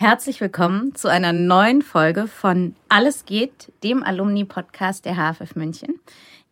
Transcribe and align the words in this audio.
Herzlich 0.00 0.40
willkommen 0.40 0.94
zu 0.94 1.08
einer 1.08 1.32
neuen 1.32 1.82
Folge 1.82 2.28
von 2.28 2.76
Alles 2.88 3.24
geht, 3.24 3.72
dem 3.82 4.04
Alumni-Podcast 4.04 5.04
der 5.04 5.16
HFF 5.16 5.56
München. 5.56 5.98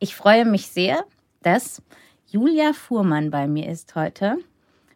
Ich 0.00 0.16
freue 0.16 0.45
mich 0.45 0.66
sehr, 0.66 1.04
dass 1.42 1.80
Julia 2.27 2.73
Fuhrmann 2.73 3.30
bei 3.30 3.46
mir 3.46 3.70
ist 3.70 3.95
heute. 3.95 4.38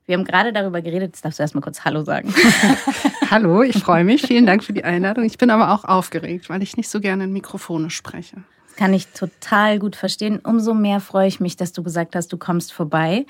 Wir 0.04 0.16
haben 0.16 0.24
gerade 0.24 0.52
darüber 0.52 0.82
geredet, 0.82 1.10
jetzt 1.10 1.24
darfst 1.24 1.38
du 1.38 1.44
erstmal 1.44 1.62
kurz 1.62 1.84
Hallo 1.84 2.02
sagen. 2.02 2.34
Hallo, 3.30 3.62
ich 3.62 3.78
freue 3.78 4.02
mich. 4.02 4.22
Vielen 4.22 4.46
Dank 4.46 4.64
für 4.64 4.72
die 4.72 4.82
Einladung. 4.82 5.22
Ich 5.22 5.38
bin 5.38 5.50
aber 5.50 5.70
auch 5.72 5.84
aufgeregt, 5.84 6.50
weil 6.50 6.60
ich 6.64 6.76
nicht 6.76 6.88
so 6.88 6.98
gerne 6.98 7.22
in 7.22 7.32
Mikrofone 7.32 7.88
spreche. 7.88 8.38
Das 8.66 8.74
kann 8.74 8.92
ich 8.92 9.06
total 9.12 9.78
gut 9.78 9.94
verstehen. 9.94 10.40
Umso 10.40 10.74
mehr 10.74 10.98
freue 10.98 11.28
ich 11.28 11.38
mich, 11.38 11.56
dass 11.56 11.70
du 11.70 11.84
gesagt 11.84 12.16
hast, 12.16 12.32
du 12.32 12.36
kommst 12.36 12.72
vorbei. 12.72 13.26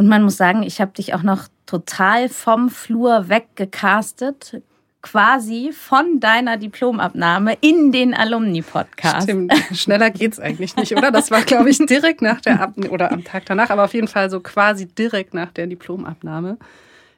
Und 0.00 0.08
man 0.08 0.22
muss 0.22 0.38
sagen, 0.38 0.62
ich 0.62 0.80
habe 0.80 0.92
dich 0.92 1.12
auch 1.12 1.22
noch 1.22 1.48
total 1.66 2.30
vom 2.30 2.70
Flur 2.70 3.28
weggecastet, 3.28 4.62
quasi 5.02 5.72
von 5.74 6.20
deiner 6.20 6.56
Diplomabnahme 6.56 7.58
in 7.60 7.92
den 7.92 8.14
Alumni-Podcast. 8.14 9.24
Stimmt, 9.24 9.52
schneller 9.74 10.08
geht's 10.08 10.40
eigentlich 10.40 10.74
nicht, 10.76 10.96
oder? 10.96 11.10
Das 11.10 11.30
war, 11.30 11.42
glaube 11.42 11.68
ich, 11.68 11.76
direkt 11.86 12.22
nach 12.22 12.40
der 12.40 12.62
Ab 12.62 12.72
oder 12.88 13.12
am 13.12 13.24
Tag 13.24 13.44
danach, 13.44 13.68
aber 13.68 13.84
auf 13.84 13.92
jeden 13.92 14.08
Fall 14.08 14.30
so 14.30 14.40
quasi 14.40 14.86
direkt 14.86 15.34
nach 15.34 15.52
der 15.52 15.66
Diplomabnahme. 15.66 16.56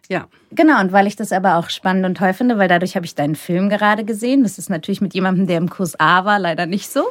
Ja. 0.08 0.26
Genau, 0.50 0.80
und 0.80 0.90
weil 0.90 1.06
ich 1.06 1.14
das 1.14 1.30
aber 1.30 1.58
auch 1.58 1.70
spannend 1.70 2.04
und 2.04 2.16
toll 2.16 2.32
finde, 2.32 2.58
weil 2.58 2.66
dadurch 2.66 2.96
habe 2.96 3.06
ich 3.06 3.14
deinen 3.14 3.36
Film 3.36 3.68
gerade 3.68 4.04
gesehen. 4.04 4.42
Das 4.42 4.58
ist 4.58 4.70
natürlich 4.70 5.00
mit 5.00 5.14
jemandem, 5.14 5.46
der 5.46 5.58
im 5.58 5.70
Kurs 5.70 6.00
A 6.00 6.24
war, 6.24 6.40
leider 6.40 6.66
nicht 6.66 6.90
so. 6.90 7.04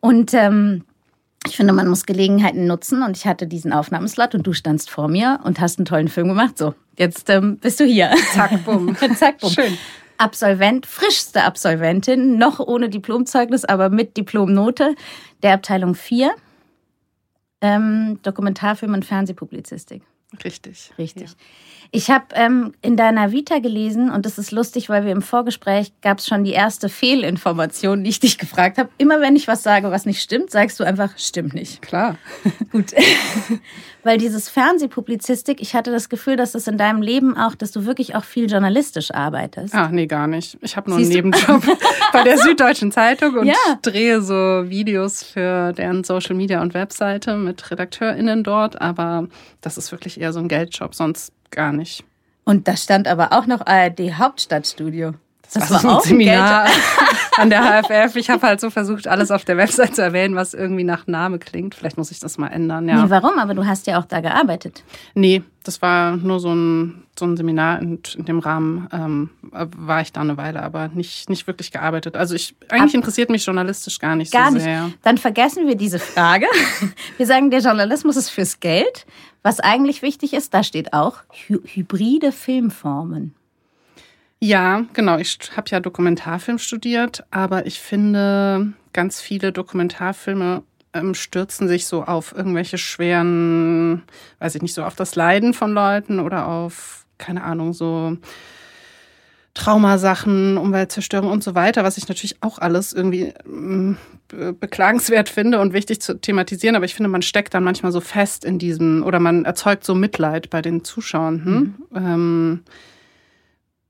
Und 0.00 0.34
ähm, 0.34 0.84
ich 1.46 1.56
finde, 1.56 1.72
man 1.72 1.88
muss 1.88 2.06
Gelegenheiten 2.06 2.66
nutzen 2.66 3.02
und 3.02 3.16
ich 3.16 3.26
hatte 3.26 3.46
diesen 3.46 3.72
Aufnahmeslot 3.72 4.34
und 4.34 4.46
du 4.46 4.52
standst 4.52 4.90
vor 4.90 5.08
mir 5.08 5.40
und 5.44 5.60
hast 5.60 5.78
einen 5.78 5.86
tollen 5.86 6.08
Film 6.08 6.28
gemacht. 6.28 6.58
So, 6.58 6.74
jetzt 6.96 7.30
ähm, 7.30 7.58
bist 7.58 7.80
du 7.80 7.84
hier. 7.84 8.14
Zack, 8.32 8.64
bumm. 8.64 8.96
Zack, 9.16 9.38
bumm. 9.38 9.50
Schön. 9.50 9.78
Absolvent, 10.18 10.84
frischste 10.84 11.44
Absolventin, 11.44 12.38
noch 12.38 12.58
ohne 12.58 12.88
Diplomzeugnis, 12.88 13.64
aber 13.64 13.88
mit 13.88 14.16
Diplomnote 14.16 14.96
der 15.44 15.54
Abteilung 15.54 15.94
4. 15.94 16.34
Ähm, 17.60 18.18
Dokumentarfilm 18.22 18.94
und 18.94 19.04
Fernsehpublizistik. 19.04 20.02
Richtig. 20.44 20.92
Richtig. 20.98 21.30
Ja. 21.30 21.36
Ich 21.90 22.10
habe 22.10 22.26
ähm, 22.34 22.74
in 22.82 22.96
deiner 22.96 23.32
Vita 23.32 23.60
gelesen, 23.60 24.10
und 24.10 24.26
das 24.26 24.38
ist 24.38 24.50
lustig, 24.50 24.88
weil 24.88 25.04
wir 25.04 25.12
im 25.12 25.22
Vorgespräch 25.22 25.92
gab 26.02 26.18
es 26.18 26.26
schon 26.26 26.44
die 26.44 26.52
erste 26.52 26.88
Fehlinformation, 26.88 28.04
die 28.04 28.10
ich 28.10 28.20
dich 28.20 28.36
gefragt 28.36 28.78
habe. 28.78 28.90
Immer 28.98 29.20
wenn 29.20 29.36
ich 29.36 29.48
was 29.48 29.62
sage, 29.62 29.90
was 29.90 30.04
nicht 30.04 30.20
stimmt, 30.20 30.50
sagst 30.50 30.78
du 30.80 30.84
einfach, 30.84 31.16
stimmt 31.16 31.54
nicht. 31.54 31.80
Klar. 31.80 32.16
Gut. 32.72 32.92
weil 34.04 34.18
dieses 34.18 34.48
Fernsehpublizistik, 34.48 35.60
ich 35.60 35.74
hatte 35.74 35.90
das 35.90 36.08
Gefühl, 36.08 36.36
dass 36.36 36.52
das 36.52 36.66
in 36.66 36.78
deinem 36.78 37.02
Leben 37.02 37.36
auch, 37.36 37.54
dass 37.54 37.72
du 37.72 37.84
wirklich 37.84 38.14
auch 38.14 38.24
viel 38.24 38.50
journalistisch 38.50 39.12
arbeitest. 39.12 39.74
Ach 39.74 39.90
nee, 39.90 40.06
gar 40.06 40.26
nicht. 40.26 40.58
Ich 40.62 40.76
habe 40.76 40.90
nur 40.90 40.98
Siehst 40.98 41.12
einen 41.12 41.30
Nebenjob 41.30 41.62
bei 42.12 42.22
der 42.22 42.38
Süddeutschen 42.38 42.92
Zeitung 42.92 43.36
und 43.36 43.46
ja. 43.46 43.54
drehe 43.82 44.22
so 44.22 44.34
Videos 44.68 45.22
für 45.22 45.72
deren 45.72 46.04
Social 46.04 46.36
Media 46.36 46.62
und 46.62 46.74
Webseite 46.74 47.36
mit 47.36 47.70
RedakteurInnen 47.70 48.44
dort, 48.44 48.80
aber 48.80 49.26
das 49.60 49.78
ist 49.78 49.92
wirklich 49.92 50.20
eher 50.20 50.32
so 50.32 50.40
ein 50.40 50.48
Geldjob, 50.48 50.94
sonst 50.94 51.32
gar 51.50 51.72
nicht. 51.72 52.04
Und 52.44 52.66
da 52.66 52.76
stand 52.76 53.08
aber 53.08 53.32
auch 53.32 53.46
noch 53.46 53.66
ARD 53.66 54.18
Hauptstadtstudio. 54.18 55.12
Das, 55.52 55.68
das 55.68 55.70
war, 55.70 55.80
so 55.80 55.88
ein 55.88 56.00
Seminar 56.02 56.66
an 57.38 57.48
der 57.48 57.82
HFF. 57.82 58.16
Ich 58.16 58.28
habe 58.28 58.46
halt 58.46 58.60
so 58.60 58.68
versucht, 58.68 59.08
alles 59.08 59.30
auf 59.30 59.44
der 59.46 59.56
Website 59.56 59.94
zu 59.94 60.02
erwähnen, 60.02 60.34
was 60.34 60.52
irgendwie 60.52 60.84
nach 60.84 61.06
Name 61.06 61.38
klingt. 61.38 61.74
Vielleicht 61.74 61.96
muss 61.96 62.10
ich 62.10 62.20
das 62.20 62.36
mal 62.36 62.48
ändern. 62.48 62.86
Ja. 62.86 63.04
Nee, 63.04 63.10
warum? 63.10 63.38
Aber 63.38 63.54
du 63.54 63.66
hast 63.66 63.86
ja 63.86 63.98
auch 63.98 64.04
da 64.04 64.20
gearbeitet. 64.20 64.82
Nee, 65.14 65.42
das 65.64 65.80
war 65.80 66.16
nur 66.16 66.38
so 66.40 66.54
ein, 66.54 67.04
so 67.18 67.24
ein 67.24 67.36
Seminar 67.36 67.80
und 67.80 68.14
in 68.14 68.26
dem 68.26 68.40
Rahmen 68.40 68.88
ähm, 68.92 69.30
war 69.50 70.02
ich 70.02 70.12
da 70.12 70.20
eine 70.20 70.36
Weile, 70.36 70.62
aber 70.62 70.88
nicht, 70.88 71.30
nicht 71.30 71.46
wirklich 71.46 71.70
gearbeitet. 71.70 72.16
Also 72.16 72.34
ich 72.34 72.54
eigentlich 72.68 72.94
Ab 72.94 73.00
interessiert 73.00 73.30
mich 73.30 73.44
journalistisch 73.46 73.98
gar 73.98 74.16
nicht 74.16 74.32
gar 74.32 74.52
so 74.52 74.58
sehr. 74.58 74.84
Nicht. 74.84 74.98
Dann 75.02 75.16
vergessen 75.16 75.66
wir 75.66 75.76
diese 75.76 75.98
Frage. 75.98 76.46
Wir 77.16 77.26
sagen, 77.26 77.50
der 77.50 77.60
Journalismus 77.60 78.16
ist 78.16 78.28
fürs 78.28 78.60
Geld. 78.60 79.06
Was 79.48 79.60
eigentlich 79.60 80.02
wichtig 80.02 80.34
ist, 80.34 80.52
da 80.52 80.62
steht 80.62 80.92
auch 80.92 81.22
hy 81.32 81.58
hybride 81.64 82.32
Filmformen. 82.32 83.34
Ja, 84.40 84.84
genau. 84.92 85.16
Ich 85.16 85.38
habe 85.56 85.70
ja 85.70 85.80
Dokumentarfilm 85.80 86.58
studiert, 86.58 87.24
aber 87.30 87.64
ich 87.64 87.80
finde, 87.80 88.74
ganz 88.92 89.22
viele 89.22 89.50
Dokumentarfilme 89.50 90.64
ähm, 90.92 91.14
stürzen 91.14 91.66
sich 91.66 91.86
so 91.86 92.04
auf 92.04 92.36
irgendwelche 92.36 92.76
schweren, 92.76 94.02
weiß 94.38 94.54
ich 94.56 94.60
nicht, 94.60 94.74
so 94.74 94.84
auf 94.84 94.96
das 94.96 95.16
Leiden 95.16 95.54
von 95.54 95.72
Leuten 95.72 96.20
oder 96.20 96.46
auf, 96.46 97.06
keine 97.16 97.42
Ahnung, 97.42 97.72
so 97.72 98.18
Traumasachen, 99.54 100.58
Umweltzerstörung 100.58 101.30
und 101.30 101.42
so 101.42 101.54
weiter, 101.54 101.84
was 101.84 101.96
ich 101.96 102.06
natürlich 102.06 102.36
auch 102.42 102.58
alles 102.58 102.92
irgendwie 102.92 103.32
ähm, 103.46 103.96
beklagenswert 104.28 105.28
finde 105.28 105.58
und 105.60 105.72
wichtig 105.72 106.00
zu 106.00 106.20
thematisieren, 106.20 106.76
aber 106.76 106.84
ich 106.84 106.94
finde, 106.94 107.08
man 107.08 107.22
steckt 107.22 107.54
dann 107.54 107.64
manchmal 107.64 107.92
so 107.92 108.00
fest 108.00 108.44
in 108.44 108.58
diesem 108.58 109.02
oder 109.02 109.20
man 109.20 109.44
erzeugt 109.44 109.84
so 109.84 109.94
Mitleid 109.94 110.50
bei 110.50 110.62
den 110.62 110.84
Zuschauern. 110.84 111.44
Hm? 111.44 111.74
Mhm. 111.90 111.96
Ähm, 111.96 112.60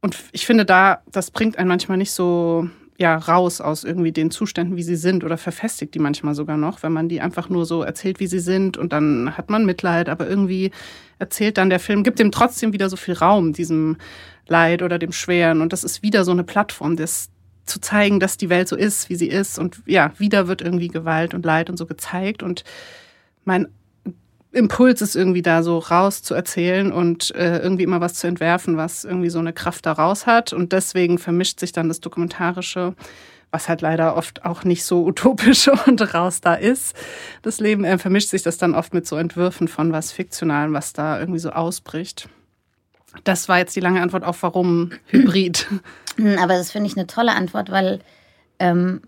und 0.01 0.17
ich 0.33 0.47
finde 0.47 0.65
da, 0.65 1.03
das 1.11 1.31
bringt 1.31 1.59
einen 1.59 1.69
manchmal 1.69 1.99
nicht 1.99 2.13
so 2.13 2.69
ja 2.99 3.17
raus 3.17 3.61
aus 3.61 3.85
irgendwie 3.85 4.13
den 4.13 4.31
Zuständen, 4.31 4.77
wie 4.77 4.83
sie 4.83 4.97
sind 4.97 5.23
oder 5.23 5.39
verfestigt 5.39 5.95
die 5.95 6.01
manchmal 6.01 6.35
sogar 6.35 6.57
noch, 6.57 6.83
wenn 6.83 6.93
man 6.93 7.09
die 7.09 7.21
einfach 7.21 7.49
nur 7.49 7.65
so 7.65 7.83
erzählt, 7.83 8.19
wie 8.19 8.27
sie 8.27 8.41
sind 8.41 8.77
und 8.77 8.93
dann 8.93 9.37
hat 9.37 9.51
man 9.51 9.65
Mitleid, 9.65 10.09
aber 10.09 10.29
irgendwie 10.29 10.73
erzählt 11.21 11.59
dann 11.59 11.71
der 11.71 11.79
Film, 11.79 12.03
gibt 12.03 12.19
dem 12.19 12.33
trotzdem 12.33 12.73
wieder 12.73 12.89
so 12.89 12.97
viel 12.97 13.15
Raum, 13.15 13.53
diesem 13.53 13.97
Leid 14.49 14.83
oder 14.83 14.99
dem 14.99 15.13
Schweren 15.13 15.61
und 15.61 15.73
das 15.73 15.85
ist 15.85 16.03
wieder 16.03 16.25
so 16.25 16.33
eine 16.33 16.45
Plattform, 16.45 16.97
das 16.97 17.31
zu 17.69 17.81
zeigen, 17.81 18.21
dass 18.21 18.37
die 18.37 18.49
Welt 18.49 18.69
so 18.69 18.77
ist, 18.77 19.11
wie 19.11 19.17
sie 19.17 19.29
ist 19.29 19.59
und 19.59 19.83
ja, 19.87 20.13
wieder 20.19 20.49
wird 20.49 20.63
irgendwie 20.63 20.89
Gewalt 20.89 21.35
und 21.35 21.45
Leid 21.45 21.71
und 21.71 21.77
so 21.77 21.87
gezeigt 21.87 22.43
und 22.43 22.65
mein 23.45 23.69
Impuls 24.53 25.03
ist 25.03 25.15
irgendwie 25.15 25.43
da 25.43 25.63
so 25.63 25.79
raus 25.79 26.23
zu 26.23 26.35
erzählen 26.35 26.91
und 26.91 27.35
äh, 27.35 27.59
irgendwie 27.59 27.83
immer 27.83 28.01
was 28.01 28.15
zu 28.15 28.27
entwerfen, 28.27 28.77
was 28.77 29.05
irgendwie 29.05 29.29
so 29.29 29.39
eine 29.39 29.53
Kraft 29.53 29.85
daraus 29.85 30.27
hat. 30.27 30.53
Und 30.55 30.73
deswegen 30.73 31.19
vermischt 31.19 31.61
sich 31.61 31.73
dann 31.73 31.89
das 31.89 32.01
Dokumentarische, 32.01 32.95
was 33.51 33.69
halt 33.69 33.83
leider 33.83 34.17
oft 34.17 34.45
auch 34.47 34.65
nicht 34.65 34.85
so 34.85 35.05
utopisch 35.05 35.69
und 35.87 36.15
raus 36.15 36.41
da 36.41 36.55
ist. 36.55 36.97
Das 37.43 37.61
Leben 37.61 37.85
äh, 37.85 37.99
vermischt 37.99 38.31
sich 38.31 38.43
das 38.43 38.57
dann 38.57 38.75
oft 38.75 38.95
mit 38.95 39.07
so 39.07 39.17
Entwürfen 39.17 39.69
von 39.69 39.93
was 39.93 40.13
Fiktionalem, 40.13 40.73
was 40.73 40.95
da 40.95 41.21
irgendwie 41.21 41.41
so 41.41 41.51
ausbricht. 41.51 42.29
Das 43.25 43.49
war 43.49 43.59
jetzt 43.59 43.75
die 43.75 43.81
lange 43.81 44.01
Antwort 44.01 44.25
auf 44.25 44.43
warum 44.43 44.91
Hybrid. 45.07 45.67
Aber 46.39 46.55
das 46.55 46.71
finde 46.71 46.89
ich 46.89 46.97
eine 46.97 47.07
tolle 47.07 47.33
Antwort, 47.33 47.71
weil 47.71 48.01
ähm, 48.59 49.03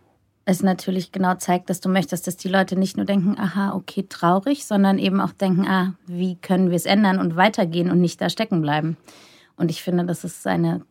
es 0.44 0.62
natürlich 0.62 1.12
genau 1.12 1.34
zeigt, 1.34 1.70
dass 1.70 1.80
du 1.80 1.88
möchtest, 1.88 2.26
dass 2.26 2.36
die 2.36 2.48
Leute 2.48 2.76
nicht 2.76 2.96
nur 2.96 3.06
denken, 3.06 3.38
aha, 3.38 3.72
okay, 3.74 4.06
traurig, 4.08 4.64
sondern 4.64 4.98
eben 4.98 5.20
auch 5.20 5.32
denken, 5.32 5.66
ah, 5.66 5.94
wie 6.06 6.36
können 6.36 6.70
wir 6.70 6.76
es 6.76 6.86
ändern 6.86 7.18
und 7.18 7.36
weitergehen 7.36 7.90
und 7.90 8.00
nicht 8.00 8.20
da 8.20 8.30
stecken 8.30 8.62
bleiben. 8.62 8.96
Und 9.56 9.70
ich 9.70 9.82
finde, 9.82 10.04
das 10.04 10.24
ist 10.24 10.46
eine 10.46 10.82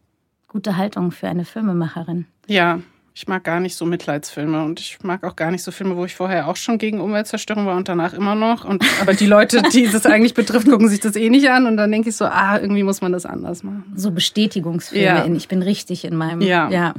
gute 0.47 0.77
Haltung 0.77 1.12
für 1.12 1.27
eine 1.27 1.45
Filmemacherin. 1.45 2.25
Ja, 2.47 2.79
ich 3.13 3.27
mag 3.27 3.44
gar 3.44 3.59
nicht 3.59 3.75
so 3.75 3.85
Mitleidsfilme 3.85 4.63
und 4.63 4.79
ich 4.79 4.97
mag 5.03 5.23
auch 5.23 5.35
gar 5.35 5.51
nicht 5.51 5.63
so 5.63 5.71
Filme, 5.71 5.97
wo 5.97 6.06
ich 6.06 6.15
vorher 6.15 6.47
auch 6.47 6.56
schon 6.56 6.77
gegen 6.77 7.01
Umweltzerstörung 7.01 7.65
war 7.65 7.75
und 7.75 7.89
danach 7.89 8.13
immer 8.13 8.35
noch. 8.35 8.65
Und, 8.65 8.83
aber 9.01 9.13
die 9.13 9.25
Leute, 9.25 9.61
die 9.73 9.88
das 9.88 10.06
eigentlich 10.06 10.33
betrifft, 10.33 10.69
gucken 10.69 10.88
sich 10.89 11.00
das 11.00 11.15
eh 11.15 11.29
nicht 11.29 11.50
an 11.50 11.65
und 11.65 11.77
dann 11.77 11.91
denke 11.91 12.09
ich 12.09 12.15
so, 12.15 12.25
ah, 12.25 12.57
irgendwie 12.59 12.83
muss 12.83 13.01
man 13.01 13.11
das 13.11 13.25
anders 13.25 13.63
machen. 13.63 13.91
So 13.95 14.11
Bestätigungsfilme 14.11 15.06
ja. 15.06 15.23
in, 15.23 15.35
ich 15.35 15.47
bin 15.47 15.61
richtig 15.61 16.06
in 16.06 16.15
meinem. 16.15 16.41
Ja. 16.41 16.69
ja. 16.69 16.94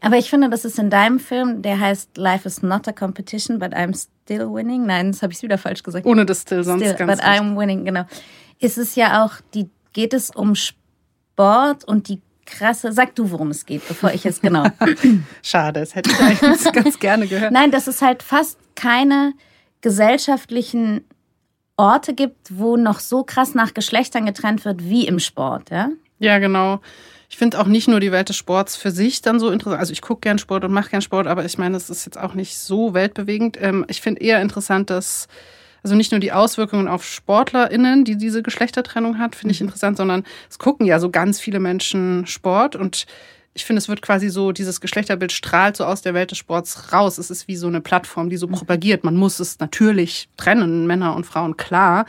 Aber 0.00 0.18
ich 0.18 0.28
finde, 0.28 0.50
das 0.50 0.66
ist 0.66 0.78
in 0.78 0.90
deinem 0.90 1.18
Film, 1.18 1.62
der 1.62 1.80
heißt 1.80 2.18
Life 2.18 2.46
is 2.46 2.62
not 2.62 2.86
a 2.86 2.92
competition, 2.92 3.58
but 3.58 3.72
I'm 3.72 3.96
still 3.96 4.52
winning. 4.52 4.84
Nein, 4.84 5.12
das 5.12 5.22
habe 5.22 5.32
ich 5.32 5.42
wieder 5.42 5.56
falsch 5.56 5.82
gesagt. 5.82 6.04
Ohne 6.04 6.26
das 6.26 6.42
still, 6.42 6.62
sonst 6.62 6.84
still, 6.84 6.94
ganz 6.94 7.20
But 7.20 7.26
I'm 7.26 7.56
winning, 7.56 7.86
genau. 7.86 8.04
Ist 8.58 8.76
es 8.76 8.96
ja 8.96 9.24
auch, 9.24 9.32
die, 9.54 9.70
geht 9.94 10.12
es 10.12 10.30
um 10.30 10.54
Sport 10.54 11.84
und 11.84 12.08
die 12.08 12.20
krasse, 12.46 12.92
sag 12.92 13.14
du, 13.14 13.30
worum 13.30 13.50
es 13.50 13.66
geht, 13.66 13.86
bevor 13.86 14.12
ich 14.12 14.26
es 14.26 14.40
genau. 14.40 14.66
Schade, 15.42 15.80
das 15.80 15.94
hätte 15.94 16.10
ich 16.10 16.20
eigentlich 16.20 16.72
ganz 16.72 16.98
gerne 16.98 17.26
gehört. 17.26 17.52
Nein, 17.52 17.70
dass 17.70 17.86
es 17.86 18.02
halt 18.02 18.22
fast 18.22 18.58
keine 18.74 19.32
gesellschaftlichen 19.80 21.04
Orte 21.76 22.14
gibt, 22.14 22.58
wo 22.58 22.76
noch 22.76 23.00
so 23.00 23.24
krass 23.24 23.54
nach 23.54 23.74
Geschlechtern 23.74 24.26
getrennt 24.26 24.64
wird 24.64 24.84
wie 24.84 25.06
im 25.06 25.18
Sport, 25.18 25.70
ja? 25.70 25.90
Ja, 26.18 26.38
genau. 26.38 26.80
Ich 27.28 27.36
finde 27.36 27.58
auch 27.58 27.66
nicht 27.66 27.88
nur 27.88 27.98
die 27.98 28.12
Welt 28.12 28.28
des 28.28 28.36
Sports 28.36 28.76
für 28.76 28.92
sich 28.92 29.20
dann 29.20 29.40
so 29.40 29.50
interessant. 29.50 29.80
Also 29.80 29.92
ich 29.92 30.02
gucke 30.02 30.20
gern 30.20 30.38
Sport 30.38 30.64
und 30.64 30.72
mache 30.72 30.90
gern 30.90 31.02
Sport, 31.02 31.26
aber 31.26 31.44
ich 31.44 31.58
meine, 31.58 31.76
es 31.76 31.90
ist 31.90 32.04
jetzt 32.04 32.18
auch 32.18 32.34
nicht 32.34 32.56
so 32.56 32.94
weltbewegend. 32.94 33.58
Ähm, 33.60 33.84
ich 33.88 34.00
finde 34.00 34.20
eher 34.20 34.40
interessant, 34.40 34.88
dass 34.90 35.26
also 35.84 35.94
nicht 35.94 36.10
nur 36.10 36.20
die 36.20 36.32
Auswirkungen 36.32 36.88
auf 36.88 37.04
SportlerInnen, 37.04 38.04
die 38.04 38.16
diese 38.16 38.42
Geschlechtertrennung 38.42 39.18
hat, 39.18 39.36
finde 39.36 39.52
ich 39.52 39.60
mhm. 39.60 39.68
interessant, 39.68 39.98
sondern 39.98 40.24
es 40.48 40.58
gucken 40.58 40.86
ja 40.86 40.98
so 40.98 41.10
ganz 41.10 41.38
viele 41.38 41.60
Menschen 41.60 42.26
Sport 42.26 42.74
und 42.74 43.06
ich 43.56 43.64
finde, 43.64 43.78
es 43.78 43.88
wird 43.88 44.02
quasi 44.02 44.30
so, 44.30 44.50
dieses 44.50 44.80
Geschlechterbild 44.80 45.30
strahlt 45.30 45.76
so 45.76 45.84
aus 45.84 46.02
der 46.02 46.12
Welt 46.12 46.32
des 46.32 46.38
Sports 46.38 46.92
raus. 46.92 47.18
Es 47.18 47.30
ist 47.30 47.46
wie 47.46 47.54
so 47.54 47.68
eine 47.68 47.80
Plattform, 47.80 48.28
die 48.28 48.36
so 48.36 48.48
mhm. 48.48 48.52
propagiert. 48.52 49.04
Man 49.04 49.14
muss 49.14 49.38
es 49.38 49.60
natürlich 49.60 50.28
trennen, 50.36 50.88
Männer 50.88 51.14
und 51.14 51.24
Frauen, 51.24 51.56
klar. 51.56 52.06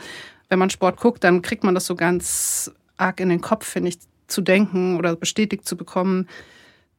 Wenn 0.48 0.58
man 0.58 0.70
Sport 0.70 0.96
guckt, 0.96 1.22
dann 1.22 1.42
kriegt 1.42 1.62
man 1.62 1.74
das 1.74 1.86
so 1.86 1.94
ganz 1.94 2.72
arg 2.96 3.20
in 3.20 3.28
den 3.28 3.40
Kopf, 3.40 3.64
finde 3.64 3.90
ich, 3.90 3.98
zu 4.26 4.40
denken 4.40 4.96
oder 4.96 5.14
bestätigt 5.14 5.68
zu 5.68 5.76
bekommen, 5.76 6.28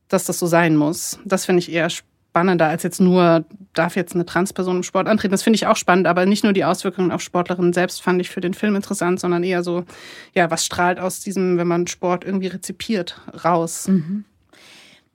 dass 0.07 0.25
das 0.25 0.39
so 0.39 0.45
sein 0.45 0.77
muss. 0.77 1.19
Das 1.25 1.45
finde 1.45 1.59
ich 1.59 1.71
eher 1.71 1.89
spannender 1.89 2.67
als 2.67 2.83
jetzt 2.83 3.01
nur, 3.01 3.43
darf 3.77 3.95
jetzt 3.95 4.15
eine 4.15 4.25
Transperson 4.25 4.77
im 4.77 4.83
Sport 4.83 5.07
antreten. 5.07 5.31
Das 5.31 5.43
finde 5.43 5.55
ich 5.55 5.67
auch 5.67 5.75
spannend, 5.75 6.07
aber 6.07 6.25
nicht 6.25 6.43
nur 6.43 6.53
die 6.53 6.65
Auswirkungen 6.65 7.11
auf 7.11 7.21
Sportlerinnen 7.21 7.73
selbst 7.73 8.01
fand 8.01 8.21
ich 8.21 8.29
für 8.29 8.41
den 8.41 8.53
Film 8.53 8.75
interessant, 8.75 9.19
sondern 9.19 9.43
eher 9.43 9.63
so, 9.63 9.83
ja, 10.33 10.49
was 10.51 10.65
strahlt 10.65 10.99
aus 10.99 11.19
diesem, 11.19 11.57
wenn 11.57 11.67
man 11.67 11.87
Sport 11.87 12.25
irgendwie 12.25 12.47
rezipiert, 12.47 13.19
raus. 13.43 13.87
Mhm. 13.87 14.25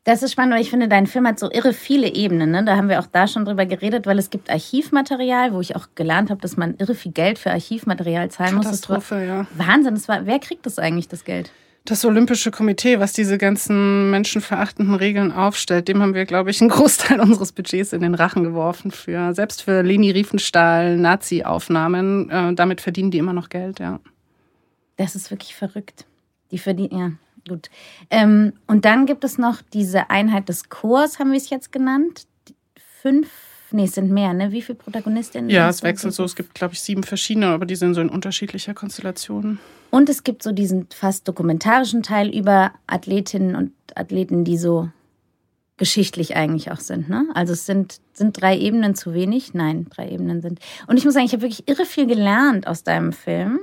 Das 0.04 0.24
ist 0.24 0.32
spannend, 0.32 0.54
weil 0.54 0.62
ich 0.62 0.70
finde, 0.70 0.88
dein 0.88 1.06
Film 1.06 1.28
hat 1.28 1.38
so 1.38 1.48
irre 1.52 1.72
viele 1.72 2.12
Ebenen. 2.12 2.50
Ne? 2.50 2.64
Da 2.64 2.76
haben 2.76 2.88
wir 2.88 2.98
auch 2.98 3.06
da 3.06 3.28
schon 3.28 3.44
drüber 3.44 3.66
geredet, 3.66 4.04
weil 4.04 4.18
es 4.18 4.30
gibt 4.30 4.50
Archivmaterial, 4.50 5.52
wo 5.52 5.60
ich 5.60 5.76
auch 5.76 5.86
gelernt 5.94 6.28
habe, 6.30 6.40
dass 6.40 6.56
man 6.56 6.74
irre 6.78 6.96
viel 6.96 7.12
Geld 7.12 7.38
für 7.38 7.52
Archivmaterial 7.52 8.28
zahlen 8.28 8.56
muss. 8.56 8.64
Katastrophe, 8.64 9.24
ja. 9.24 9.46
Wahnsinn. 9.54 9.94
Das 9.94 10.08
war, 10.08 10.26
wer 10.26 10.40
kriegt 10.40 10.66
das 10.66 10.80
eigentlich, 10.80 11.06
das 11.06 11.24
Geld? 11.24 11.52
Das 11.84 12.04
Olympische 12.04 12.52
Komitee, 12.52 13.00
was 13.00 13.12
diese 13.12 13.38
ganzen 13.38 14.10
menschenverachtenden 14.10 14.94
Regeln 14.94 15.32
aufstellt, 15.32 15.88
dem 15.88 16.00
haben 16.00 16.14
wir, 16.14 16.26
glaube 16.26 16.50
ich, 16.50 16.60
einen 16.60 16.70
Großteil 16.70 17.20
unseres 17.20 17.52
Budgets 17.52 17.92
in 17.92 18.02
den 18.02 18.14
Rachen 18.14 18.44
geworfen. 18.44 18.92
Für, 18.92 19.34
selbst 19.34 19.62
für 19.62 19.82
Leni 19.82 20.10
Riefenstahl, 20.12 20.96
Nazi-Aufnahmen. 20.96 22.30
Äh, 22.30 22.54
damit 22.54 22.80
verdienen 22.80 23.10
die 23.10 23.18
immer 23.18 23.32
noch 23.32 23.48
Geld, 23.48 23.80
ja. 23.80 23.98
Das 24.96 25.16
ist 25.16 25.30
wirklich 25.30 25.54
verrückt. 25.56 26.06
Die 26.52 26.58
verdienen, 26.58 26.98
ja. 26.98 27.10
Gut. 27.48 27.70
Ähm, 28.10 28.52
und 28.68 28.84
dann 28.84 29.06
gibt 29.06 29.24
es 29.24 29.36
noch 29.36 29.62
diese 29.72 30.10
Einheit 30.10 30.48
des 30.48 30.68
Chors, 30.68 31.18
haben 31.18 31.32
wir 31.32 31.38
es 31.38 31.50
jetzt 31.50 31.72
genannt. 31.72 32.26
Fünf, 33.00 33.28
nee, 33.72 33.84
es 33.84 33.94
sind 33.94 34.10
mehr, 34.10 34.32
ne? 34.32 34.52
Wie 34.52 34.62
viele 34.62 34.76
Protagonistinnen? 34.76 35.50
Ja, 35.50 35.68
es 35.68 35.82
wechselt 35.82 36.14
so. 36.14 36.24
Es 36.24 36.36
gibt, 36.36 36.54
glaube 36.54 36.74
ich, 36.74 36.80
sieben 36.80 37.02
verschiedene, 37.02 37.48
aber 37.48 37.66
die 37.66 37.76
sind 37.76 37.94
so 37.94 38.00
in 38.00 38.08
unterschiedlicher 38.08 38.74
Konstellation. 38.74 39.58
Und 39.90 40.08
es 40.08 40.24
gibt 40.24 40.42
so 40.42 40.52
diesen 40.52 40.86
fast 40.94 41.28
dokumentarischen 41.28 42.02
Teil 42.02 42.28
über 42.34 42.72
Athletinnen 42.86 43.56
und 43.56 43.72
Athleten, 43.94 44.44
die 44.44 44.56
so 44.56 44.88
geschichtlich 45.76 46.36
eigentlich 46.36 46.70
auch 46.70 46.80
sind. 46.80 47.08
Ne? 47.08 47.26
Also 47.34 47.52
es 47.52 47.66
sind, 47.66 48.00
sind 48.12 48.40
drei 48.40 48.56
Ebenen 48.56 48.94
zu 48.94 49.14
wenig? 49.14 49.52
Nein, 49.52 49.86
drei 49.90 50.10
Ebenen 50.10 50.40
sind. 50.40 50.60
Und 50.86 50.96
ich 50.96 51.04
muss 51.04 51.14
sagen, 51.14 51.26
ich 51.26 51.32
habe 51.32 51.42
wirklich 51.42 51.68
irre 51.68 51.86
viel 51.86 52.06
gelernt 52.06 52.66
aus 52.66 52.84
deinem 52.84 53.12
Film. 53.12 53.60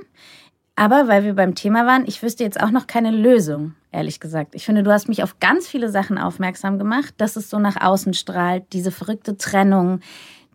Aber 0.76 1.08
weil 1.08 1.24
wir 1.24 1.34
beim 1.34 1.54
Thema 1.54 1.86
waren, 1.86 2.04
ich 2.06 2.22
wüsste 2.22 2.44
jetzt 2.44 2.60
auch 2.60 2.70
noch 2.70 2.86
keine 2.86 3.10
Lösung, 3.10 3.74
ehrlich 3.92 4.20
gesagt. 4.20 4.54
Ich 4.54 4.64
finde, 4.64 4.82
du 4.82 4.92
hast 4.92 5.08
mich 5.08 5.22
auf 5.22 5.40
ganz 5.40 5.66
viele 5.66 5.90
Sachen 5.90 6.18
aufmerksam 6.18 6.78
gemacht, 6.78 7.14
dass 7.18 7.36
es 7.36 7.50
so 7.50 7.58
nach 7.58 7.80
außen 7.80 8.14
strahlt, 8.14 8.64
diese 8.72 8.90
verrückte 8.90 9.36
Trennung, 9.36 10.00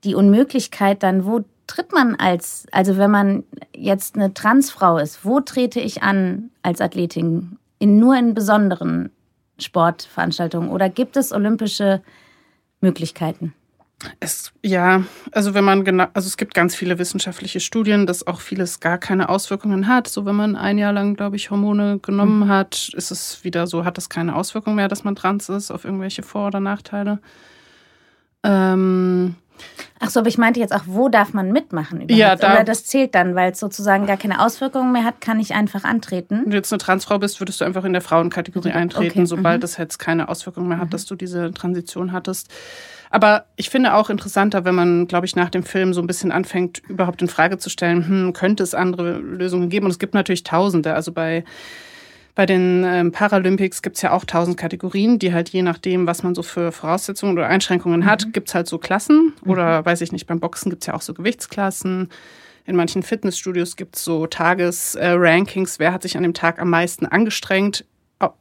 die 0.03 0.15
Unmöglichkeit 0.15 1.03
dann, 1.03 1.25
wo 1.25 1.43
tritt 1.67 1.91
man 1.91 2.15
als, 2.15 2.67
also 2.71 2.97
wenn 2.97 3.11
man 3.11 3.43
jetzt 3.75 4.15
eine 4.15 4.33
Transfrau 4.33 4.97
ist, 4.97 5.25
wo 5.25 5.39
trete 5.39 5.79
ich 5.79 6.03
an 6.03 6.51
als 6.61 6.81
Athletin? 6.81 7.57
In, 7.79 7.99
nur 7.99 8.15
in 8.15 8.33
besonderen 8.33 9.11
Sportveranstaltungen 9.59 10.69
oder 10.69 10.89
gibt 10.89 11.17
es 11.17 11.31
olympische 11.31 12.01
Möglichkeiten? 12.81 13.53
Es, 14.19 14.51
ja, 14.61 15.03
also 15.31 15.53
wenn 15.53 15.63
man 15.63 15.85
genau, 15.85 16.07
also 16.13 16.27
es 16.27 16.37
gibt 16.37 16.53
ganz 16.53 16.75
viele 16.75 16.99
wissenschaftliche 16.99 17.59
Studien, 17.59 18.05
dass 18.05 18.27
auch 18.27 18.41
vieles 18.41 18.79
gar 18.79 18.97
keine 18.97 19.29
Auswirkungen 19.29 19.87
hat. 19.87 20.07
So 20.07 20.25
wenn 20.25 20.35
man 20.35 20.55
ein 20.55 20.77
Jahr 20.77 20.93
lang, 20.93 21.15
glaube 21.15 21.37
ich, 21.37 21.49
Hormone 21.49 21.99
genommen 21.99 22.41
mhm. 22.41 22.47
hat, 22.47 22.89
ist 22.93 23.11
es 23.11 23.43
wieder 23.43 23.67
so, 23.67 23.85
hat 23.85 23.97
es 23.97 24.09
keine 24.09 24.35
Auswirkung 24.35 24.75
mehr, 24.75 24.89
dass 24.89 25.03
man 25.03 25.15
trans 25.15 25.49
ist 25.49 25.71
auf 25.71 25.85
irgendwelche 25.85 26.23
Vor- 26.23 26.47
oder 26.47 26.59
Nachteile. 26.59 27.19
Ähm, 28.43 29.35
Ach 29.99 30.09
so, 30.09 30.19
aber 30.19 30.27
ich 30.27 30.37
meinte 30.37 30.59
jetzt 30.59 30.73
auch, 30.73 30.83
wo 30.85 31.07
darf 31.07 31.33
man 31.33 31.51
mitmachen 31.51 32.01
überhaupt? 32.01 32.19
Ja, 32.19 32.35
da, 32.35 32.53
Oder 32.53 32.63
das 32.65 32.85
zählt 32.85 33.15
dann, 33.15 33.33
weil 33.33 33.53
es 33.53 33.59
sozusagen 33.59 34.05
gar 34.05 34.17
keine 34.17 34.43
Auswirkungen 34.43 34.91
mehr 34.91 35.05
hat, 35.05 35.21
kann 35.21 35.39
ich 35.39 35.53
einfach 35.53 35.85
antreten. 35.85 36.41
Wenn 36.43 36.51
du 36.51 36.57
jetzt 36.57 36.71
eine 36.71 36.79
Transfrau 36.79 37.17
bist, 37.17 37.39
würdest 37.39 37.61
du 37.61 37.65
einfach 37.65 37.85
in 37.85 37.93
der 37.93 38.01
Frauenkategorie 38.01 38.71
eintreten, 38.71 39.19
okay. 39.19 39.25
sobald 39.25 39.61
mhm. 39.61 39.65
es 39.65 39.77
jetzt 39.77 39.97
keine 39.97 40.27
Auswirkungen 40.27 40.67
mehr 40.67 40.79
hat, 40.79 40.87
mhm. 40.87 40.91
dass 40.91 41.05
du 41.05 41.15
diese 41.15 41.51
Transition 41.53 42.11
hattest. 42.11 42.49
Aber 43.15 43.45
ich 43.55 43.69
finde 43.69 43.93
auch 43.93 44.09
interessanter, 44.09 44.65
wenn 44.65 44.75
man, 44.75 45.07
glaube 45.07 45.25
ich, 45.25 45.37
nach 45.37 45.49
dem 45.49 45.63
Film 45.63 45.93
so 45.93 46.01
ein 46.01 46.07
bisschen 46.07 46.33
anfängt, 46.33 46.81
überhaupt 46.89 47.21
in 47.21 47.29
Frage 47.29 47.57
zu 47.57 47.69
stellen, 47.69 48.05
hm, 48.05 48.33
könnte 48.33 48.61
es 48.61 48.73
andere 48.73 49.19
Lösungen 49.19 49.69
geben? 49.69 49.85
Und 49.85 49.91
es 49.91 49.99
gibt 49.99 50.13
natürlich 50.13 50.43
Tausende. 50.43 50.93
Also 50.93 51.13
bei 51.13 51.45
bei 52.35 52.45
den 52.45 52.83
ähm, 52.85 53.13
Paralympics 53.13 53.81
gibt's 53.81 54.01
ja 54.01 54.11
auch 54.11 54.25
tausend 54.25 54.57
Kategorien, 54.57 55.17
die 55.17 55.33
halt 55.33 55.47
je 55.47 55.61
nachdem, 55.61 56.07
was 56.07 56.23
man 56.23 56.35
so 56.35 56.43
für 56.43 56.73
Voraussetzungen 56.73 57.37
oder 57.37 57.47
Einschränkungen 57.47 58.01
mhm. 58.01 58.05
hat, 58.05 58.33
gibt's 58.33 58.53
halt 58.53 58.67
so 58.67 58.79
Klassen. 58.79 59.31
Mhm. 59.45 59.49
Oder 59.49 59.85
weiß 59.85 60.01
ich 60.01 60.11
nicht, 60.11 60.27
beim 60.27 60.41
Boxen 60.41 60.69
gibt's 60.69 60.85
ja 60.85 60.93
auch 60.93 61.01
so 61.01 61.13
Gewichtsklassen. 61.13 62.09
In 62.65 62.75
manchen 62.75 63.01
Fitnessstudios 63.01 63.77
gibt's 63.77 64.03
so 64.03 64.27
Tagesrankings, 64.27 65.77
äh, 65.77 65.79
wer 65.79 65.93
hat 65.93 66.01
sich 66.01 66.17
an 66.17 66.23
dem 66.23 66.33
Tag 66.33 66.59
am 66.59 66.69
meisten 66.69 67.05
angestrengt 67.05 67.85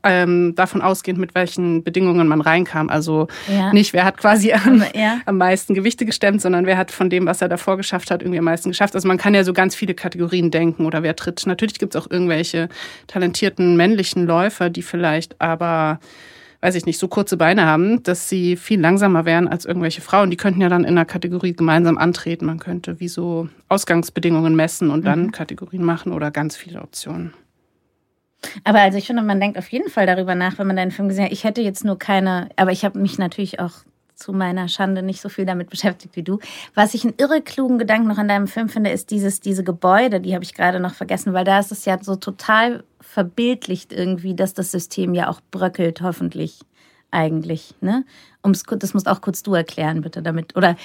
ähm, 0.03 0.55
davon 0.55 0.83
ausgehend, 0.83 1.19
mit 1.19 1.35
welchen 1.35 1.83
Bedingungen 1.83 2.29
man 2.29 2.41
reinkam. 2.41 2.89
Also 2.89 3.27
ja. 3.49 3.73
nicht, 3.73 3.93
wer 3.93 4.05
hat 4.05 4.19
quasi 4.19 4.53
am, 4.53 4.85
ja. 4.95 5.21
am 5.27 5.39
meisten 5.39 5.75
Gewichte 5.75 6.07
gestemmt, 6.07 6.41
sondern 6.41 6.67
wer 6.67 6.77
hat 6.77 6.91
von 6.91 7.11
dem, 7.11 7.27
was 7.27 7.43
er 7.43 7.49
davor 7.49 7.77
geschafft 7.77 8.11
hat, 8.11 8.23
irgendwie 8.23 8.39
am 8.39 8.45
meisten 8.45 8.69
geschafft. 8.69 8.95
Also 8.95 9.09
man 9.09 9.19
kann 9.19 9.35
ja 9.35 9.43
so 9.45 9.53
ganz 9.53 9.75
viele 9.75 9.95
Kategorien 9.95 10.51
denken 10.51 10.87
oder 10.87 11.03
wer 11.03 11.17
tritt. 11.17 11.45
Natürlich 11.47 11.79
gibt 11.79 11.95
es 11.95 12.01
auch 12.03 12.11
irgendwelche 12.11 12.69
talentierten 13.07 13.77
männlichen 13.77 14.27
Läufer, 14.27 14.71
die 14.71 14.83
vielleicht 14.83 15.41
aber 15.41 15.99
weiß 16.61 16.77
ich 16.77 16.87
nicht, 16.87 16.99
so 16.99 17.09
kurze 17.09 17.37
Beine 17.37 17.67
haben, 17.67 18.03
dass 18.05 18.31
sie 18.31 18.57
viel 18.57 18.81
langsamer 18.81 19.27
wären 19.27 19.49
als 19.49 19.67
irgendwelche 19.67 20.01
Frauen. 20.01 20.31
Die 20.31 20.39
könnten 20.39 20.63
ja 20.63 20.71
dann 20.71 20.85
in 20.85 20.97
einer 20.97 21.05
Kategorie 21.05 21.53
gemeinsam 21.53 21.99
antreten. 21.99 22.47
Man 22.47 22.59
könnte 22.59 23.01
wie 23.01 23.09
so 23.09 23.51
Ausgangsbedingungen 23.69 24.57
messen 24.57 24.89
und 24.89 25.05
dann 25.05 25.25
mhm. 25.25 25.33
Kategorien 25.33 25.85
machen 25.85 26.11
oder 26.11 26.31
ganz 26.31 26.57
viele 26.57 26.81
Optionen. 26.81 27.35
Aber 28.65 28.81
also 28.81 28.99
ich 28.99 29.07
finde, 29.07 29.23
man 29.23 29.41
denkt 29.41 29.59
auf 29.59 29.69
jeden 29.69 29.91
Fall 29.91 30.07
darüber 30.07 30.35
nach, 30.35 30.59
wenn 30.59 30.67
man 30.67 30.77
deinen 30.77 30.91
Film 30.91 31.09
gesehen 31.09 31.25
hat. 31.27 31.33
Ich 31.33 31.45
hätte 31.45 31.61
jetzt 31.61 31.85
nur 31.85 31.99
keine, 31.99 32.49
aber 32.57 32.73
ich 32.73 32.85
habe 32.85 32.99
mich 32.99 33.19
natürlich 33.19 33.61
auch 33.61 33.73
zu 34.15 34.33
meiner 34.33 34.69
Schande 34.69 35.03
nicht 35.03 35.21
so 35.21 35.29
viel 35.29 35.45
damit 35.45 35.71
beschäftigt 35.71 36.17
wie 36.17 36.23
du. 36.23 36.39
Was 36.75 36.95
ich 36.95 37.05
einen 37.05 37.15
irre 37.17 37.43
klugen 37.43 37.79
Gedanken 37.79 38.09
noch 38.09 38.19
an 38.19 38.29
deinem 38.29 38.47
Film 38.47 38.69
finde, 38.69 38.91
ist 38.91 39.11
dieses, 39.11 39.41
diese 39.41 39.65
Gebäude, 39.65 40.21
die 40.21 40.35
habe 40.35 40.45
ich 40.45 40.55
gerade 40.55 40.81
noch 40.81 40.95
vergessen, 40.95 41.33
weil 41.33 41.45
da 41.45 41.59
ist 41.59 41.73
es 41.73 41.85
ja 41.85 41.99
so 42.01 42.17
total 42.17 42.85
verbildlicht 43.01 43.93
irgendwie, 43.93 44.35
dass 44.35 44.55
das 44.55 44.71
System 44.71 45.15
ja 45.15 45.29
auch 45.29 45.41
bröckelt, 45.51 46.01
hoffentlich 46.01 46.61
eigentlich. 47.11 47.75
Ne? 47.81 48.05
Um's, 48.43 48.65
das 48.65 48.93
musst 48.95 49.09
auch 49.09 49.21
kurz 49.21 49.43
du 49.43 49.55
erklären, 49.55 50.01
bitte, 50.01 50.23
damit. 50.23 50.57
Oder 50.57 50.77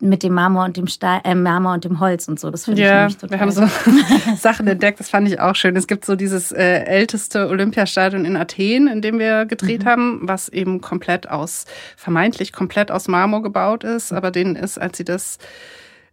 mit 0.00 0.22
dem 0.22 0.32
Marmor 0.32 0.64
und 0.64 0.76
dem 0.76 0.86
Stahl, 0.86 1.20
äh, 1.24 1.34
Marmor 1.34 1.74
und 1.74 1.84
dem 1.84 1.98
Holz 1.98 2.28
und 2.28 2.38
so. 2.38 2.50
Das 2.50 2.66
finde 2.66 2.82
ja, 2.82 3.08
ich 3.08 3.16
total. 3.16 3.30
Wir 3.30 3.40
haben 3.40 3.50
so 3.50 3.68
Sachen 4.38 4.68
entdeckt, 4.68 5.00
das 5.00 5.10
fand 5.10 5.26
ich 5.28 5.40
auch 5.40 5.56
schön. 5.56 5.74
Es 5.76 5.88
gibt 5.88 6.04
so 6.04 6.14
dieses 6.14 6.52
äh, 6.52 6.84
älteste 6.84 7.48
Olympiastadion 7.48 8.24
in 8.24 8.36
Athen, 8.36 8.86
in 8.86 9.02
dem 9.02 9.18
wir 9.18 9.44
gedreht 9.46 9.84
mhm. 9.84 9.88
haben, 9.88 10.20
was 10.22 10.48
eben 10.48 10.80
komplett 10.80 11.28
aus, 11.28 11.64
vermeintlich 11.96 12.52
komplett 12.52 12.90
aus 12.90 13.08
Marmor 13.08 13.42
gebaut 13.42 13.82
ist. 13.82 14.12
Aber 14.12 14.30
denen 14.30 14.54
ist, 14.54 14.78
als 14.78 14.98
sie 14.98 15.04
das 15.04 15.38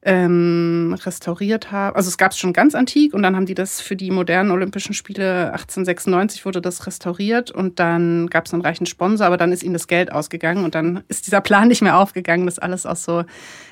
ähm, 0.05 0.95
restauriert 1.03 1.71
haben. 1.71 1.95
Also 1.95 2.09
es 2.09 2.17
gab 2.17 2.31
es 2.31 2.37
schon 2.37 2.53
ganz 2.53 2.75
antik 2.75 3.15
und 3.15 3.23
dann 3.23 3.35
haben 3.35 3.47
die 3.47 3.55
das 3.55 3.81
für 3.81 3.95
die 3.95 4.11
modernen 4.11 4.51
Olympischen 4.51 4.93
Spiele 4.93 5.47
1896 5.47 6.45
wurde 6.45 6.61
das 6.61 6.85
restauriert 6.85 7.49
und 7.49 7.79
dann 7.79 8.27
gab 8.27 8.45
es 8.45 8.53
einen 8.53 8.61
reichen 8.61 8.85
Sponsor, 8.85 9.25
aber 9.25 9.37
dann 9.37 9.51
ist 9.51 9.63
ihnen 9.63 9.73
das 9.73 9.87
Geld 9.87 10.11
ausgegangen 10.11 10.63
und 10.63 10.75
dann 10.75 11.03
ist 11.07 11.25
dieser 11.25 11.41
Plan 11.41 11.67
nicht 11.67 11.81
mehr 11.81 11.97
aufgegangen, 11.97 12.45
dass 12.45 12.59
alles 12.59 12.85
aus 12.85 13.03
so 13.03 13.23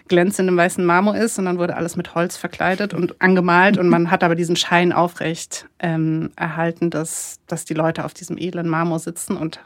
glänzendem 0.07 0.57
weißen 0.57 0.83
Marmor 0.83 1.15
ist 1.15 1.37
und 1.37 1.45
dann 1.45 1.59
wurde 1.59 1.75
alles 1.75 1.95
mit 1.95 2.15
Holz 2.15 2.35
verkleidet 2.35 2.95
und 2.95 3.21
angemalt 3.21 3.77
und 3.77 3.87
man 3.87 4.09
hat 4.09 4.23
aber 4.23 4.33
diesen 4.33 4.55
Schein 4.55 4.91
aufrecht 4.91 5.67
ähm, 5.79 6.31
erhalten, 6.35 6.89
dass, 6.89 7.41
dass 7.45 7.63
die 7.63 7.75
Leute 7.75 8.05
auf 8.05 8.15
diesem 8.15 8.39
edlen 8.39 8.67
Marmor 8.67 8.97
sitzen 8.97 9.37
und 9.37 9.59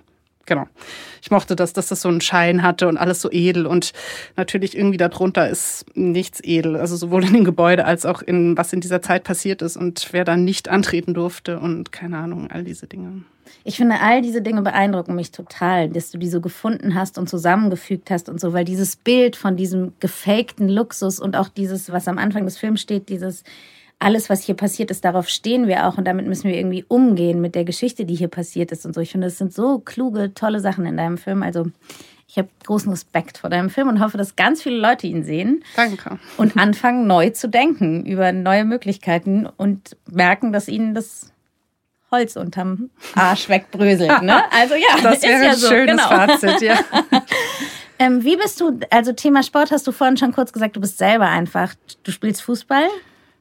genau. 0.48 0.66
Ich 1.22 1.30
mochte 1.30 1.56
das, 1.56 1.74
dass 1.74 1.88
das 1.88 2.02
so 2.02 2.10
einen 2.10 2.22
Schein 2.22 2.64
hatte 2.64 2.88
und 2.88 2.98
alles 2.98 3.22
so 3.22 3.30
edel 3.32 3.68
und 3.68 3.94
natürlich 4.36 4.76
irgendwie 4.76 4.98
darunter 4.98 5.48
ist 5.48 5.86
nichts 5.94 6.40
edel. 6.44 6.76
Also 6.76 6.96
sowohl 6.96 7.24
in 7.24 7.34
dem 7.34 7.44
Gebäude 7.44 7.86
als 7.86 8.06
auch 8.08 8.24
in 8.24 8.58
was 8.58 8.74
in 8.74 8.82
dieser 8.82 9.04
Zeit 9.04 9.24
passiert 9.24 9.62
ist 9.62 9.78
und 9.78 10.10
wer 10.12 10.24
dann 10.24 10.44
nicht 10.44 10.70
antreten 10.70 11.14
durfte 11.14 11.60
und 11.60 11.92
keine 11.92 12.18
Ahnung, 12.18 12.50
all 12.50 12.64
diese 12.64 12.88
Dinge. 12.88 13.24
Ich 13.64 13.78
finde, 13.78 14.00
all 14.02 14.22
diese 14.22 14.42
Dinge 14.42 14.62
beeindrucken 14.62 15.16
mich 15.16 15.32
total, 15.32 15.90
dass 15.90 16.12
du 16.12 16.18
die 16.18 16.30
so 16.30 16.42
gefunden 16.42 16.96
hast 16.96 17.18
und 17.18 17.30
zusammengefügt 17.30 18.10
hast 18.10 18.30
und 18.30 18.40
so, 18.40 18.54
weil 18.54 18.66
dieses 18.66 18.96
Bild 18.96 19.36
von 19.36 19.56
diesem 19.56 19.94
gefakten 20.00 20.70
Luxus 20.70 21.20
und 21.20 21.36
auch 21.36 21.50
dieses, 21.50 21.92
was 21.92 22.08
am 22.08 22.18
Anfang 22.18 22.46
des 22.46 22.58
Films 22.58 22.82
steht, 22.82 23.10
dieses 23.10 23.44
alles, 24.00 24.30
was 24.30 24.44
hier 24.44 24.56
passiert 24.56 24.92
ist, 24.92 25.04
darauf 25.04 25.28
stehen 25.28 25.68
wir 25.68 25.88
auch 25.88 25.98
und 25.98 26.06
damit 26.06 26.28
müssen 26.28 26.50
wir 26.50 26.56
irgendwie 26.56 26.86
umgehen 26.88 27.42
mit 27.42 27.56
der 27.56 27.66
Geschichte, 27.66 28.06
die 28.06 28.16
hier 28.16 28.28
passiert 28.28 28.72
ist 28.72 28.86
und 28.86 28.94
so. 28.94 29.02
Ich 29.02 29.12
finde, 29.12 29.28
es 29.28 29.38
sind 29.38 29.54
so 29.54 29.80
kluge, 29.80 30.34
tolle 30.34 30.60
Sachen 30.60 30.86
in 30.86 30.98
deinem 30.98 31.18
Film. 31.18 31.42
Also 31.42 31.66
ich 32.28 32.38
habe 32.38 32.50
großen 32.66 32.92
Respekt 32.92 33.38
vor 33.40 33.50
deinem 33.50 33.70
Film 33.70 33.88
und 33.88 34.00
hoffe, 34.00 34.18
dass 34.18 34.36
ganz 34.36 34.62
viele 34.62 34.78
Leute 34.78 35.08
ihn 35.08 35.24
sehen. 35.24 35.64
Danke. 35.76 36.20
Und 36.38 36.58
anfangen, 36.58 37.08
neu 37.08 37.32
zu 37.32 37.50
denken 37.50 38.06
über 38.06 38.32
neue 38.32 38.66
Möglichkeiten 38.66 39.48
und 39.48 39.98
merken, 40.12 40.52
dass 40.52 40.68
ihnen 40.68 40.94
das 40.94 41.32
Holz 42.12 42.36
unterm 42.36 42.90
Arsch 43.16 43.50
wegbröselt. 43.50 44.22
Ne? 44.22 44.44
Also 44.52 44.76
ja, 44.76 45.02
das 45.02 45.24
wäre 45.24 45.44
ja 45.44 45.52
ein 45.52 45.58
so. 45.58 45.68
schönes 45.68 45.98
genau. 45.98 46.08
Fazit, 46.08 46.62
ja. 46.62 46.80
ähm, 48.00 48.24
wie 48.24 48.38
bist 48.38 48.62
du, 48.62 48.80
also 48.92 49.14
Thema 49.14 49.42
Sport 49.42 49.72
hast 49.72 49.88
du 49.88 49.92
vorhin 49.92 50.18
schon 50.18 50.34
kurz 50.34 50.54
gesagt, 50.54 50.76
du 50.76 50.82
bist 50.82 50.98
selber 50.98 51.28
einfach, 51.28 51.74
du 52.04 52.12
spielst 52.12 52.42
Fußball. 52.44 52.88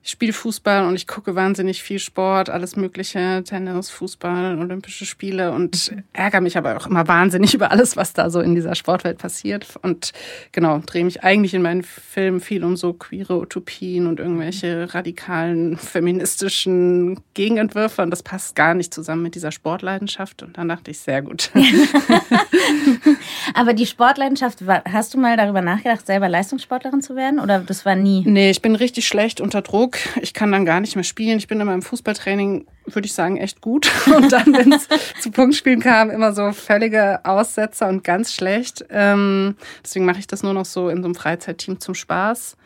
Ich 0.06 0.12
spiele 0.12 0.32
Fußball 0.32 0.86
und 0.86 0.94
ich 0.94 1.08
gucke 1.08 1.34
wahnsinnig 1.34 1.82
viel 1.82 1.98
Sport, 1.98 2.48
alles 2.48 2.76
Mögliche, 2.76 3.42
Tennis, 3.44 3.90
Fußball, 3.90 4.56
Olympische 4.56 5.04
Spiele 5.04 5.50
und 5.50 5.92
ärgere 6.12 6.40
mich 6.40 6.56
aber 6.56 6.76
auch 6.76 6.86
immer 6.86 7.08
wahnsinnig 7.08 7.54
über 7.54 7.72
alles, 7.72 7.96
was 7.96 8.12
da 8.12 8.30
so 8.30 8.38
in 8.38 8.54
dieser 8.54 8.76
Sportwelt 8.76 9.18
passiert. 9.18 9.66
Und 9.82 10.12
genau, 10.52 10.80
drehe 10.86 11.04
mich 11.04 11.24
eigentlich 11.24 11.54
in 11.54 11.62
meinen 11.62 11.82
Filmen 11.82 12.38
viel 12.38 12.62
um 12.62 12.76
so 12.76 12.92
queere 12.92 13.36
Utopien 13.36 14.06
und 14.06 14.20
irgendwelche 14.20 14.94
radikalen 14.94 15.76
feministischen 15.76 17.18
Gegenentwürfe 17.34 18.02
und 18.02 18.12
das 18.12 18.22
passt 18.22 18.54
gar 18.54 18.74
nicht 18.74 18.94
zusammen 18.94 19.24
mit 19.24 19.34
dieser 19.34 19.50
Sportleidenschaft. 19.50 20.44
Und 20.44 20.56
dann 20.56 20.68
dachte 20.68 20.92
ich, 20.92 21.00
sehr 21.00 21.22
gut. 21.22 21.50
aber 23.54 23.74
die 23.74 23.86
Sportleidenschaft, 23.86 24.60
hast 24.88 25.14
du 25.14 25.18
mal 25.18 25.36
darüber 25.36 25.62
nachgedacht, 25.62 26.06
selber 26.06 26.28
Leistungssportlerin 26.28 27.02
zu 27.02 27.16
werden 27.16 27.40
oder 27.40 27.58
das 27.58 27.84
war 27.84 27.96
nie? 27.96 28.22
Nee, 28.24 28.50
ich 28.50 28.62
bin 28.62 28.76
richtig 28.76 29.08
schlecht 29.08 29.40
unter 29.40 29.62
Druck. 29.62 29.95
Ich 30.20 30.34
kann 30.34 30.52
dann 30.52 30.64
gar 30.64 30.80
nicht 30.80 30.96
mehr 30.96 31.04
spielen. 31.04 31.38
Ich 31.38 31.48
bin 31.48 31.60
in 31.60 31.66
meinem 31.66 31.82
Fußballtraining, 31.82 32.66
würde 32.86 33.06
ich 33.06 33.12
sagen, 33.12 33.36
echt 33.36 33.60
gut. 33.60 33.90
Und 34.06 34.32
dann, 34.32 34.52
wenn 34.54 34.72
es 34.72 34.88
zu 35.20 35.30
Punktspielen 35.30 35.80
kam, 35.80 36.10
immer 36.10 36.32
so 36.32 36.52
völlige 36.52 37.24
Aussetzer 37.24 37.88
und 37.88 38.04
ganz 38.04 38.32
schlecht. 38.32 38.84
Ähm, 38.90 39.56
deswegen 39.84 40.04
mache 40.04 40.18
ich 40.18 40.26
das 40.26 40.42
nur 40.42 40.54
noch 40.54 40.64
so 40.64 40.88
in 40.88 40.98
so 40.98 41.06
einem 41.06 41.14
Freizeitteam 41.14 41.80
zum 41.80 41.94
Spaß. 41.94 42.56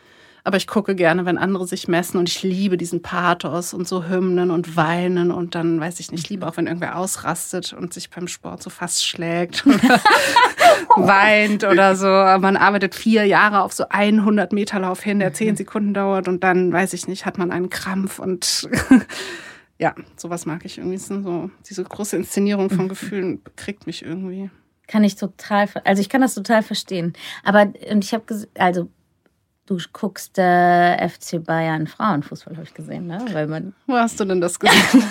Aber 0.43 0.57
ich 0.57 0.67
gucke 0.67 0.95
gerne, 0.95 1.25
wenn 1.25 1.37
andere 1.37 1.67
sich 1.67 1.87
messen 1.87 2.17
und 2.17 2.27
ich 2.27 2.41
liebe 2.41 2.77
diesen 2.77 3.01
Pathos 3.01 3.73
und 3.73 3.87
so 3.87 4.07
Hymnen 4.07 4.49
und 4.49 4.75
Weinen 4.75 5.31
und 5.31 5.53
dann 5.53 5.79
weiß 5.79 5.99
ich 5.99 6.11
nicht, 6.11 6.23
ich 6.23 6.29
liebe 6.29 6.47
auch, 6.47 6.57
wenn 6.57 6.67
irgendwer 6.67 6.97
ausrastet 6.97 7.73
und 7.73 7.93
sich 7.93 8.09
beim 8.09 8.27
Sport 8.27 8.63
so 8.63 8.69
fast 8.69 9.05
schlägt 9.05 9.65
oder 9.67 9.77
weint 10.97 11.63
oder 11.63 11.95
so. 11.95 12.07
Man 12.07 12.57
arbeitet 12.57 12.95
vier 12.95 13.25
Jahre 13.25 13.61
auf 13.61 13.73
so 13.73 13.85
100 13.89 14.51
Meter 14.51 14.79
Lauf 14.79 15.01
hin, 15.01 15.19
der 15.19 15.33
zehn 15.33 15.55
Sekunden 15.55 15.93
dauert 15.93 16.27
und 16.27 16.43
dann, 16.43 16.71
weiß 16.71 16.93
ich 16.93 17.07
nicht, 17.07 17.25
hat 17.25 17.37
man 17.37 17.51
einen 17.51 17.69
Krampf 17.69 18.17
und 18.17 18.67
ja, 19.77 19.95
sowas 20.15 20.45
mag 20.45 20.65
ich 20.65 20.77
irgendwie. 20.77 20.97
So, 20.97 21.49
diese 21.69 21.83
große 21.83 22.15
Inszenierung 22.15 22.69
von 22.69 22.89
Gefühlen 22.89 23.41
kriegt 23.55 23.87
mich 23.87 24.03
irgendwie. 24.03 24.49
Kann 24.87 25.03
ich 25.03 25.15
total, 25.15 25.69
also 25.85 26.01
ich 26.01 26.09
kann 26.09 26.21
das 26.21 26.35
total 26.35 26.63
verstehen. 26.63 27.13
Aber, 27.43 27.71
und 27.89 28.03
ich 28.03 28.13
habe, 28.13 28.25
also 28.57 28.89
Du 29.71 29.77
guckst 29.93 30.37
äh, 30.37 31.07
FC 31.07 31.41
Bayern 31.41 31.87
Frauenfußball, 31.87 32.57
habe 32.57 32.65
ich 32.65 32.73
gesehen, 32.73 33.07
ne? 33.07 33.23
Weil 33.31 33.47
man 33.47 33.73
Wo 33.87 33.93
hast 33.93 34.19
du 34.19 34.25
denn 34.25 34.41
das 34.41 34.59
gesehen? 34.59 34.77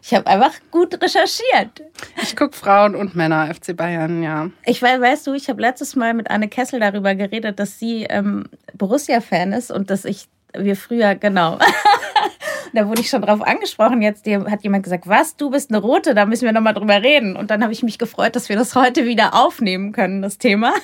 ich 0.00 0.14
habe 0.14 0.28
einfach 0.28 0.52
gut 0.70 0.94
recherchiert. 1.02 1.82
Ich 2.22 2.36
gucke 2.36 2.56
Frauen 2.56 2.94
und 2.94 3.16
Männer 3.16 3.52
FC 3.52 3.76
Bayern, 3.76 4.22
ja. 4.22 4.48
Ich 4.64 4.80
weiß, 4.80 5.00
weißt 5.00 5.26
du, 5.26 5.32
ich 5.32 5.48
habe 5.48 5.60
letztes 5.60 5.96
Mal 5.96 6.14
mit 6.14 6.30
Anne 6.30 6.46
Kessel 6.46 6.78
darüber 6.78 7.16
geredet, 7.16 7.58
dass 7.58 7.80
sie 7.80 8.04
ähm, 8.04 8.44
Borussia-Fan 8.74 9.52
ist 9.52 9.72
und 9.72 9.90
dass 9.90 10.04
ich 10.04 10.28
wir 10.56 10.76
früher, 10.76 11.14
genau. 11.14 11.58
da 12.72 12.88
wurde 12.88 13.00
ich 13.00 13.08
schon 13.08 13.22
drauf 13.22 13.42
angesprochen. 13.42 14.02
Jetzt 14.02 14.26
hat 14.26 14.62
jemand 14.62 14.84
gesagt, 14.84 15.06
was, 15.06 15.36
du 15.36 15.50
bist 15.50 15.70
eine 15.70 15.80
Rote, 15.80 16.14
da 16.14 16.26
müssen 16.26 16.44
wir 16.44 16.52
nochmal 16.52 16.74
drüber 16.74 17.02
reden. 17.02 17.36
Und 17.36 17.50
dann 17.50 17.62
habe 17.62 17.72
ich 17.72 17.82
mich 17.82 17.98
gefreut, 17.98 18.36
dass 18.36 18.48
wir 18.48 18.56
das 18.56 18.74
heute 18.74 19.06
wieder 19.06 19.34
aufnehmen 19.34 19.92
können, 19.92 20.22
das 20.22 20.38
Thema. 20.38 20.72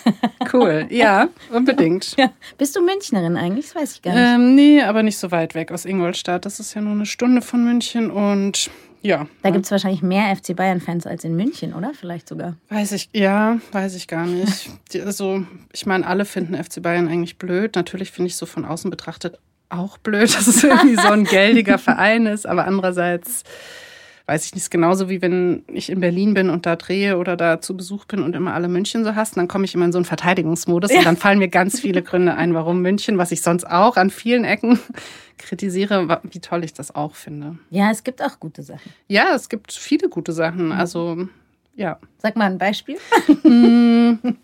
Cool, 0.53 0.87
ja, 0.91 1.29
unbedingt. 1.53 2.17
Ja. 2.17 2.31
Bist 2.57 2.77
du 2.77 2.81
Münchnerin 2.81 3.37
eigentlich? 3.37 3.67
Das 3.67 3.75
weiß 3.75 3.93
ich 3.95 4.03
gar 4.03 4.15
nicht. 4.15 4.23
Ähm, 4.23 4.55
nee, 4.55 4.81
aber 4.81 5.03
nicht 5.03 5.19
so 5.19 5.33
weit 5.33 5.57
weg 5.57 5.73
aus 5.73 5.85
Ingolstadt. 5.85 6.47
Das 6.47 6.61
ist 6.61 6.73
ja 6.75 6.81
nur 6.81 6.93
eine 6.93 7.05
Stunde 7.05 7.43
von 7.43 7.65
München 7.65 8.11
und 8.13 8.71
ja. 9.03 9.27
Da 9.43 9.51
gibt 9.51 9.65
es 9.65 9.71
wahrscheinlich 9.73 10.03
mehr 10.03 10.35
FC 10.35 10.55
Bayern-Fans 10.55 11.07
als 11.07 11.25
in 11.25 11.35
München, 11.35 11.75
oder? 11.75 11.93
Vielleicht 11.95 12.29
sogar. 12.29 12.57
Weiß 12.69 12.93
ich, 12.93 13.09
ja, 13.13 13.59
weiß 13.73 13.97
ich 13.97 14.07
gar 14.07 14.27
nicht. 14.27 14.71
also, 15.05 15.45
ich 15.73 15.85
meine, 15.85 16.07
alle 16.07 16.25
finden 16.25 16.55
FC 16.55 16.81
Bayern 16.81 17.09
eigentlich 17.09 17.39
blöd. 17.39 17.75
Natürlich 17.75 18.13
finde 18.13 18.29
ich 18.29 18.37
so 18.37 18.47
von 18.47 18.65
außen 18.65 18.89
betrachtet 18.89 19.39
auch 19.69 19.99
blöd, 19.99 20.23
dass 20.37 20.47
es 20.47 20.65
irgendwie 20.65 20.97
so 20.97 21.09
ein 21.09 21.25
geldiger 21.25 21.79
Verein 21.79 22.27
ist, 22.27 22.47
aber 22.47 22.67
andererseits 22.67 23.45
weiß 24.27 24.45
ich 24.45 24.55
nicht, 24.55 24.71
genauso 24.71 25.09
wie 25.09 25.23
wenn 25.23 25.63
ich 25.69 25.89
in 25.89 26.01
Berlin 26.01 26.35
bin 26.35 26.51
und 26.51 26.67
da 26.67 26.75
drehe 26.75 27.17
oder 27.17 27.37
da 27.37 27.61
zu 27.61 27.77
Besuch 27.77 28.07
bin 28.07 28.23
und 28.23 28.35
immer 28.35 28.55
alle 28.55 28.67
München 28.69 29.05
so 29.05 29.15
hassen, 29.15 29.37
dann 29.37 29.49
komme 29.49 29.65
ich 29.65 29.75
immer 29.75 29.85
in 29.85 29.93
so 29.93 29.99
einen 29.99 30.05
Verteidigungsmodus 30.05 30.91
ja. 30.91 30.99
und 30.99 31.05
dann 31.05 31.17
fallen 31.17 31.39
mir 31.39 31.49
ganz 31.49 31.81
viele 31.81 32.03
Gründe 32.03 32.35
ein, 32.35 32.53
warum 32.53 32.83
München, 32.83 33.19
was 33.19 33.31
ich 33.31 33.43
sonst 33.43 33.65
auch 33.65 33.97
an 33.97 34.11
vielen 34.11 34.45
Ecken 34.45 34.81
kritisiere, 35.39 36.21
wie 36.25 36.41
toll 36.41 36.65
ich 36.65 36.75
das 36.75 36.95
auch 36.95 37.15
finde. 37.15 37.59
Ja, 37.71 37.91
es 37.91 38.03
gibt 38.03 38.21
auch 38.21 38.41
gute 38.41 38.63
Sachen. 38.63 38.93
Ja, 39.07 39.35
es 39.35 39.49
gibt 39.49 39.73
viele 39.73 40.09
gute 40.09 40.33
Sachen. 40.33 40.73
Also, 40.73 41.29
ja. 41.77 41.99
Sag 42.19 42.37
mal 42.37 42.47
ein 42.51 42.59
Beispiel. 42.59 42.97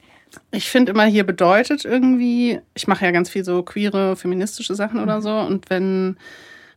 ich 0.51 0.71
finde 0.71 0.93
immer 0.93 1.05
hier 1.05 1.25
bedeutet 1.25 1.85
irgendwie, 1.85 2.61
ich 2.75 2.87
mache 2.87 3.05
ja 3.05 3.11
ganz 3.11 3.31
viel 3.31 3.45
so 3.45 3.63
queere, 3.63 4.17
feministische 4.17 4.75
Sachen 4.75 5.01
oder 5.01 5.21
so. 5.21 5.31
Und 5.31 5.71
wenn 5.71 6.17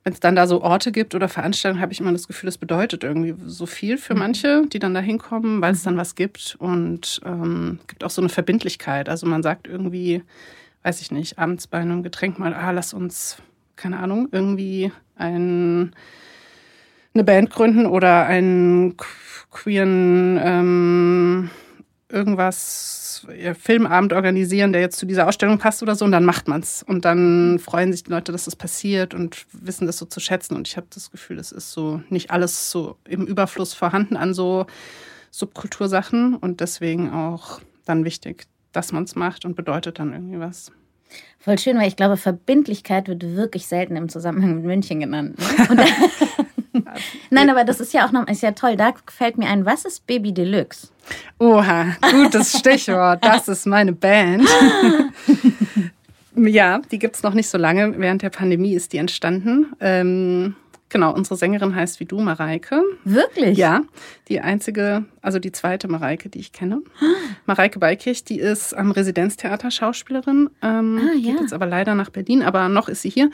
wenn 0.06 0.14
es 0.14 0.20
dann 0.20 0.36
da 0.36 0.46
so 0.46 0.62
Orte 0.62 0.92
gibt 0.92 1.16
oder 1.16 1.28
Veranstaltungen, 1.28 1.82
habe 1.82 1.92
ich 1.92 2.00
immer 2.00 2.12
das 2.12 2.28
Gefühl, 2.28 2.48
es 2.48 2.60
bedeutet 2.60 3.04
irgendwie 3.04 3.34
so 3.48 3.66
viel 3.66 3.98
für 3.98 4.14
manche, 4.14 4.68
die 4.68 4.78
dann 4.78 4.94
da 4.94 5.00
hinkommen, 5.00 5.62
weil 5.62 5.74
es 5.74 5.82
dann 5.82 5.98
was 5.98 6.14
gibt 6.14 6.56
und 6.60 7.20
ähm, 7.26 7.80
gibt 7.88 8.04
auch 8.04 8.12
so 8.12 8.22
eine 8.22 8.30
Verbindlichkeit. 8.30 9.10
Also 9.10 9.26
man 9.26 9.42
sagt 9.42 9.68
irgendwie, 9.68 10.22
weiß 10.84 11.02
ich 11.02 11.10
nicht, 11.10 11.40
abends 11.40 11.66
bei 11.66 11.80
einem 11.80 12.04
Getränk 12.04 12.38
mal, 12.38 12.54
ah, 12.54 12.70
lass 12.70 12.94
uns, 12.94 13.38
keine 13.76 13.98
Ahnung, 13.98 14.30
irgendwie 14.32 14.92
ein, 15.16 15.96
eine 17.16 17.24
Band 17.24 17.50
gründen 17.50 17.88
oder 17.88 18.28
einen 18.28 18.98
queeren 19.50 20.40
ähm, 20.40 21.50
irgendwas 22.16 23.28
Filmabend 23.60 24.14
organisieren, 24.14 24.74
der 24.74 24.82
jetzt 24.82 24.98
zu 24.98 25.06
dieser 25.06 25.28
Ausstellung 25.28 25.58
passt 25.58 25.84
oder 25.84 25.96
so, 25.96 26.06
und 26.06 26.12
dann 26.12 26.26
macht 26.26 26.48
man 26.48 26.62
es. 26.62 26.84
Und 26.84 27.06
dann 27.06 27.60
freuen 27.60 27.92
sich 27.92 28.04
die 28.04 28.12
Leute, 28.12 28.32
dass 28.32 28.46
das 28.46 28.56
passiert 28.56 29.14
und 29.14 29.46
wissen 29.52 29.86
das 29.86 29.98
so 29.98 30.06
zu 30.06 30.20
schätzen. 30.20 30.56
Und 30.56 30.68
ich 30.68 30.78
habe 30.78 30.88
das 30.94 31.12
Gefühl, 31.12 31.38
es 31.38 31.52
ist 31.52 31.72
so 31.72 32.02
nicht 32.10 32.32
alles 32.32 32.72
so 32.72 32.98
im 33.08 33.28
Überfluss 33.28 33.74
vorhanden 33.74 34.18
an 34.18 34.34
so 34.34 34.66
Subkultursachen 35.32 36.36
und 36.36 36.62
deswegen 36.62 37.12
auch 37.12 37.60
dann 37.86 38.06
wichtig, 38.06 38.46
dass 38.72 38.92
man 38.92 39.04
es 39.04 39.16
macht 39.16 39.46
und 39.46 39.56
bedeutet 39.56 40.00
dann 40.00 40.14
irgendwie 40.14 40.40
was. 40.40 40.72
Voll 41.40 41.60
schön, 41.60 41.78
weil 41.78 41.88
ich 41.88 41.96
glaube, 41.96 42.18
Verbindlichkeit 42.18 43.08
wird 43.08 43.24
wirklich 43.36 43.68
selten 43.68 43.96
im 43.96 44.10
Zusammenhang 44.10 44.56
mit 44.56 44.66
München 44.66 45.00
genannt. 45.00 45.38
Ne? 45.70 45.86
Nein, 47.30 47.50
aber 47.50 47.64
das 47.64 47.80
ist 47.80 47.94
ja 47.94 48.08
auch 48.08 48.12
noch, 48.12 48.28
ist 48.28 48.42
ja 48.42 48.52
toll. 48.52 48.76
Da 48.76 48.94
fällt 49.08 49.38
mir 49.38 49.48
ein, 49.48 49.66
was 49.66 49.86
ist 49.86 50.06
Baby 50.08 50.34
Deluxe? 50.34 50.90
Oha, 51.40 51.96
gutes 52.12 52.58
Stichwort. 52.58 53.24
Das 53.24 53.48
ist 53.48 53.66
meine 53.66 53.94
Band. 53.94 54.48
ja, 56.36 56.80
die 56.92 57.00
gibt 57.00 57.16
es 57.16 57.24
noch 57.24 57.34
nicht 57.34 57.50
so 57.50 57.58
lange. 57.58 57.98
Während 57.98 58.22
der 58.22 58.30
Pandemie 58.30 58.74
ist 58.74 58.94
die 58.94 58.98
entstanden. 58.98 59.74
Ähm, 59.80 60.56
genau, 60.90 61.14
unsere 61.14 61.36
Sängerin 61.36 61.76
heißt 61.76 62.00
wie 62.00 62.06
du 62.06 62.20
Mareike. 62.20 62.82
Wirklich? 63.04 63.58
Ja, 63.58 63.82
die 64.30 64.40
einzige, 64.40 65.06
also 65.22 65.40
die 65.40 65.52
zweite 65.52 65.88
Mareike, 65.88 66.30
die 66.30 66.40
ich 66.40 66.52
kenne. 66.52 66.82
Mareike 67.46 67.80
Beikirch, 67.80 68.24
die 68.24 68.40
ist 68.40 68.74
am 68.74 68.92
Residenztheater 68.92 69.72
Schauspielerin. 69.72 70.50
Ähm, 70.62 71.02
ah, 71.02 71.16
ja. 71.16 71.32
Geht 71.32 71.42
jetzt 71.42 71.54
aber 71.54 71.66
leider 71.66 71.96
nach 71.96 72.10
Berlin, 72.10 72.42
aber 72.42 72.70
noch 72.70 72.90
ist 72.90 73.02
sie 73.02 73.10
hier. 73.10 73.30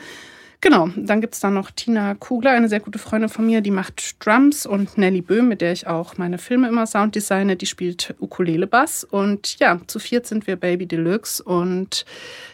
Genau, 0.62 0.88
dann 0.94 1.20
gibt 1.20 1.34
es 1.34 1.40
da 1.40 1.50
noch 1.50 1.72
Tina 1.72 2.14
Kugler, 2.14 2.52
eine 2.52 2.68
sehr 2.68 2.78
gute 2.78 3.00
Freundin 3.00 3.28
von 3.28 3.44
mir, 3.44 3.62
die 3.62 3.72
macht 3.72 4.24
Drums 4.24 4.64
und 4.64 4.96
Nelly 4.96 5.20
Böhm, 5.20 5.48
mit 5.48 5.60
der 5.60 5.72
ich 5.72 5.88
auch 5.88 6.18
meine 6.18 6.38
Filme 6.38 6.68
immer 6.68 6.86
sounddesigne, 6.86 7.56
die 7.56 7.66
spielt 7.66 8.14
Ukulele-Bass. 8.20 9.02
Und 9.02 9.58
ja, 9.58 9.80
zu 9.88 9.98
viert 9.98 10.24
sind 10.24 10.46
wir 10.46 10.54
Baby 10.54 10.86
Deluxe 10.86 11.42
und 11.42 12.04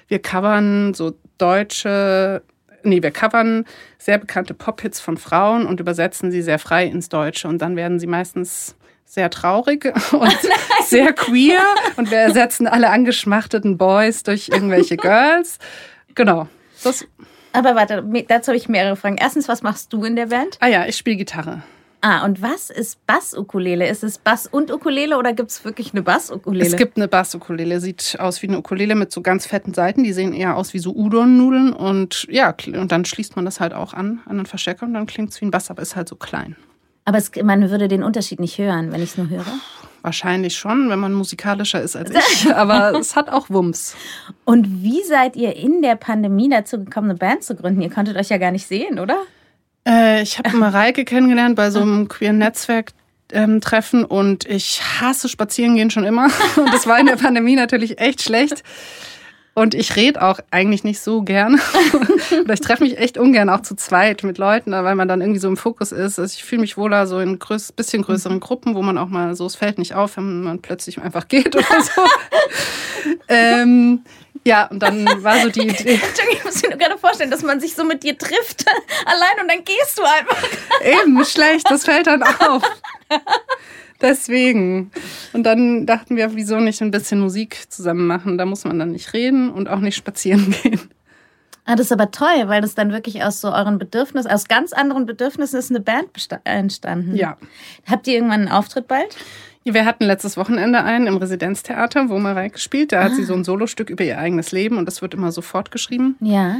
wir 0.08 0.20
covern 0.20 0.94
so 0.94 1.18
deutsche, 1.36 2.40
nee, 2.82 3.02
wir 3.02 3.10
covern 3.10 3.66
sehr 3.98 4.16
bekannte 4.16 4.54
Pop-Hits 4.54 5.00
von 5.00 5.18
Frauen 5.18 5.66
und 5.66 5.78
übersetzen 5.78 6.30
sie 6.30 6.40
sehr 6.40 6.58
frei 6.58 6.86
ins 6.86 7.10
Deutsche. 7.10 7.46
Und 7.46 7.60
dann 7.60 7.76
werden 7.76 8.00
sie 8.00 8.06
meistens 8.06 8.74
sehr 9.04 9.28
traurig 9.28 9.84
und 10.12 10.38
sehr 10.86 11.12
queer 11.12 11.62
und 11.98 12.10
wir 12.10 12.18
ersetzen 12.20 12.68
alle 12.68 12.88
angeschmachteten 12.88 13.76
Boys 13.76 14.22
durch 14.22 14.48
irgendwelche 14.48 14.96
Girls. 14.96 15.58
Genau. 16.14 16.48
Das 16.82 17.06
aber 17.52 17.74
warte, 17.74 18.04
dazu 18.28 18.48
habe 18.48 18.56
ich 18.56 18.68
mehrere 18.68 18.96
Fragen. 18.96 19.16
Erstens, 19.18 19.48
was 19.48 19.62
machst 19.62 19.92
du 19.92 20.04
in 20.04 20.16
der 20.16 20.26
Band? 20.26 20.56
Ah 20.60 20.68
ja, 20.68 20.86
ich 20.86 20.96
spiele 20.96 21.16
Gitarre. 21.16 21.62
Ah, 22.00 22.24
und 22.24 22.40
was 22.40 22.70
ist 22.70 23.04
Bass-Ukulele? 23.06 23.88
Ist 23.88 24.04
es 24.04 24.18
Bass 24.18 24.46
und 24.46 24.70
Ukulele 24.70 25.18
oder 25.18 25.32
gibt 25.32 25.50
es 25.50 25.64
wirklich 25.64 25.92
eine 25.92 26.02
Bass-Ukulele? 26.02 26.64
Es 26.64 26.76
gibt 26.76 26.96
eine 26.96 27.08
Bass-Ukulele. 27.08 27.80
Sieht 27.80 28.18
aus 28.20 28.40
wie 28.40 28.46
eine 28.46 28.58
Ukulele 28.58 28.94
mit 28.94 29.10
so 29.10 29.20
ganz 29.20 29.46
fetten 29.46 29.74
Seiten. 29.74 30.04
Die 30.04 30.12
sehen 30.12 30.32
eher 30.32 30.56
aus 30.56 30.74
wie 30.74 30.78
so 30.78 30.92
Udon-Nudeln. 30.94 31.72
Und 31.72 32.26
ja, 32.30 32.54
und 32.66 32.92
dann 32.92 33.04
schließt 33.04 33.34
man 33.34 33.44
das 33.44 33.58
halt 33.58 33.72
auch 33.72 33.94
an, 33.94 34.20
an 34.26 34.36
den 34.36 34.46
Verstärker 34.46 34.86
und 34.86 34.94
dann 34.94 35.06
klingt 35.06 35.30
es 35.30 35.40
wie 35.40 35.46
ein 35.46 35.50
Bass, 35.50 35.70
aber 35.70 35.82
ist 35.82 35.96
halt 35.96 36.08
so 36.08 36.14
klein. 36.14 36.54
Aber 37.04 37.18
es, 37.18 37.32
man 37.42 37.68
würde 37.68 37.88
den 37.88 38.04
Unterschied 38.04 38.38
nicht 38.38 38.58
hören, 38.58 38.92
wenn 38.92 39.02
ich 39.02 39.10
es 39.10 39.16
nur 39.16 39.28
höre. 39.28 39.46
Wahrscheinlich 40.08 40.56
schon, 40.56 40.88
wenn 40.88 40.98
man 40.98 41.12
musikalischer 41.12 41.82
ist 41.82 41.94
als 41.94 42.10
ich. 42.10 42.54
Aber 42.54 42.98
es 42.98 43.14
hat 43.14 43.28
auch 43.28 43.50
Wumms. 43.50 43.94
Und 44.46 44.82
wie 44.82 45.02
seid 45.02 45.36
ihr 45.36 45.54
in 45.54 45.82
der 45.82 45.96
Pandemie 45.96 46.48
dazu 46.48 46.82
gekommen, 46.82 47.10
eine 47.10 47.18
Band 47.18 47.44
zu 47.44 47.54
gründen? 47.54 47.82
Ihr 47.82 47.90
konntet 47.90 48.16
euch 48.16 48.30
ja 48.30 48.38
gar 48.38 48.50
nicht 48.50 48.66
sehen, 48.66 49.00
oder? 49.00 49.18
Äh, 49.86 50.22
ich 50.22 50.38
habe 50.38 50.48
Mareike 50.56 51.04
kennengelernt 51.04 51.56
bei 51.56 51.70
so 51.70 51.82
einem 51.82 52.08
queeren 52.08 52.38
Netzwerk. 52.38 52.92
Ähm, 53.30 53.60
treffen 53.60 54.06
und 54.06 54.46
ich 54.46 54.80
hasse 54.98 55.28
Spazierengehen 55.28 55.90
schon 55.90 56.04
immer. 56.04 56.28
Und 56.56 56.72
das 56.72 56.86
war 56.86 56.98
in 56.98 57.04
der 57.04 57.16
Pandemie 57.16 57.56
natürlich 57.56 58.00
echt 58.00 58.22
schlecht. 58.22 58.62
Und 59.58 59.74
ich 59.74 59.96
rede 59.96 60.22
auch 60.22 60.38
eigentlich 60.52 60.84
nicht 60.84 61.00
so 61.00 61.22
gern. 61.22 61.60
Oder 62.44 62.54
ich 62.54 62.60
treffe 62.60 62.84
mich 62.84 62.96
echt 62.96 63.18
ungern 63.18 63.50
auch 63.50 63.62
zu 63.62 63.74
zweit 63.74 64.22
mit 64.22 64.38
Leuten, 64.38 64.70
weil 64.70 64.94
man 64.94 65.08
dann 65.08 65.20
irgendwie 65.20 65.40
so 65.40 65.48
im 65.48 65.56
Fokus 65.56 65.90
ist. 65.90 66.20
Also 66.20 66.32
ich 66.32 66.44
fühle 66.44 66.60
mich 66.60 66.76
wohler 66.76 67.08
so 67.08 67.18
in 67.18 67.40
größ 67.40 67.72
bisschen 67.72 68.02
größeren 68.02 68.38
Gruppen, 68.38 68.76
wo 68.76 68.82
man 68.82 68.96
auch 68.98 69.08
mal 69.08 69.34
so, 69.34 69.46
es 69.46 69.56
fällt 69.56 69.78
nicht 69.78 69.96
auf, 69.96 70.16
wenn 70.16 70.44
man 70.44 70.62
plötzlich 70.62 71.02
einfach 71.02 71.26
geht 71.26 71.56
oder 71.56 71.82
so. 71.82 72.02
ähm, 73.28 74.04
ja, 74.44 74.66
und 74.66 74.78
dann 74.78 75.04
war 75.24 75.40
so 75.40 75.48
die 75.48 75.62
Idee. 75.68 76.00
ich 76.30 76.44
muss 76.44 76.62
mir 76.62 76.68
nur 76.68 76.78
gerade 76.78 76.96
vorstellen, 76.96 77.32
dass 77.32 77.42
man 77.42 77.58
sich 77.58 77.74
so 77.74 77.82
mit 77.82 78.04
dir 78.04 78.16
trifft, 78.16 78.64
allein 79.06 79.42
und 79.42 79.48
dann 79.48 79.64
gehst 79.64 79.98
du 79.98 80.02
einfach. 80.04 80.38
Eben, 80.84 81.24
schlecht, 81.24 81.68
das 81.68 81.84
fällt 81.84 82.06
dann 82.06 82.22
auf. 82.22 82.62
Deswegen. 84.00 84.90
Und 85.32 85.44
dann 85.44 85.86
dachten 85.86 86.16
wir, 86.16 86.34
wieso 86.36 86.60
nicht 86.60 86.80
ein 86.82 86.90
bisschen 86.90 87.20
Musik 87.20 87.70
zusammen 87.70 88.06
machen? 88.06 88.38
Da 88.38 88.46
muss 88.46 88.64
man 88.64 88.78
dann 88.78 88.92
nicht 88.92 89.12
reden 89.12 89.50
und 89.50 89.68
auch 89.68 89.80
nicht 89.80 89.96
spazieren 89.96 90.54
gehen. 90.62 90.80
Ah, 91.64 91.76
das 91.76 91.86
ist 91.86 91.92
aber 91.92 92.10
toll, 92.10 92.44
weil 92.46 92.62
das 92.62 92.74
dann 92.74 92.92
wirklich 92.92 93.22
aus 93.22 93.42
so 93.42 93.52
euren 93.52 93.78
Bedürfnissen, 93.78 94.30
aus 94.30 94.48
ganz 94.48 94.72
anderen 94.72 95.04
Bedürfnissen 95.04 95.58
ist 95.58 95.70
eine 95.70 95.80
Band 95.80 96.08
entstanden. 96.44 97.14
Ja. 97.14 97.36
Habt 97.86 98.06
ihr 98.06 98.14
irgendwann 98.14 98.40
einen 98.40 98.48
Auftritt 98.48 98.88
bald? 98.88 99.14
Wir 99.64 99.84
hatten 99.84 100.04
letztes 100.04 100.38
Wochenende 100.38 100.82
einen 100.82 101.06
im 101.06 101.18
Residenztheater, 101.18 102.08
wo 102.08 102.18
Mareike 102.18 102.58
spielt. 102.58 102.92
Da 102.92 103.00
ah. 103.00 103.04
hat 103.04 103.16
sie 103.16 103.22
ah. 103.24 103.26
so 103.26 103.34
ein 103.34 103.44
Solostück 103.44 103.90
über 103.90 104.02
ihr 104.02 104.18
eigenes 104.18 104.50
Leben 104.52 104.78
und 104.78 104.86
das 104.86 105.02
wird 105.02 105.12
immer 105.12 105.30
so 105.30 105.42
fortgeschrieben. 105.42 106.16
Ja. 106.20 106.56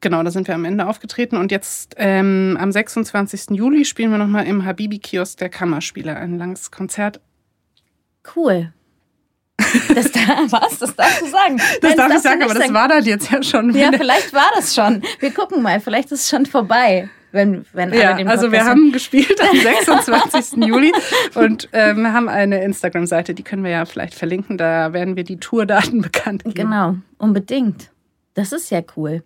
Genau, 0.00 0.22
da 0.22 0.30
sind 0.30 0.48
wir 0.48 0.54
am 0.54 0.64
Ende 0.64 0.86
aufgetreten. 0.86 1.36
Und 1.36 1.52
jetzt 1.52 1.94
ähm, 1.98 2.56
am 2.58 2.72
26. 2.72 3.50
Juli 3.50 3.84
spielen 3.84 4.10
wir 4.10 4.18
nochmal 4.18 4.46
im 4.46 4.64
Habibi-Kiosk 4.64 5.38
der 5.38 5.50
Kammerspiele 5.50 6.16
ein 6.16 6.38
langes 6.38 6.70
Konzert. 6.70 7.20
Cool. 8.34 8.72
Das 9.94 10.10
da, 10.10 10.20
was? 10.48 10.78
Das 10.78 10.96
darfst 10.96 11.20
du 11.20 11.26
sagen. 11.26 11.58
Das 11.58 11.90
Nein, 11.90 11.96
darf 11.96 12.08
das 12.08 12.16
ich 12.16 12.22
sagen, 12.22 12.42
aber 12.42 12.54
das 12.54 12.72
war 12.72 12.88
dann 12.88 13.04
jetzt 13.04 13.30
ja 13.30 13.42
schon. 13.42 13.74
Ja, 13.74 13.90
vielleicht 13.92 14.32
war 14.32 14.50
das 14.56 14.74
schon. 14.74 15.02
Wir 15.18 15.32
gucken 15.32 15.62
mal, 15.62 15.80
vielleicht 15.80 16.10
ist 16.12 16.20
es 16.20 16.28
schon 16.30 16.46
vorbei 16.46 17.10
wenn, 17.32 17.64
wenn 17.72 17.92
ja, 17.92 18.16
also 18.26 18.50
wir 18.50 18.64
haben 18.64 18.92
gespielt 18.92 19.40
am 19.40 19.56
26. 19.60 20.64
Juli 20.64 20.92
und 21.34 21.68
ähm, 21.72 22.12
haben 22.12 22.28
eine 22.28 22.62
Instagram-Seite, 22.64 23.34
die 23.34 23.42
können 23.42 23.62
wir 23.62 23.70
ja 23.70 23.84
vielleicht 23.84 24.14
verlinken. 24.14 24.58
Da 24.58 24.92
werden 24.92 25.16
wir 25.16 25.24
die 25.24 25.38
Tourdaten 25.38 26.00
bekannt 26.02 26.44
geben. 26.44 26.54
Genau, 26.54 26.96
unbedingt. 27.18 27.90
Das 28.34 28.52
ist 28.52 28.70
ja 28.70 28.80
cool. 28.96 29.22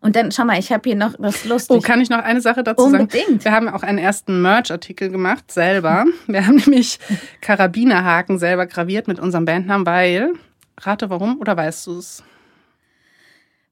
Und 0.00 0.16
dann, 0.16 0.30
schau 0.30 0.44
mal, 0.44 0.58
ich 0.58 0.70
habe 0.72 0.88
hier 0.88 0.96
noch 0.96 1.14
was 1.18 1.44
Lustiges. 1.44 1.84
Oh, 1.84 1.86
kann 1.86 2.00
ich 2.00 2.08
noch 2.08 2.18
eine 2.18 2.40
Sache 2.40 2.62
dazu 2.62 2.84
Unbedingt. 2.84 3.12
sagen? 3.12 3.22
Unbedingt. 3.24 3.44
Wir 3.44 3.52
haben 3.52 3.68
auch 3.68 3.82
einen 3.82 3.98
ersten 3.98 4.42
Merch-Artikel 4.42 5.10
gemacht, 5.10 5.50
selber. 5.50 6.04
Wir 6.26 6.46
haben 6.46 6.56
nämlich 6.66 6.98
Karabinerhaken 7.40 8.38
selber 8.38 8.66
graviert 8.66 9.08
mit 9.08 9.18
unserem 9.18 9.44
Bandnamen, 9.44 9.86
weil, 9.86 10.32
rate 10.80 11.10
warum 11.10 11.40
oder 11.40 11.56
weißt 11.56 11.86
du 11.88 11.98
es? 11.98 12.22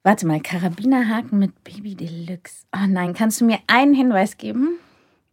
Warte 0.03 0.27
mal, 0.27 0.41
Karabinerhaken 0.41 1.39
mit 1.39 1.65
Baby 1.65 1.95
Deluxe. 1.95 2.65
Oh 2.75 2.87
nein, 2.89 3.15
kannst 3.15 3.41
du 3.41 3.45
mir 3.45 3.59
einen 3.67 3.95
Hinweis 3.95 4.37
geben? 4.37 4.79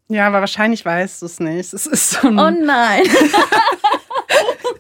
Ja, 0.10 0.28
aber 0.28 0.42
wahrscheinlich 0.42 0.84
weißt 0.86 1.22
du 1.22 1.26
es 1.28 1.40
nicht. 1.40 1.74
Es 1.74 1.86
ist 1.86 2.12
so 2.12 2.28
ein 2.28 2.40
Oh 2.40 2.50
nein. 2.50 3.04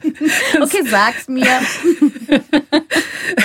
okay, 0.62 0.84
sag's 0.86 1.28
mir. 1.28 1.46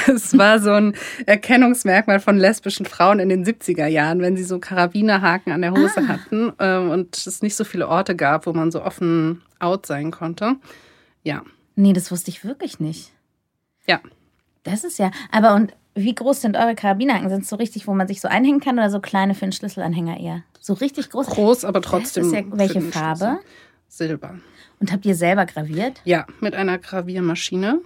es 0.06 0.36
war 0.36 0.58
so 0.58 0.72
ein 0.72 0.94
Erkennungsmerkmal 1.26 2.20
von 2.20 2.36
lesbischen 2.36 2.86
Frauen 2.86 3.20
in 3.20 3.28
den 3.28 3.44
70er 3.44 3.86
Jahren, 3.86 4.20
wenn 4.20 4.36
sie 4.36 4.44
so 4.44 4.58
Karabinerhaken 4.58 5.52
an 5.52 5.62
der 5.62 5.72
Hose 5.72 6.00
ah. 6.00 6.08
hatten 6.08 6.52
ähm, 6.58 6.90
und 6.90 7.16
es 7.16 7.42
nicht 7.42 7.56
so 7.56 7.64
viele 7.64 7.88
Orte 7.88 8.16
gab, 8.16 8.46
wo 8.46 8.52
man 8.52 8.70
so 8.70 8.82
offen 8.82 9.42
out 9.58 9.86
sein 9.86 10.10
konnte. 10.10 10.56
Ja. 11.22 11.42
Nee, 11.76 11.92
das 11.92 12.10
wusste 12.10 12.30
ich 12.30 12.44
wirklich 12.44 12.80
nicht. 12.80 13.12
Ja. 13.86 14.00
Das 14.64 14.84
ist 14.84 14.98
ja, 14.98 15.10
aber 15.30 15.54
und 15.54 15.72
wie 15.94 16.14
groß 16.14 16.40
sind 16.40 16.56
eure 16.56 16.74
Karabinerhaken? 16.74 17.28
Sind 17.28 17.42
es 17.42 17.48
so 17.48 17.56
richtig, 17.56 17.86
wo 17.86 17.94
man 17.94 18.06
sich 18.06 18.20
so 18.20 18.28
einhängen 18.28 18.60
kann 18.60 18.78
oder 18.78 18.90
so 18.90 19.00
kleine 19.00 19.34
für 19.34 19.42
einen 19.42 19.52
Schlüsselanhänger 19.52 20.20
eher? 20.20 20.42
So 20.60 20.74
richtig 20.74 21.10
groß? 21.10 21.26
Groß, 21.28 21.64
aber 21.64 21.82
trotzdem. 21.82 22.32
Ja, 22.32 22.42
welche 22.50 22.80
Farbe? 22.80 23.38
Silber. 23.88 24.38
Und 24.80 24.92
habt 24.92 25.06
ihr 25.06 25.14
selber 25.14 25.46
graviert? 25.46 26.00
Ja, 26.04 26.26
mit 26.40 26.54
einer 26.54 26.78
Graviermaschine 26.78 27.80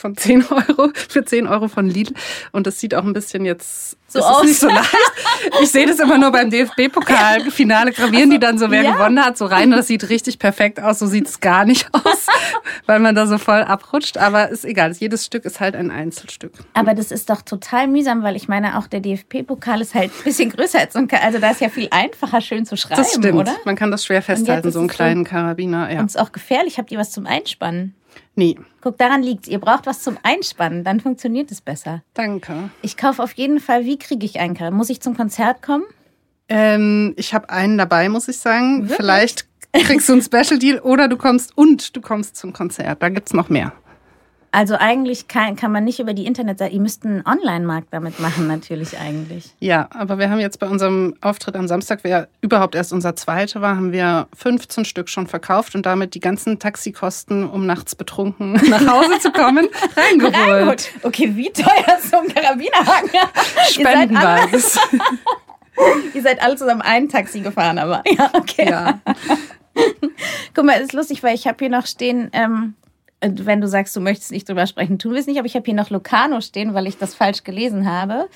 von 0.00 0.16
10 0.16 0.46
Euro, 0.50 0.90
für 1.08 1.24
10 1.24 1.46
Euro 1.46 1.68
von 1.68 1.86
Lidl. 1.86 2.14
Und 2.52 2.66
das 2.66 2.80
sieht 2.80 2.94
auch 2.94 3.04
ein 3.04 3.12
bisschen 3.12 3.44
jetzt 3.44 3.96
so 4.08 4.20
aus. 4.20 4.42
Nicht 4.42 4.58
so 4.58 4.66
leicht. 4.68 4.90
Ich 5.62 5.70
sehe 5.70 5.86
das 5.86 6.00
immer 6.00 6.18
nur 6.18 6.32
beim 6.32 6.50
DFB-Pokal-Finale 6.50 7.92
gravieren, 7.92 8.30
die 8.30 8.40
dann 8.40 8.58
so, 8.58 8.70
wer 8.70 8.82
ja. 8.82 8.92
gewonnen 8.92 9.24
hat, 9.24 9.38
so 9.38 9.46
rein. 9.46 9.70
Das 9.70 9.86
sieht 9.86 10.08
richtig 10.08 10.38
perfekt 10.38 10.82
aus. 10.82 10.98
So 10.98 11.06
sieht 11.06 11.28
es 11.28 11.40
gar 11.40 11.64
nicht 11.64 11.88
aus, 11.92 12.26
weil 12.86 12.98
man 12.98 13.14
da 13.14 13.26
so 13.26 13.38
voll 13.38 13.62
abrutscht. 13.62 14.18
Aber 14.18 14.48
ist 14.48 14.64
egal. 14.64 14.92
Jedes 14.92 15.26
Stück 15.26 15.44
ist 15.44 15.60
halt 15.60 15.76
ein 15.76 15.90
Einzelstück. 15.90 16.52
Aber 16.74 16.94
das 16.94 17.12
ist 17.12 17.30
doch 17.30 17.42
total 17.42 17.86
mühsam, 17.86 18.22
weil 18.22 18.34
ich 18.36 18.48
meine, 18.48 18.78
auch 18.78 18.88
der 18.88 19.00
DFB-Pokal 19.00 19.80
ist 19.80 19.94
halt 19.94 20.10
ein 20.10 20.24
bisschen 20.24 20.50
größer 20.50 20.80
als 20.80 20.94
so 20.94 20.98
ein 20.98 21.08
Also 21.10 21.38
da 21.38 21.50
ist 21.50 21.60
ja 21.60 21.68
viel 21.68 21.88
einfacher, 21.90 22.40
schön 22.40 22.66
zu 22.66 22.76
schreiben, 22.76 22.96
das 22.96 23.12
stimmt. 23.12 23.34
oder? 23.38 23.56
Man 23.64 23.76
kann 23.76 23.90
das 23.90 24.04
schwer 24.04 24.22
festhalten, 24.22 24.72
so 24.72 24.80
einen 24.80 24.88
kleinen 24.88 25.24
Karabiner. 25.24 25.90
Ja. 25.92 26.00
Und 26.00 26.06
es 26.06 26.16
ist 26.16 26.20
auch 26.20 26.32
gefährlich. 26.32 26.78
Habt 26.78 26.90
ihr 26.90 26.98
was 26.98 27.12
zum 27.12 27.26
Einspannen? 27.26 27.94
Nee. 28.34 28.56
Guck, 28.80 28.98
daran 28.98 29.22
liegt's. 29.22 29.48
Ihr 29.48 29.58
braucht 29.58 29.86
was 29.86 30.02
zum 30.02 30.16
Einspannen, 30.22 30.84
dann 30.84 31.00
funktioniert 31.00 31.50
es 31.50 31.60
besser. 31.60 32.02
Danke. 32.14 32.70
Ich 32.82 32.96
kaufe 32.96 33.22
auf 33.22 33.32
jeden 33.32 33.60
Fall, 33.60 33.84
wie 33.84 33.98
kriege 33.98 34.24
ich 34.24 34.40
einen 34.40 34.54
Karren? 34.54 34.74
Muss 34.74 34.90
ich 34.90 35.00
zum 35.00 35.16
Konzert 35.16 35.62
kommen? 35.62 35.84
Ähm, 36.48 37.14
ich 37.16 37.34
habe 37.34 37.50
einen 37.50 37.78
dabei, 37.78 38.08
muss 38.08 38.28
ich 38.28 38.38
sagen. 38.38 38.82
Wirklich? 38.82 38.96
Vielleicht 38.96 39.46
kriegst 39.72 40.08
du 40.08 40.14
einen 40.14 40.22
Special 40.22 40.58
Deal 40.58 40.80
oder 40.80 41.08
du 41.08 41.16
kommst 41.16 41.56
und 41.56 41.94
du 41.96 42.00
kommst 42.00 42.36
zum 42.36 42.52
Konzert. 42.52 43.02
Da 43.02 43.08
gibt's 43.08 43.32
noch 43.32 43.48
mehr. 43.48 43.72
Also 44.52 44.74
eigentlich 44.74 45.28
kann, 45.28 45.54
kann 45.54 45.70
man 45.70 45.84
nicht 45.84 46.00
über 46.00 46.12
die 46.12 46.26
Internetseite, 46.26 46.74
ihr 46.74 46.80
müsst 46.80 47.04
einen 47.04 47.24
Online-Markt 47.24 47.88
damit 47.92 48.18
machen 48.18 48.48
natürlich 48.48 48.98
eigentlich. 48.98 49.54
Ja, 49.60 49.88
aber 49.90 50.18
wir 50.18 50.28
haben 50.28 50.40
jetzt 50.40 50.58
bei 50.58 50.66
unserem 50.66 51.14
Auftritt 51.20 51.54
am 51.54 51.68
Samstag, 51.68 52.00
wer 52.02 52.28
überhaupt 52.40 52.74
erst 52.74 52.92
unser 52.92 53.14
zweiter 53.14 53.60
war, 53.60 53.76
haben 53.76 53.92
wir 53.92 54.26
15 54.36 54.84
Stück 54.84 55.08
schon 55.08 55.28
verkauft 55.28 55.76
und 55.76 55.86
damit 55.86 56.14
die 56.14 56.20
ganzen 56.20 56.58
Taxikosten, 56.58 57.48
um 57.48 57.64
nachts 57.64 57.94
betrunken 57.94 58.52
nach 58.68 58.86
Hause 58.86 59.20
zu 59.20 59.30
kommen, 59.30 59.68
reingeholt. 59.96 60.34
reingeholt. 60.34 60.90
Okay, 61.04 61.30
wie 61.36 61.50
teuer 61.50 61.98
ist 61.98 62.10
so 62.10 62.18
ein 62.18 62.28
Karabinerhaken? 62.28 63.10
Spendenbasis. 63.70 64.78
Ihr 66.12 66.22
seid 66.22 66.42
alle 66.42 66.56
zusammen 66.56 66.82
ein 66.82 67.08
Taxi 67.08 67.40
gefahren, 67.40 67.78
aber 67.78 68.02
ja, 68.06 68.30
okay. 68.34 68.68
Ja. 68.68 69.00
Guck 70.54 70.64
mal, 70.64 70.80
ist 70.80 70.92
lustig, 70.92 71.22
weil 71.22 71.36
ich 71.36 71.46
habe 71.46 71.56
hier 71.60 71.70
noch 71.70 71.86
stehen, 71.86 72.30
ähm, 72.32 72.74
wenn 73.20 73.60
du 73.60 73.68
sagst, 73.68 73.94
du 73.94 74.00
möchtest 74.00 74.32
nicht 74.32 74.48
drüber 74.48 74.66
sprechen, 74.66 74.98
tun 74.98 75.12
wir 75.12 75.20
es 75.20 75.26
nicht. 75.26 75.38
Aber 75.38 75.46
ich 75.46 75.54
habe 75.54 75.64
hier 75.64 75.74
noch 75.74 75.90
Locarno 75.90 76.40
stehen, 76.40 76.74
weil 76.74 76.86
ich 76.86 76.98
das 76.98 77.14
falsch 77.14 77.44
gelesen 77.44 77.90
habe. 77.90 78.28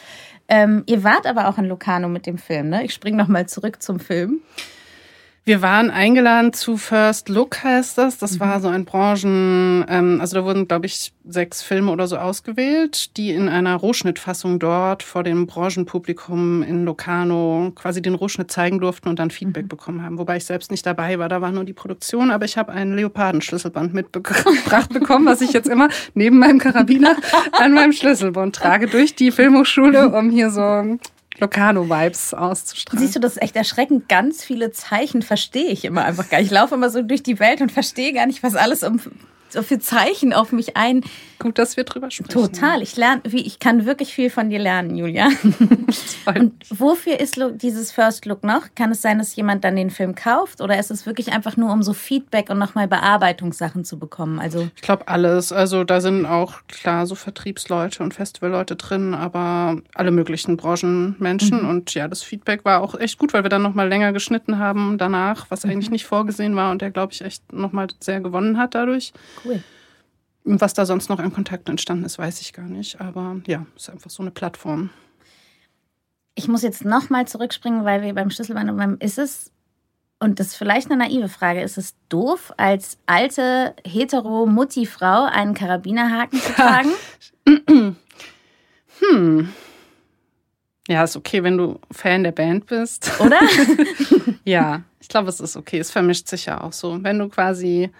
Ähm, 0.48 0.82
ihr 0.86 1.04
wart 1.04 1.26
aber 1.26 1.48
auch 1.48 1.58
in 1.58 1.64
Locarno 1.64 2.08
mit 2.08 2.26
dem 2.26 2.38
Film, 2.38 2.68
ne? 2.68 2.84
Ich 2.84 2.92
springe 2.92 3.16
nochmal 3.16 3.46
zurück 3.46 3.82
zum 3.82 3.98
Film. 3.98 4.40
Wir 5.46 5.60
waren 5.60 5.90
eingeladen 5.90 6.54
zu 6.54 6.78
First 6.78 7.28
Look, 7.28 7.62
heißt 7.62 7.98
das. 7.98 8.16
Das 8.16 8.36
mhm. 8.36 8.40
war 8.40 8.60
so 8.60 8.68
ein 8.68 8.86
Branchen, 8.86 9.84
ähm, 9.90 10.18
also 10.18 10.36
da 10.36 10.44
wurden, 10.46 10.66
glaube 10.66 10.86
ich, 10.86 11.12
sechs 11.28 11.60
Filme 11.60 11.92
oder 11.92 12.06
so 12.06 12.16
ausgewählt, 12.16 13.14
die 13.18 13.30
in 13.30 13.50
einer 13.50 13.76
Rohschnittfassung 13.76 14.58
dort 14.58 15.02
vor 15.02 15.22
dem 15.22 15.46
Branchenpublikum 15.46 16.62
in 16.62 16.86
Locarno 16.86 17.72
quasi 17.74 18.00
den 18.00 18.14
Rohschnitt 18.14 18.50
zeigen 18.50 18.80
durften 18.80 19.10
und 19.10 19.18
dann 19.18 19.30
Feedback 19.30 19.64
mhm. 19.64 19.68
bekommen 19.68 20.02
haben. 20.02 20.16
Wobei 20.16 20.38
ich 20.38 20.46
selbst 20.46 20.70
nicht 20.70 20.86
dabei 20.86 21.18
war, 21.18 21.28
da 21.28 21.42
war 21.42 21.52
nur 21.52 21.64
die 21.64 21.74
Produktion, 21.74 22.30
aber 22.30 22.46
ich 22.46 22.56
habe 22.56 22.72
ein 22.72 22.96
Leopardenschlüsselband 22.96 23.92
mitgebracht 23.92 24.94
bekommen, 24.94 25.26
was 25.26 25.42
ich 25.42 25.52
jetzt 25.52 25.68
immer 25.68 25.90
neben 26.14 26.38
meinem 26.38 26.58
Karabiner 26.58 27.16
an 27.52 27.74
meinem 27.74 27.92
Schlüsselbund 27.92 28.56
trage 28.56 28.86
durch 28.86 29.14
die 29.14 29.30
Filmhochschule, 29.30 30.08
um 30.08 30.30
hier 30.30 30.48
so 30.48 30.98
Locarno-Vibes 31.38 32.34
auszustrahlen. 32.34 33.04
Siehst 33.04 33.16
du, 33.16 33.20
das 33.20 33.32
ist 33.32 33.42
echt 33.42 33.56
erschreckend. 33.56 34.08
Ganz 34.08 34.44
viele 34.44 34.70
Zeichen 34.70 35.22
verstehe 35.22 35.66
ich 35.66 35.84
immer 35.84 36.04
einfach 36.04 36.28
gar 36.28 36.38
nicht. 36.38 36.46
Ich 36.46 36.52
laufe 36.52 36.74
immer 36.74 36.90
so 36.90 37.02
durch 37.02 37.22
die 37.22 37.40
Welt 37.40 37.60
und 37.60 37.72
verstehe 37.72 38.12
gar 38.12 38.26
nicht, 38.26 38.42
was 38.42 38.54
alles 38.54 38.82
um 38.82 39.00
so 39.54 39.62
viel 39.62 39.78
Zeichen 39.78 40.32
auf 40.32 40.52
mich 40.52 40.76
ein. 40.76 41.02
Gut, 41.38 41.58
dass 41.58 41.76
wir 41.76 41.84
drüber 41.84 42.10
sprechen. 42.10 42.30
Total. 42.30 42.82
Ich 42.82 42.96
lerne, 42.96 43.22
wie 43.24 43.44
ich 43.44 43.58
kann 43.58 43.86
wirklich 43.86 44.14
viel 44.14 44.30
von 44.30 44.50
dir 44.50 44.58
lernen, 44.58 44.96
Julia. 44.96 45.28
Und 46.26 46.52
wofür 46.70 47.18
ist 47.18 47.40
dieses 47.54 47.92
First 47.92 48.26
Look 48.26 48.44
noch? 48.44 48.74
Kann 48.74 48.92
es 48.92 49.02
sein, 49.02 49.18
dass 49.18 49.34
jemand 49.36 49.64
dann 49.64 49.76
den 49.76 49.90
Film 49.90 50.14
kauft 50.14 50.60
oder 50.60 50.78
ist 50.78 50.90
es 50.90 51.06
wirklich 51.06 51.32
einfach 51.32 51.56
nur 51.56 51.72
um 51.72 51.82
so 51.82 51.92
Feedback 51.92 52.50
und 52.50 52.58
nochmal 52.58 52.88
Bearbeitungssachen 52.88 53.84
zu 53.84 53.98
bekommen? 53.98 54.38
Also 54.38 54.68
ich 54.76 54.82
glaube 54.82 55.08
alles. 55.08 55.52
Also 55.52 55.84
da 55.84 56.00
sind 56.00 56.26
auch 56.26 56.60
klar 56.68 57.06
so 57.06 57.14
Vertriebsleute 57.14 58.02
und 58.02 58.14
Festivalleute 58.14 58.76
drin, 58.76 59.14
aber 59.14 59.80
alle 59.94 60.10
möglichen 60.10 60.56
Branchenmenschen. 60.56 61.62
Mhm. 61.62 61.68
Und 61.68 61.94
ja, 61.94 62.08
das 62.08 62.22
Feedback 62.22 62.64
war 62.64 62.80
auch 62.80 62.94
echt 62.98 63.18
gut, 63.18 63.32
weil 63.32 63.42
wir 63.42 63.50
dann 63.50 63.62
nochmal 63.62 63.88
länger 63.88 64.12
geschnitten 64.12 64.58
haben 64.58 64.98
danach, 64.98 65.46
was 65.50 65.64
mhm. 65.64 65.70
eigentlich 65.70 65.90
nicht 65.90 66.04
vorgesehen 66.04 66.56
war 66.56 66.70
und 66.70 66.82
der, 66.82 66.90
glaube 66.90 67.12
ich, 67.12 67.22
echt 67.22 67.52
nochmal 67.52 67.88
sehr 68.00 68.20
gewonnen 68.20 68.58
hat 68.58 68.74
dadurch. 68.74 69.12
Cool. 69.44 69.62
Was 70.44 70.74
da 70.74 70.84
sonst 70.84 71.08
noch 71.08 71.18
an 71.18 71.32
Kontakt 71.32 71.68
entstanden 71.68 72.04
ist, 72.04 72.18
weiß 72.18 72.40
ich 72.40 72.52
gar 72.52 72.66
nicht. 72.66 73.00
Aber 73.00 73.40
ja, 73.46 73.66
ist 73.76 73.88
einfach 73.88 74.10
so 74.10 74.22
eine 74.22 74.30
Plattform. 74.30 74.90
Ich 76.34 76.48
muss 76.48 76.62
jetzt 76.62 76.84
nochmal 76.84 77.26
zurückspringen, 77.26 77.84
weil 77.84 78.02
wir 78.02 78.14
beim 78.14 78.30
Schlüsselbein, 78.30 78.96
ist 78.98 79.18
es, 79.18 79.52
und 80.18 80.40
das 80.40 80.48
ist 80.48 80.56
vielleicht 80.56 80.90
eine 80.90 80.98
naive 80.98 81.28
Frage, 81.28 81.62
ist 81.62 81.78
es 81.78 81.94
doof, 82.08 82.52
als 82.56 82.98
alte 83.06 83.74
hetero-Mutti-Frau 83.86 85.24
einen 85.24 85.54
Karabinerhaken 85.54 86.40
zu 86.40 86.52
tragen? 86.56 86.90
hm. 88.98 89.48
Ja, 90.88 91.04
ist 91.04 91.16
okay, 91.16 91.42
wenn 91.42 91.56
du 91.56 91.80
Fan 91.90 92.24
der 92.24 92.32
Band 92.32 92.66
bist. 92.66 93.10
Oder? 93.20 93.40
ja, 94.44 94.82
ich 95.00 95.08
glaube, 95.08 95.30
es 95.30 95.40
ist 95.40 95.56
okay. 95.56 95.78
Es 95.78 95.90
vermischt 95.90 96.28
sich 96.28 96.46
ja 96.46 96.60
auch 96.60 96.74
so. 96.74 97.02
Wenn 97.02 97.18
du 97.18 97.28
quasi 97.28 97.90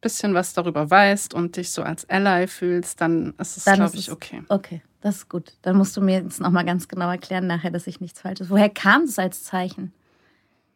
bisschen 0.00 0.34
was 0.34 0.52
darüber 0.52 0.90
weißt 0.90 1.34
und 1.34 1.56
dich 1.56 1.70
so 1.70 1.82
als 1.82 2.08
Ally 2.08 2.46
fühlst, 2.46 3.00
dann 3.00 3.34
ist 3.38 3.56
es, 3.56 3.64
glaube 3.64 3.96
ich, 3.96 4.10
okay. 4.10 4.42
Okay, 4.48 4.82
das 5.00 5.16
ist 5.16 5.28
gut. 5.28 5.54
Dann 5.62 5.76
musst 5.76 5.96
du 5.96 6.00
mir 6.00 6.22
jetzt 6.22 6.40
nochmal 6.40 6.64
ganz 6.64 6.88
genau 6.88 7.10
erklären 7.10 7.46
nachher, 7.46 7.70
dass 7.70 7.86
ich 7.86 8.00
nichts 8.00 8.20
Falsches. 8.20 8.50
Woher 8.50 8.68
kam 8.70 9.02
es 9.02 9.18
als 9.18 9.42
Zeichen? 9.44 9.92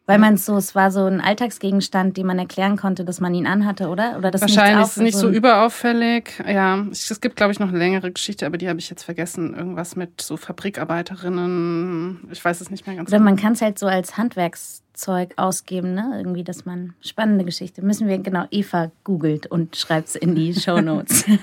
Weil 0.05 0.19
man 0.19 0.35
so, 0.35 0.57
es 0.57 0.75
war 0.75 0.91
so 0.91 1.05
ein 1.05 1.21
Alltagsgegenstand, 1.21 2.17
den 2.17 2.25
man 2.25 2.37
erklären 2.37 2.75
konnte, 2.75 3.05
dass 3.05 3.21
man 3.21 3.33
ihn 3.33 3.47
anhatte, 3.47 3.87
oder? 3.87 4.17
Oder 4.17 4.31
das 4.31 4.41
Wahrscheinlich 4.41 4.85
ist 4.85 4.97
es 4.97 5.03
nicht 5.03 5.17
so, 5.17 5.29
überauffällig. 5.29 6.43
Ja, 6.45 6.85
es 6.91 7.21
gibt, 7.21 7.37
glaube 7.37 7.53
ich, 7.53 7.59
noch 7.59 7.69
eine 7.69 7.77
längere 7.77 8.11
Geschichte, 8.11 8.45
aber 8.45 8.57
die 8.57 8.67
habe 8.67 8.79
ich 8.79 8.89
jetzt 8.89 9.03
vergessen. 9.03 9.55
Irgendwas 9.55 9.95
mit 9.95 10.19
so 10.19 10.35
Fabrikarbeiterinnen. 10.35 12.27
Ich 12.31 12.43
weiß 12.43 12.59
es 12.59 12.69
nicht 12.69 12.85
mehr 12.85 12.97
ganz 12.97 13.09
genau. 13.09 13.21
Oder 13.21 13.23
man 13.23 13.37
kann 13.37 13.53
es 13.53 13.61
halt 13.61 13.79
so 13.79 13.87
als 13.87 14.17
Handwerkszeug 14.17 15.33
ausgeben, 15.37 15.93
ne? 15.93 16.15
Irgendwie, 16.17 16.43
dass 16.43 16.65
man 16.65 16.95
spannende 16.99 17.45
Geschichte. 17.45 17.81
Müssen 17.81 18.09
wir, 18.09 18.17
genau, 18.17 18.45
Eva 18.51 18.91
googelt 19.05 19.47
und 19.47 19.77
schreibt 19.77 20.09
es 20.09 20.15
in 20.17 20.35
die 20.35 20.53
Show 20.53 20.81
Notes. 20.81 21.23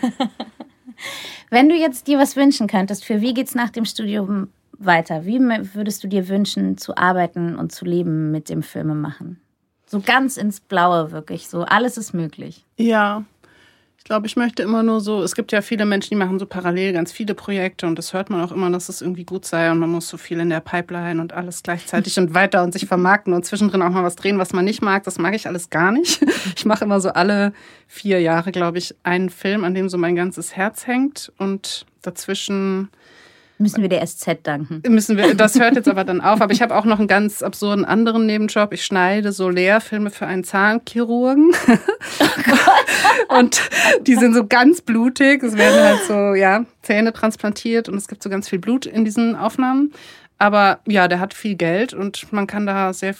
Wenn 1.50 1.68
du 1.68 1.74
jetzt 1.74 2.06
dir 2.06 2.18
was 2.18 2.36
wünschen 2.36 2.66
könntest, 2.66 3.04
für 3.04 3.20
wie 3.20 3.34
geht's 3.34 3.54
nach 3.54 3.70
dem 3.70 3.84
Studium 3.84 4.48
weiter? 4.80 5.24
Wie 5.24 5.38
würdest 5.38 6.02
du 6.02 6.08
dir 6.08 6.28
wünschen, 6.28 6.76
zu 6.78 6.96
arbeiten 6.96 7.56
und 7.56 7.72
zu 7.72 7.84
leben 7.84 8.30
mit 8.30 8.48
dem 8.48 8.62
Filmemachen? 8.62 9.40
So 9.86 10.00
ganz 10.00 10.36
ins 10.36 10.60
Blaue 10.60 11.10
wirklich, 11.10 11.48
so 11.48 11.62
alles 11.62 11.96
ist 11.96 12.12
möglich. 12.14 12.64
Ja, 12.76 13.24
ich 14.00 14.04
glaube, 14.04 14.26
ich 14.26 14.34
möchte 14.34 14.62
immer 14.62 14.82
nur 14.82 15.00
so, 15.00 15.22
es 15.22 15.34
gibt 15.34 15.52
ja 15.52 15.60
viele 15.60 15.84
Menschen, 15.84 16.08
die 16.08 16.16
machen 16.16 16.38
so 16.38 16.46
parallel 16.46 16.94
ganz 16.94 17.12
viele 17.12 17.34
Projekte 17.34 17.86
und 17.86 17.98
das 17.98 18.14
hört 18.14 18.30
man 18.30 18.40
auch 18.40 18.50
immer, 18.50 18.70
dass 18.70 18.88
es 18.88 19.02
irgendwie 19.02 19.24
gut 19.24 19.44
sei 19.44 19.70
und 19.70 19.78
man 19.78 19.90
muss 19.90 20.08
so 20.08 20.16
viel 20.16 20.40
in 20.40 20.48
der 20.48 20.60
Pipeline 20.60 21.20
und 21.20 21.34
alles 21.34 21.62
gleichzeitig 21.62 22.16
und 22.18 22.32
weiter 22.32 22.64
und 22.64 22.72
sich 22.72 22.86
vermarkten 22.86 23.34
und 23.34 23.44
zwischendrin 23.44 23.82
auch 23.82 23.90
mal 23.90 24.02
was 24.02 24.16
drehen, 24.16 24.38
was 24.38 24.54
man 24.54 24.64
nicht 24.64 24.80
mag. 24.80 25.04
Das 25.04 25.18
mag 25.18 25.34
ich 25.34 25.46
alles 25.46 25.68
gar 25.70 25.92
nicht. 25.92 26.24
Ich 26.56 26.64
mache 26.64 26.84
immer 26.84 27.00
so 27.00 27.10
alle 27.10 27.52
vier 27.86 28.20
Jahre, 28.20 28.52
glaube 28.52 28.78
ich, 28.78 28.94
einen 29.02 29.30
Film, 29.30 29.64
an 29.64 29.74
dem 29.74 29.88
so 29.88 29.98
mein 29.98 30.16
ganzes 30.16 30.56
Herz 30.56 30.86
hängt 30.86 31.32
und 31.38 31.86
dazwischen 32.02 32.88
Müssen 33.60 33.82
wir 33.82 33.90
der 33.90 34.06
SZ 34.06 34.38
danken. 34.42 34.82
Müssen 34.88 35.18
wir, 35.18 35.34
das 35.34 35.60
hört 35.60 35.76
jetzt 35.76 35.88
aber 35.88 36.04
dann 36.10 36.22
auf. 36.22 36.40
Aber 36.40 36.52
ich 36.52 36.62
habe 36.62 36.74
auch 36.74 36.86
noch 36.86 36.98
einen 36.98 37.08
ganz 37.08 37.42
absurden 37.42 37.84
anderen 37.84 38.24
Nebenjob. 38.24 38.72
Ich 38.72 38.84
schneide 38.84 39.32
so 39.32 39.50
Lehrfilme 39.50 40.10
für 40.10 40.26
einen 40.26 40.44
Zahnchirurgen. 40.44 41.52
Oh 43.28 43.38
und 43.38 43.60
die 44.06 44.16
sind 44.16 44.34
so 44.34 44.46
ganz 44.46 44.80
blutig. 44.80 45.42
Es 45.42 45.56
werden 45.56 45.82
halt 45.82 46.00
so, 46.06 46.34
ja, 46.34 46.64
Zähne 46.82 47.12
transplantiert 47.12 47.88
und 47.88 47.96
es 47.96 48.08
gibt 48.08 48.22
so 48.22 48.30
ganz 48.30 48.48
viel 48.48 48.58
Blut 48.58 48.86
in 48.86 49.04
diesen 49.04 49.36
Aufnahmen. 49.36 49.92
Aber 50.38 50.80
ja, 50.86 51.06
der 51.06 51.20
hat 51.20 51.34
viel 51.34 51.54
Geld 51.54 51.92
und 51.92 52.32
man 52.32 52.46
kann 52.46 52.66
da 52.66 52.94
sehr 52.94 53.14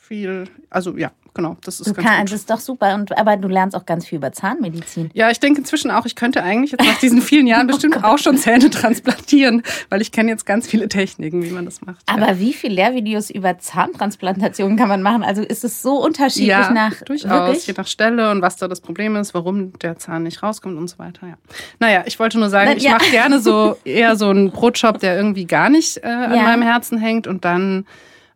viel, 0.00 0.44
also 0.68 0.96
ja, 0.96 1.12
genau, 1.36 1.56
das 1.64 1.78
ist 1.78 1.90
du 1.90 1.94
ganz 1.94 2.08
kann, 2.08 2.18
gut. 2.20 2.32
Das 2.32 2.40
ist 2.40 2.50
doch 2.50 2.58
super. 2.58 2.94
Und, 2.94 3.16
aber 3.16 3.36
du 3.36 3.46
lernst 3.46 3.76
auch 3.76 3.86
ganz 3.86 4.06
viel 4.06 4.16
über 4.16 4.32
Zahnmedizin. 4.32 5.10
Ja, 5.14 5.30
ich 5.30 5.38
denke 5.38 5.60
inzwischen 5.60 5.90
auch, 5.90 6.06
ich 6.06 6.16
könnte 6.16 6.42
eigentlich 6.42 6.72
jetzt 6.72 6.84
nach 6.84 6.98
diesen 6.98 7.22
vielen 7.22 7.46
Jahren 7.46 7.66
oh 7.70 7.72
bestimmt 7.72 7.98
oh 8.02 8.06
auch 8.06 8.18
schon 8.18 8.36
Zähne 8.38 8.70
transplantieren, 8.70 9.62
weil 9.90 10.00
ich 10.00 10.10
kenne 10.10 10.30
jetzt 10.30 10.46
ganz 10.46 10.66
viele 10.66 10.88
Techniken, 10.88 11.44
wie 11.44 11.50
man 11.50 11.64
das 11.64 11.82
macht. 11.82 12.00
Aber 12.06 12.28
ja. 12.28 12.38
wie 12.40 12.52
viele 12.52 12.74
Lehrvideos 12.74 13.30
über 13.30 13.58
Zahntransplantationen 13.58 14.76
kann 14.76 14.88
man 14.88 15.02
machen? 15.02 15.22
Also 15.22 15.42
ist 15.42 15.62
es 15.62 15.82
so 15.82 16.02
unterschiedlich 16.02 16.48
ja, 16.48 16.72
nach 16.72 17.02
durchaus, 17.02 17.30
wirklich? 17.30 17.66
je 17.66 17.74
nach 17.76 17.86
Stelle 17.86 18.30
und 18.30 18.42
was 18.42 18.56
da 18.56 18.66
das 18.66 18.80
Problem 18.80 19.14
ist, 19.16 19.34
warum 19.34 19.78
der 19.78 19.98
Zahn 19.98 20.24
nicht 20.24 20.42
rauskommt 20.42 20.76
und 20.76 20.88
so 20.88 20.98
weiter. 20.98 21.26
Ja. 21.26 21.34
Naja, 21.78 22.02
ich 22.06 22.18
wollte 22.18 22.38
nur 22.38 22.48
sagen, 22.48 22.70
Na, 22.70 22.76
ich 22.76 22.84
ja. 22.84 22.92
mache 22.92 23.10
gerne 23.10 23.40
so 23.40 23.76
eher 23.84 24.16
so 24.16 24.30
einen 24.30 24.50
Brotjob, 24.50 24.98
der 24.98 25.16
irgendwie 25.16 25.44
gar 25.44 25.68
nicht 25.68 25.98
äh, 25.98 26.06
an 26.06 26.42
meinem 26.42 26.62
Herzen 26.62 26.98
hängt 26.98 27.26
und 27.26 27.44
dann 27.44 27.84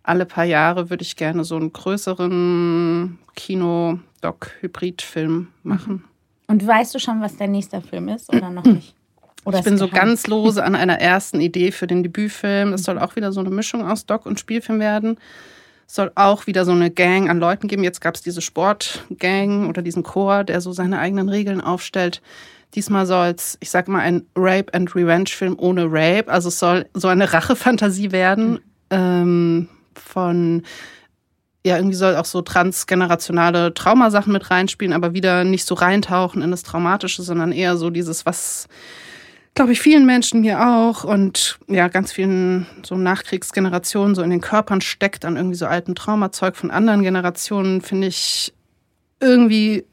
alle 0.03 0.27
paar 0.27 0.45
Jahre 0.45 0.91
würde 0.91 1.03
ich 1.03 1.17
gerne 1.17 1.45
so 1.45 1.57
einen 1.57 1.73
größeren 1.73 3.19
Kino-Doc-Hybrid-Film 3.37 5.49
machen. 5.63 6.05
Und 6.47 6.67
weißt 6.67 6.95
du 6.95 6.99
schon, 6.99 7.21
was 7.21 7.37
dein 7.37 7.53
nächster 7.53 7.81
Film 7.81 8.09
ist 8.09 8.35
oder 8.35 8.51
noch 8.51 8.65
nicht? 8.65 8.97
Oder 9.45 9.59
ich 9.59 9.65
bin 9.65 9.79
so 9.79 9.89
ganz 9.89 10.27
lose 10.27 10.63
an 10.63 10.75
einer 10.75 11.01
ersten 11.01 11.41
Idee 11.41 11.73
für 11.73 11.87
den 11.87 12.03
Debütfilm. 12.03 12.73
Es 12.73 12.83
soll 12.83 12.99
auch 12.99 13.17
wieder 13.17 13.33
so 13.33 13.41
eine 13.41 13.51
Mischung 13.51 13.89
aus 13.89 14.05
Doc 14.05 14.27
und 14.27 14.39
Spielfilm 14.39 14.81
werden. 14.81 15.17
Es 15.87 15.95
soll 15.95 16.13
auch 16.15 16.47
wieder 16.47 16.65
so 16.65 16.73
eine 16.73 16.91
Gang 16.91 17.31
an 17.31 17.41
Leuten 17.41 17.67
geben. 17.67 17.83
Jetzt 17.83 18.01
gab 18.01 18.15
es 18.15 18.23
diese 18.23 18.43
Sportgang 18.43 19.69
oder 19.69 19.83
diesen 19.83 20.03
Chor, 20.03 20.45
der 20.45 20.61
so 20.61 20.73
seine 20.73 20.99
eigenen 20.99 21.29
Regeln 21.29 21.61
aufstellt. 21.61 22.21
Diesmal 22.75 23.07
soll 23.07 23.29
es, 23.29 23.57
ich 23.61 23.71
sag 23.71 23.89
mal, 23.89 24.01
ein 24.01 24.27
Rape 24.37 24.73
and 24.75 24.95
Revenge 24.95 25.31
Film 25.31 25.57
ohne 25.59 25.87
Rape. 25.87 26.29
Also 26.29 26.49
es 26.49 26.59
soll 26.59 26.87
so 26.95 27.09
eine 27.09 27.33
Rachefantasie 27.33 28.13
werden. 28.13 28.53
Mhm. 28.53 28.61
Ähm, 28.91 29.69
von 29.95 30.63
ja, 31.65 31.77
irgendwie 31.77 31.97
soll 31.97 32.17
auch 32.17 32.25
so 32.25 32.41
transgenerationale 32.41 33.75
Traumasachen 33.75 34.33
mit 34.33 34.51
reinspielen, 34.51 34.95
aber 34.95 35.13
wieder 35.13 35.45
nicht 35.45 35.67
so 35.67 35.75
reintauchen 35.75 36.41
in 36.41 36.51
das 36.51 36.63
Traumatische, 36.63 37.23
sondern 37.23 37.53
eher 37.53 37.77
so 37.77 37.91
dieses, 37.91 38.25
was, 38.25 38.67
glaube 39.55 39.73
ich, 39.73 39.81
vielen 39.81 40.07
Menschen 40.07 40.43
hier 40.43 40.67
auch 40.67 41.05
und 41.05 41.59
ja, 41.69 41.89
ganz 41.89 42.13
vielen 42.13 42.67
so 42.83 42.97
Nachkriegsgenerationen 42.97 44.15
so 44.15 44.23
in 44.23 44.31
den 44.31 44.41
Körpern 44.41 44.81
steckt 44.81 45.27
an 45.27 45.37
irgendwie 45.37 45.57
so 45.57 45.67
alten 45.67 45.95
Traumazeug 45.95 46.57
von 46.57 46.71
anderen 46.71 47.03
Generationen, 47.03 47.83
finde 47.83 48.07
ich 48.07 48.55
irgendwie 49.21 49.85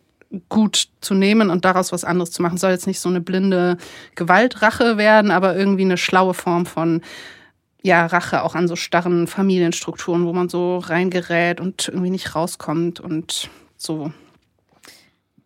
gut 0.48 0.88
zu 1.02 1.14
nehmen 1.14 1.50
und 1.50 1.66
daraus 1.66 1.92
was 1.92 2.06
anderes 2.06 2.32
zu 2.32 2.42
machen. 2.42 2.58
Soll 2.58 2.72
jetzt 2.72 2.88
nicht 2.88 3.00
so 3.00 3.10
eine 3.10 3.22
blinde 3.22 3.78
Gewaltrache 4.16 4.98
werden, 4.98 5.32
aber 5.32 5.56
irgendwie 5.56 5.84
eine 5.84 5.98
schlaue 5.98 6.34
Form 6.34 6.66
von 6.66 7.02
ja, 7.84 8.06
Rache 8.06 8.44
auch 8.44 8.56
an 8.56 8.68
so 8.68 8.76
starren 8.76 9.28
Familienstrukturen, 9.28 10.26
wo 10.26 10.34
man 10.34 10.50
so 10.50 10.78
reingerät 10.78 11.62
und 11.62 11.88
irgendwie 11.88 12.10
nicht 12.10 12.36
rauskommt 12.36 13.00
und 13.00 13.50
so. 13.78 14.12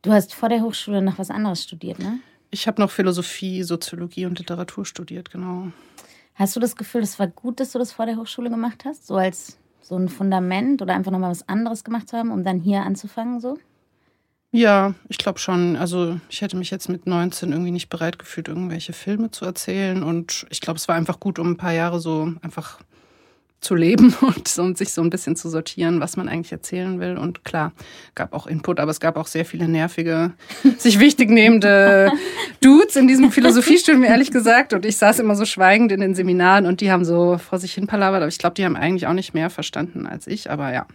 Du 0.01 0.11
hast 0.11 0.33
vor 0.33 0.49
der 0.49 0.61
Hochschule 0.61 1.01
noch 1.01 1.19
was 1.19 1.29
anderes 1.29 1.63
studiert, 1.63 1.99
ne? 1.99 2.19
Ich 2.49 2.67
habe 2.67 2.81
noch 2.81 2.91
Philosophie, 2.91 3.63
Soziologie 3.63 4.25
und 4.25 4.39
Literatur 4.39 4.85
studiert, 4.85 5.31
genau. 5.31 5.71
Hast 6.35 6.55
du 6.55 6.59
das 6.59 6.75
Gefühl, 6.75 7.01
es 7.01 7.19
war 7.19 7.27
gut, 7.27 7.59
dass 7.59 7.71
du 7.71 7.79
das 7.79 7.93
vor 7.93 8.05
der 8.05 8.17
Hochschule 8.17 8.49
gemacht 8.49 8.83
hast? 8.85 9.07
So 9.07 9.15
als 9.15 9.57
so 9.81 9.95
ein 9.95 10.09
Fundament 10.09 10.81
oder 10.81 10.93
einfach 10.93 11.11
nochmal 11.11 11.31
was 11.31 11.47
anderes 11.47 11.83
gemacht 11.83 12.09
zu 12.09 12.17
haben, 12.17 12.31
um 12.31 12.43
dann 12.43 12.59
hier 12.59 12.81
anzufangen, 12.81 13.39
so? 13.39 13.57
Ja, 14.53 14.95
ich 15.07 15.17
glaube 15.17 15.39
schon. 15.39 15.77
Also 15.77 16.19
ich 16.29 16.41
hätte 16.41 16.57
mich 16.57 16.71
jetzt 16.71 16.89
mit 16.89 17.07
19 17.07 17.51
irgendwie 17.53 17.71
nicht 17.71 17.89
bereit 17.89 18.19
gefühlt, 18.19 18.49
irgendwelche 18.49 18.91
Filme 18.91 19.31
zu 19.31 19.45
erzählen. 19.45 20.03
Und 20.03 20.45
ich 20.49 20.59
glaube, 20.59 20.77
es 20.77 20.89
war 20.89 20.95
einfach 20.95 21.21
gut, 21.21 21.39
um 21.39 21.51
ein 21.51 21.57
paar 21.57 21.71
Jahre 21.71 22.01
so 22.01 22.33
einfach 22.41 22.79
zu 23.61 23.75
leben 23.75 24.13
und, 24.21 24.57
und 24.59 24.77
sich 24.77 24.91
so 24.91 25.01
ein 25.01 25.09
bisschen 25.09 25.37
zu 25.37 25.47
sortieren, 25.47 26.01
was 26.01 26.17
man 26.17 26.27
eigentlich 26.27 26.51
erzählen 26.51 26.99
will. 26.99 27.17
Und 27.17 27.45
klar, 27.45 27.71
gab 28.13 28.33
auch 28.33 28.45
Input, 28.45 28.81
aber 28.81 28.91
es 28.91 28.99
gab 28.99 29.15
auch 29.15 29.27
sehr 29.27 29.45
viele 29.45 29.69
nervige, 29.69 30.33
sich 30.77 30.99
wichtig 30.99 31.29
nehmende 31.29 32.11
Dudes 32.61 32.97
in 32.97 33.07
diesem 33.07 33.31
Philosophiestudium, 33.31 34.03
ehrlich 34.03 34.31
gesagt. 34.31 34.73
Und 34.73 34.85
ich 34.85 34.97
saß 34.97 35.19
immer 35.19 35.35
so 35.35 35.45
schweigend 35.45 35.93
in 35.93 36.01
den 36.01 36.13
Seminaren 36.13 36.65
und 36.65 36.81
die 36.81 36.91
haben 36.91 37.05
so 37.05 37.37
vor 37.37 37.57
sich 37.57 37.73
hin 37.73 37.87
palabert. 37.87 38.21
Aber 38.21 38.27
ich 38.27 38.37
glaube, 38.37 38.55
die 38.55 38.65
haben 38.65 38.75
eigentlich 38.75 39.07
auch 39.07 39.13
nicht 39.13 39.33
mehr 39.33 39.49
verstanden 39.49 40.07
als 40.07 40.27
ich. 40.27 40.51
Aber 40.51 40.73
ja, 40.73 40.87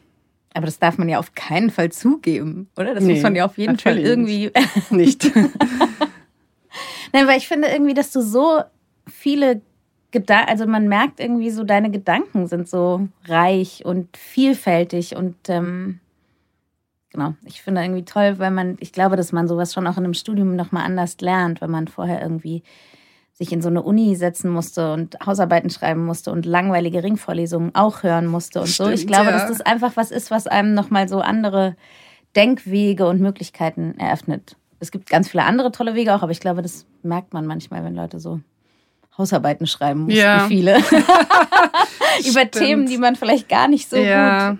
aber 0.56 0.66
das 0.66 0.78
darf 0.78 0.96
man 0.96 1.08
ja 1.08 1.18
auf 1.18 1.34
keinen 1.34 1.68
Fall 1.70 1.92
zugeben, 1.92 2.70
oder? 2.76 2.94
Das 2.94 3.04
nee, 3.04 3.14
muss 3.14 3.22
man 3.22 3.36
ja 3.36 3.44
auf 3.44 3.58
jeden 3.58 3.78
Fall 3.78 3.98
irgendwie. 3.98 4.50
Nicht. 4.90 5.24
Nein, 7.12 7.26
weil 7.26 7.36
ich 7.36 7.46
finde 7.46 7.68
irgendwie, 7.68 7.92
dass 7.92 8.10
du 8.10 8.22
so 8.22 8.62
viele 9.06 9.60
Gedanken, 10.12 10.48
also 10.48 10.66
man 10.66 10.88
merkt 10.88 11.20
irgendwie 11.20 11.50
so, 11.50 11.62
deine 11.62 11.90
Gedanken 11.90 12.46
sind 12.46 12.68
so 12.68 13.06
reich 13.26 13.84
und 13.84 14.16
vielfältig 14.16 15.14
und 15.14 15.36
ähm, 15.48 16.00
genau. 17.10 17.34
Ich 17.44 17.60
finde 17.60 17.82
irgendwie 17.82 18.06
toll, 18.06 18.38
weil 18.38 18.50
man, 18.50 18.78
ich 18.80 18.92
glaube, 18.92 19.16
dass 19.16 19.32
man 19.32 19.48
sowas 19.48 19.74
schon 19.74 19.86
auch 19.86 19.98
in 19.98 20.04
einem 20.04 20.14
Studium 20.14 20.56
nochmal 20.56 20.86
anders 20.86 21.20
lernt, 21.20 21.60
wenn 21.60 21.70
man 21.70 21.86
vorher 21.86 22.22
irgendwie 22.22 22.62
sich 23.38 23.52
in 23.52 23.60
so 23.60 23.68
eine 23.68 23.82
Uni 23.82 24.16
setzen 24.16 24.50
musste 24.50 24.92
und 24.94 25.18
Hausarbeiten 25.24 25.68
schreiben 25.68 26.04
musste 26.06 26.32
und 26.32 26.46
langweilige 26.46 27.02
Ringvorlesungen 27.04 27.74
auch 27.74 28.02
hören 28.02 28.26
musste 28.26 28.60
und 28.60 28.68
Stimmt, 28.68 28.88
so. 28.88 28.92
Ich 28.94 29.06
glaube, 29.06 29.26
ja. 29.26 29.32
dass 29.32 29.48
das 29.48 29.60
einfach 29.60 29.92
was 29.96 30.10
ist, 30.10 30.30
was 30.30 30.46
einem 30.46 30.72
nochmal 30.72 31.06
so 31.08 31.20
andere 31.20 31.76
Denkwege 32.34 33.06
und 33.06 33.20
Möglichkeiten 33.20 33.94
eröffnet. 33.98 34.56
Es 34.80 34.90
gibt 34.90 35.10
ganz 35.10 35.28
viele 35.28 35.44
andere 35.44 35.70
tolle 35.70 35.94
Wege 35.94 36.14
auch, 36.14 36.22
aber 36.22 36.32
ich 36.32 36.40
glaube, 36.40 36.62
das 36.62 36.86
merkt 37.02 37.34
man 37.34 37.46
manchmal, 37.46 37.84
wenn 37.84 37.94
Leute 37.94 38.20
so 38.20 38.40
Hausarbeiten 39.18 39.66
schreiben 39.66 40.00
mussten, 40.00 40.18
Ja. 40.18 40.46
viele. 40.48 40.78
Über. 42.28 42.50
Themen, 42.50 42.86
die 42.86 42.98
man 42.98 43.16
vielleicht 43.16 43.48
gar 43.48 43.68
nicht 43.68 43.88
so 43.90 43.96
ja, 43.96 44.56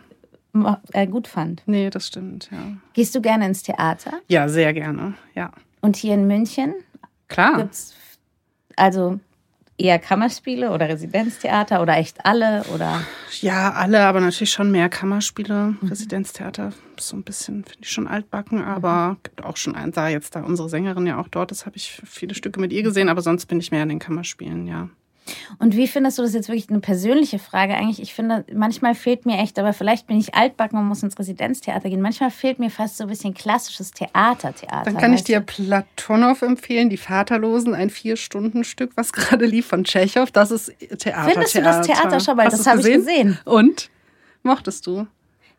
gut, 0.52 0.76
äh, 0.92 1.06
gut 1.06 1.28
fand. 1.28 1.62
nee, 1.66 1.88
das 1.90 2.06
stimmt, 2.08 2.50
ja. 2.52 2.58
Gehst 2.92 3.14
du 3.14 3.20
gerne 3.22 3.46
ins 3.46 3.62
Theater? 3.62 4.12
Ja, 4.28 4.48
sehr 4.48 4.72
gerne, 4.74 5.14
ja. 5.34 5.50
Und 5.80 5.96
hier 5.96 6.14
in 6.14 6.26
München 6.26 6.74
Klar. 7.28 7.56
gibt's 7.58 7.94
also 8.76 9.18
eher 9.78 9.98
Kammerspiele 9.98 10.70
oder 10.70 10.88
Residenztheater 10.88 11.82
oder 11.82 11.96
echt 11.96 12.24
alle 12.24 12.64
oder 12.74 13.02
Ja, 13.40 13.72
alle, 13.72 14.00
aber 14.06 14.20
natürlich 14.20 14.52
schon 14.52 14.70
mehr 14.70 14.88
Kammerspiele. 14.88 15.74
Mhm. 15.80 15.88
Residenztheater 15.88 16.72
ist 16.96 17.08
so 17.08 17.16
ein 17.16 17.22
bisschen, 17.22 17.64
finde 17.64 17.82
ich 17.82 17.90
schon 17.90 18.08
altbacken, 18.08 18.62
aber 18.62 19.16
gibt 19.22 19.44
auch 19.44 19.56
schon 19.56 19.74
einen. 19.74 19.92
Da 19.92 20.08
jetzt 20.08 20.34
da 20.34 20.42
unsere 20.42 20.68
Sängerin 20.68 21.06
ja 21.06 21.18
auch 21.18 21.28
dort 21.28 21.52
ist, 21.52 21.66
habe 21.66 21.76
ich 21.76 22.00
viele 22.04 22.34
Stücke 22.34 22.60
mit 22.60 22.72
ihr 22.72 22.82
gesehen, 22.82 23.08
aber 23.08 23.22
sonst 23.22 23.46
bin 23.46 23.60
ich 23.60 23.70
mehr 23.70 23.82
in 23.82 23.90
den 23.90 23.98
Kammerspielen, 23.98 24.66
ja. 24.66 24.88
Und 25.58 25.76
wie 25.76 25.88
findest 25.88 26.18
du 26.18 26.22
das 26.22 26.34
jetzt 26.34 26.48
wirklich 26.48 26.68
eine 26.70 26.80
persönliche 26.80 27.38
Frage 27.38 27.74
eigentlich? 27.74 28.00
Ich 28.00 28.14
finde, 28.14 28.44
manchmal 28.52 28.94
fehlt 28.94 29.26
mir 29.26 29.38
echt, 29.38 29.58
aber 29.58 29.72
vielleicht 29.72 30.06
bin 30.06 30.18
ich 30.18 30.34
altbacken 30.34 30.78
und 30.78 30.86
muss 30.86 31.02
ins 31.02 31.18
Residenztheater 31.18 31.88
gehen. 31.88 32.00
Manchmal 32.00 32.30
fehlt 32.30 32.58
mir 32.58 32.70
fast 32.70 32.96
so 32.96 33.04
ein 33.04 33.08
bisschen 33.08 33.34
klassisches 33.34 33.90
Theater, 33.90 34.54
Theater. 34.54 34.84
Dann 34.84 34.96
kann 34.96 35.12
ich 35.12 35.24
dir? 35.24 35.40
Platonow 35.40 36.40
empfehlen, 36.42 36.90
Die 36.90 36.96
Vaterlosen, 36.96 37.74
ein 37.74 37.90
Vier-Stunden-Stück, 37.90 38.92
was 38.96 39.12
gerade 39.12 39.46
lief 39.46 39.66
von 39.66 39.84
Tschechow. 39.84 40.30
Das 40.30 40.50
ist 40.50 40.72
Theater. 40.98 41.30
Findest 41.30 41.54
du 41.54 41.62
das 41.62 41.86
Theater 41.86 42.20
schon? 42.20 42.38
Hast 42.38 42.58
das 42.58 42.66
habe 42.66 42.80
ich 42.80 42.94
gesehen. 42.94 43.38
Und? 43.44 43.90
Mochtest 44.42 44.86
du? 44.86 45.06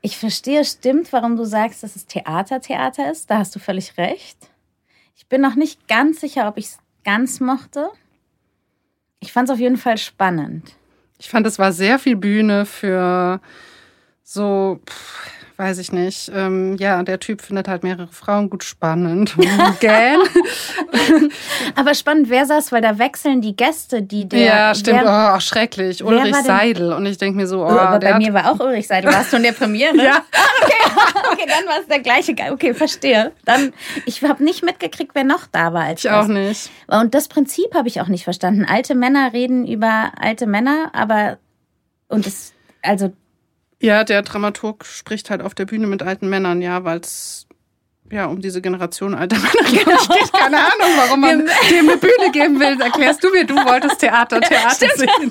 Ich 0.01 0.17
verstehe, 0.17 0.63
stimmt, 0.63 1.12
warum 1.12 1.36
du 1.36 1.43
sagst, 1.43 1.84
dass 1.84 1.95
es 1.95 2.06
Theater, 2.06 2.62
Theater 2.62 3.12
ist. 3.12 3.30
Da 3.30 3.39
hast 3.39 3.56
du 3.56 3.60
völlig 3.60 3.97
recht. 3.97 4.38
Ich 5.15 5.27
bin 5.27 5.41
noch 5.41 5.56
nicht 5.56 5.88
ganz 5.88 6.21
sicher, 6.21 6.47
ob 6.47 6.58
ich 6.58 6.65
es 6.65 6.77
ganz 7.03 7.39
mochte. 7.39 7.89
Ich 9.19 9.34
fand 9.34 9.49
es 9.49 9.53
auf 9.53 9.60
jeden 9.60 9.77
Fall 9.77 9.97
spannend. 9.97 10.75
Ich 11.19 11.30
fand, 11.30 11.47
es 11.47 11.58
war 11.58 11.71
sehr 11.73 11.97
viel 11.97 12.15
Bühne 12.15 12.65
für 12.65 13.41
so, 14.23 14.80
pff, 14.88 15.32
weiß 15.58 15.80
ich 15.80 15.91
nicht. 15.91 16.32
Ähm, 16.34 16.78
ja, 16.78 17.02
der 17.02 17.20
Typ 17.20 17.41
findet 17.41 17.67
halt 17.67 17.84
mehrere 17.84 18.08
Frauen 18.08 18.50
gut 18.50 18.63
spannend. 18.63 19.36
Gähn. 19.80 20.20
Aber 21.76 21.96
spannend, 21.96 22.30
wer 22.30 22.46
saß, 22.46 22.72
weil 22.72 22.82
da 22.82 23.00
wechseln 23.00 23.41
die 23.41 23.56
Gäste, 23.56 24.04
die 24.04 24.30
der. 24.30 24.39
ja, 24.39 24.76
stimmt. 24.76 25.02
Wer, 25.02 25.34
oh, 25.36 25.39
schrecklich. 25.39 26.04
Ulrich 26.04 26.36
Seidel. 26.36 26.93
Und 26.93 27.08
ich 27.08 27.17
denke 27.17 27.38
mir 27.38 27.48
so, 27.48 27.63
oh, 27.63 27.70
aber 27.70 27.98
der 27.98 28.13
bei 28.13 28.17
mir 28.20 28.34
war 28.34 28.52
auch 28.52 28.60
Ulrich 28.60 28.88
Seidel. 28.88 29.12
Warst 29.12 29.34
du 29.34 29.38
in 29.38 29.43
der 29.43 29.54
Premiere? 29.54 29.98
Ja. 30.08 30.24
Okay, 31.32 31.46
dann 31.48 31.67
war 31.67 31.82
es 31.82 31.88
der 31.88 32.00
gleiche. 32.00 32.34
Okay, 32.52 32.74
verstehe. 32.74 33.32
Dann, 33.46 33.74
ich 34.06 34.24
habe 34.24 34.43
nicht 34.43 34.63
mitgekriegt, 34.63 35.12
wer 35.15 35.24
noch 35.24 35.46
da 35.48 35.74
war 35.74 35.84
als 35.84 36.06
ich 36.06 36.10
auch 36.10 36.28
Gast. 36.28 36.30
nicht. 36.30 36.70
Und 36.88 37.13
das 37.13 37.28
Prinzip 37.28 37.74
habe 37.74 37.88
ich 37.88 38.00
auch 38.00 38.08
nicht 38.08 38.24
verstanden. 38.24 38.65
Alte 38.65 38.96
Männer 38.96 39.34
reden 39.34 39.67
über 39.67 40.12
alte 40.20 40.48
Männer, 40.48 40.91
aber 40.93 41.38
und 42.08 42.26
es, 42.26 42.54
also 42.82 43.12
Ja, 43.80 44.04
der 44.04 44.22
Dramaturg 44.24 44.86
spricht 44.86 45.30
halt 45.30 45.42
auf 45.42 45.54
der 45.54 45.66
Bühne 45.66 45.88
mit 45.88 46.02
alten 46.02 46.30
Männern, 46.30 46.62
ja, 46.62 46.84
weil 46.84 47.00
es 47.00 47.46
ja 48.10 48.26
um 48.28 48.40
diese 48.42 48.62
Generation 48.62 49.13
alter 49.13 49.36
Männer 49.38 49.70
geht. 49.70 49.86
geht. 49.86 50.34
Keine 50.34 50.58
Ahnung, 50.58 50.90
warum 50.98 51.20
man 51.20 51.40
dem 51.70 51.90
eine 51.90 51.98
Bühne 51.98 52.32
geben 52.32 52.60
will. 52.60 52.80
Erklärst 52.82 53.24
du 53.24 53.30
mir, 53.32 53.46
du 53.46 53.54
wolltest 53.56 54.00
Theater, 54.00 54.40
Theater 54.42 54.88
sehen. 54.96 55.30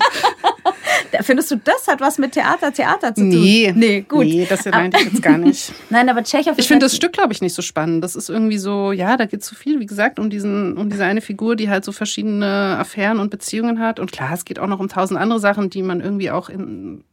da- 1.11 1.23
findest 1.23 1.51
du, 1.51 1.55
das 1.57 1.87
hat 1.87 1.99
was 2.01 2.17
mit 2.19 2.33
Theater, 2.33 2.71
Theater 2.71 3.15
zu 3.15 3.21
tun? 3.21 3.29
Nee. 3.29 3.73
Nee, 3.75 4.01
gut. 4.07 4.25
Nee, 4.25 4.45
das 4.47 4.63
meinte 4.65 4.97
ich 4.99 5.05
jetzt 5.11 5.21
gar 5.23 5.37
nicht. 5.39 5.73
Nein, 5.89 6.07
aber 6.07 6.23
Tschechow 6.23 6.53
Ich 6.57 6.67
finde 6.67 6.83
halt- 6.85 6.91
das 6.91 6.95
Stück, 6.95 7.13
glaube 7.13 7.33
ich, 7.33 7.41
nicht 7.41 7.55
so 7.55 7.61
spannend. 7.61 8.03
Das 8.03 8.15
ist 8.15 8.29
irgendwie 8.29 8.59
so, 8.59 8.91
ja, 8.91 9.17
da 9.17 9.25
geht 9.25 9.41
es 9.41 9.47
so 9.47 9.55
viel, 9.55 9.79
wie 9.79 9.85
gesagt, 9.87 10.19
um 10.19 10.29
diesen, 10.29 10.77
um 10.77 10.89
diese 10.89 11.03
eine 11.03 11.21
Figur, 11.21 11.55
die 11.55 11.69
halt 11.69 11.83
so 11.83 11.91
verschiedene 11.91 12.77
Affären 12.79 13.19
und 13.19 13.29
Beziehungen 13.31 13.79
hat. 13.79 13.99
Und 13.99 14.11
klar, 14.11 14.31
es 14.33 14.45
geht 14.45 14.59
auch 14.59 14.67
noch 14.67 14.79
um 14.79 14.87
tausend 14.87 15.19
andere 15.19 15.39
Sachen, 15.39 15.69
die 15.69 15.81
man 15.81 15.99
irgendwie 15.99 16.29
auch 16.31 16.47
in, 16.49 17.03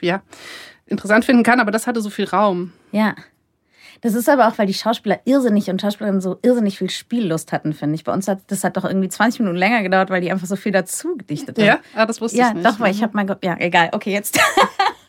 ja, 0.00 0.22
interessant 0.86 1.24
finden 1.24 1.42
kann, 1.42 1.60
aber 1.60 1.70
das 1.70 1.86
hatte 1.86 2.00
so 2.00 2.10
viel 2.10 2.26
Raum. 2.26 2.72
Ja. 2.92 3.14
Das 4.00 4.12
ist 4.12 4.28
aber 4.28 4.48
auch, 4.48 4.58
weil 4.58 4.66
die 4.66 4.74
Schauspieler 4.74 5.20
irrsinnig 5.24 5.70
und 5.70 5.80
Schauspielerinnen 5.80 6.20
so 6.20 6.38
irrsinnig 6.42 6.76
viel 6.76 6.90
Spiellust 6.90 7.52
hatten, 7.52 7.72
finde 7.72 7.94
ich. 7.94 8.04
Bei 8.04 8.12
uns 8.12 8.28
hat 8.28 8.40
das 8.48 8.62
hat 8.62 8.76
doch 8.76 8.84
irgendwie 8.84 9.08
20 9.08 9.40
Minuten 9.40 9.56
länger 9.56 9.82
gedauert, 9.82 10.10
weil 10.10 10.20
die 10.20 10.30
einfach 10.30 10.46
so 10.46 10.56
viel 10.56 10.72
dazu 10.72 11.16
gedichtet 11.16 11.56
haben. 11.58 11.64
Ja, 11.64 11.78
ah, 11.94 12.04
das 12.04 12.20
wusste 12.20 12.36
Ja, 12.36 12.48
ich 12.48 12.54
nicht. 12.54 12.66
doch, 12.66 12.80
weil 12.80 12.92
ich 12.92 13.02
habe 13.02 13.16
mal, 13.16 13.38
ja, 13.42 13.56
egal, 13.58 13.88
okay, 13.92 14.12
jetzt, 14.12 14.38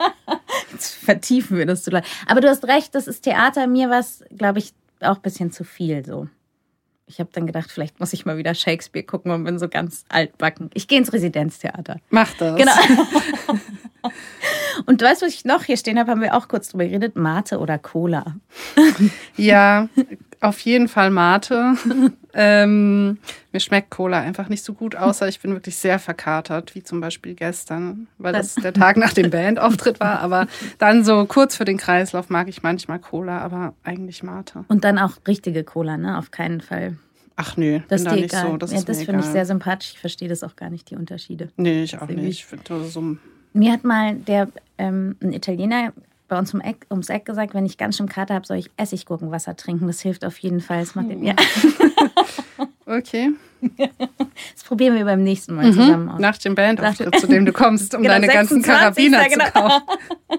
jetzt 0.72 0.94
vertiefen 0.96 1.58
wir 1.58 1.66
das 1.66 1.84
zu 1.84 1.92
lang. 1.92 2.04
Aber 2.26 2.40
du 2.40 2.48
hast 2.48 2.66
recht, 2.68 2.96
das 2.96 3.08
ist 3.08 3.24
Theater. 3.24 3.68
Mir 3.68 3.90
war 3.90 4.00
es, 4.00 4.24
glaube 4.38 4.60
ich, 4.60 4.74
auch 5.02 5.18
ein 5.18 5.22
bisschen 5.22 5.52
zu 5.52 5.66
viel 5.66 6.06
so. 6.06 6.30
Ich 7.08 7.20
habe 7.20 7.30
dann 7.34 7.46
gedacht, 7.46 7.72
vielleicht 7.72 8.00
muss 8.00 8.14
ich 8.14 8.26
mal 8.26 8.38
wieder 8.38 8.56
Shakespeare 8.56 9.06
gucken 9.06 9.32
und 9.32 9.44
bin 9.44 9.60
so 9.60 9.70
ganz 9.70 10.06
altbacken. 10.10 10.72
Ich 10.74 10.88
gehe 10.88 10.98
ins 10.98 11.14
Residenztheater. 11.14 12.00
Mach 12.10 12.34
das. 12.34 12.56
Genau. 12.58 12.72
und 14.88 15.02
weißt 15.02 15.22
du, 15.22 15.28
was 15.28 15.34
ich 15.34 15.46
noch 15.46 15.64
hier 15.64 15.78
stehen 15.78 16.00
habe, 16.00 16.10
haben 16.10 16.22
wir 16.22 16.36
auch 16.36 16.48
kurz 16.48 16.70
drüber 16.70 16.86
geredet. 16.86 17.16
Mate 17.16 17.60
oder 17.60 17.78
Cola. 17.78 18.36
Ja, 19.38 19.88
auf 20.46 20.60
jeden 20.62 20.88
Fall 20.88 21.10
Mate. 21.12 21.76
ähm, 22.34 23.18
mir 23.52 23.60
schmeckt 23.60 23.92
Cola 23.92 24.20
einfach 24.22 24.50
nicht 24.50 24.64
so 24.64 24.74
gut, 24.74 24.96
außer 24.96 25.28
ich 25.28 25.40
bin 25.40 25.52
wirklich 25.54 25.76
sehr 25.76 26.00
verkatert, 26.00 26.76
wie 26.76 26.84
zum 26.84 27.02
Beispiel 27.02 27.36
gestern, 27.36 28.08
weil 28.18 28.34
das 28.34 28.56
der 28.56 28.74
Tag 28.74 28.98
nach 28.98 29.14
dem 29.14 29.30
Bandauftritt 29.30 30.00
war. 30.00 30.20
Aber 30.20 30.48
dann 30.78 31.04
so 31.04 31.26
kurz 31.26 31.56
für 31.56 31.66
den 31.66 31.78
Kreislauf 31.78 32.30
mag 32.30 32.48
ich 32.48 32.64
manchmal 32.64 33.00
Cola, 33.00 33.40
aber 33.40 33.74
eigentlich 33.84 34.24
Mate. 34.24 34.66
Und 34.68 34.84
dann 34.84 35.00
auch 35.00 35.14
richtige 35.28 35.64
Cola, 35.64 35.98
ne? 35.98 36.18
Auf 36.18 36.32
keinen 36.32 36.62
Fall. 36.62 36.98
Ach 37.38 37.58
nö, 37.58 37.80
Das 37.88 37.88
bin 37.88 37.98
ist 37.98 38.06
da 38.06 38.12
nicht 38.16 38.34
egal. 38.34 38.52
so. 38.52 38.58
Das 38.58 38.72
ja, 38.72 38.78
ist 38.78 38.88
das 38.90 39.04
finde 39.04 39.20
ich 39.20 39.26
sehr 39.26 39.46
sympathisch. 39.46 39.92
Ich 39.94 40.00
verstehe 40.00 40.30
das 40.30 40.44
auch 40.44 40.56
gar 40.56 40.70
nicht, 40.70 40.90
die 40.90 40.96
Unterschiede. 40.96 41.50
Nee, 41.58 41.84
ich 41.84 41.98
auch 41.98 42.04
irgendwie- 42.04 42.28
nicht. 42.28 42.40
Ich 42.40 42.46
finde 42.46 42.84
so. 42.86 43.18
Mir 43.54 43.72
hat 43.74 43.84
mal 43.84 44.16
der 44.16 44.48
ähm, 44.78 45.16
ein 45.22 45.34
Italiener 45.34 45.92
bei 46.28 46.38
uns 46.38 46.54
um 46.54 46.62
Eck, 46.62 46.86
ums 46.92 47.10
Eck 47.10 47.26
gesagt, 47.26 47.54
wenn 47.54 47.66
ich 47.66 47.78
ganz 47.78 47.98
schön 47.98 48.08
Kater 48.10 48.34
habe, 48.36 48.46
soll 48.46 48.58
ich 48.58 48.70
Essigurkenwasser 48.78 49.56
trinken. 49.56 49.88
Das 49.88 50.02
hilft 50.02 50.26
auf 50.26 50.38
jeden 50.40 50.60
Fall. 50.62 50.80
Das, 50.80 50.96
macht 50.96 51.10
den, 51.10 51.24
ja. 51.24 51.36
Okay. 52.88 53.32
das 54.54 54.64
probieren 54.64 54.96
wir 54.96 55.06
beim 55.06 55.24
nächsten 55.24 55.56
Mal 55.56 55.74
zusammen 55.74 56.08
aus. 56.10 56.20
Nach 56.20 56.38
dem 56.38 56.54
Bandauftritt, 56.54 57.20
zu 57.20 57.26
dem 57.28 57.44
du 57.46 57.52
kommst, 57.52 57.96
um 57.96 58.04
Genau, 58.04 58.14
deine 58.14 58.28
ganzen 58.28 58.62
26. 58.62 59.12
Karabiner 59.12 59.28
genau. 59.30 59.46
zu 59.46 59.52
kaufen. 59.52 59.84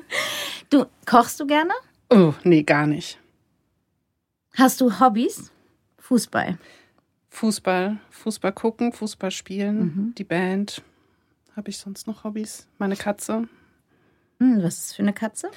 Du, 0.70 0.84
kochst 1.06 1.38
du 1.40 1.46
gerne? 1.46 1.72
Oh, 2.10 2.34
nee, 2.44 2.62
gar 2.64 2.86
nicht. 2.88 3.18
Hast 4.56 4.80
du 4.80 4.98
Hobbys? 5.00 5.52
Fußball. 5.98 6.58
Fußball, 7.30 7.98
Fußball 8.10 8.52
gucken, 8.52 8.92
Fußball 8.92 9.30
spielen, 9.30 9.78
Mhm. 9.78 10.14
die 10.16 10.24
Band. 10.24 10.82
Habe 11.56 11.70
ich 11.70 11.78
sonst 11.78 12.06
noch 12.06 12.24
Hobbys? 12.24 12.66
Meine 12.78 12.96
Katze, 12.96 13.48
Hm, 14.40 14.62
was 14.62 14.78
ist 14.78 14.88
das 14.90 14.96
für 14.96 15.02
eine 15.02 15.12
Katze? 15.12 15.50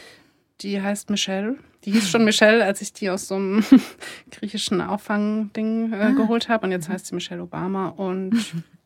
die 0.62 0.82
heißt 0.82 1.10
Michelle. 1.10 1.56
Die 1.86 1.92
hieß 1.92 2.10
schon 2.10 2.26
Michelle, 2.26 2.65
als 2.65 2.82
ich 2.82 2.92
die 2.92 3.10
aus 3.10 3.30
so 3.30 3.36
einem 3.36 3.63
griechischen 4.32 4.82
Auffangding 4.82 5.94
Ah. 5.94 6.10
äh, 6.10 6.13
geholt 6.13 6.50
habe. 6.50 6.65
Und 6.65 6.74
jetzt 6.74 6.89
heißt 6.89 7.06
sie 7.06 7.15
Michelle 7.15 7.42
Obama. 7.44 7.88
Und 7.88 8.36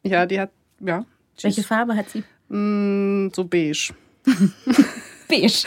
ja, 0.04 0.28
die 0.28 0.40
hat, 0.40 0.52
ja, 0.80 1.04
die 1.40 1.44
Welche 1.46 1.62
ist, 1.62 1.68
Farbe 1.68 1.96
hat 1.96 2.10
sie? 2.12 2.24
mh, 2.50 3.32
so 3.36 3.44
beige. 3.46 3.94
Beige. 5.42 5.64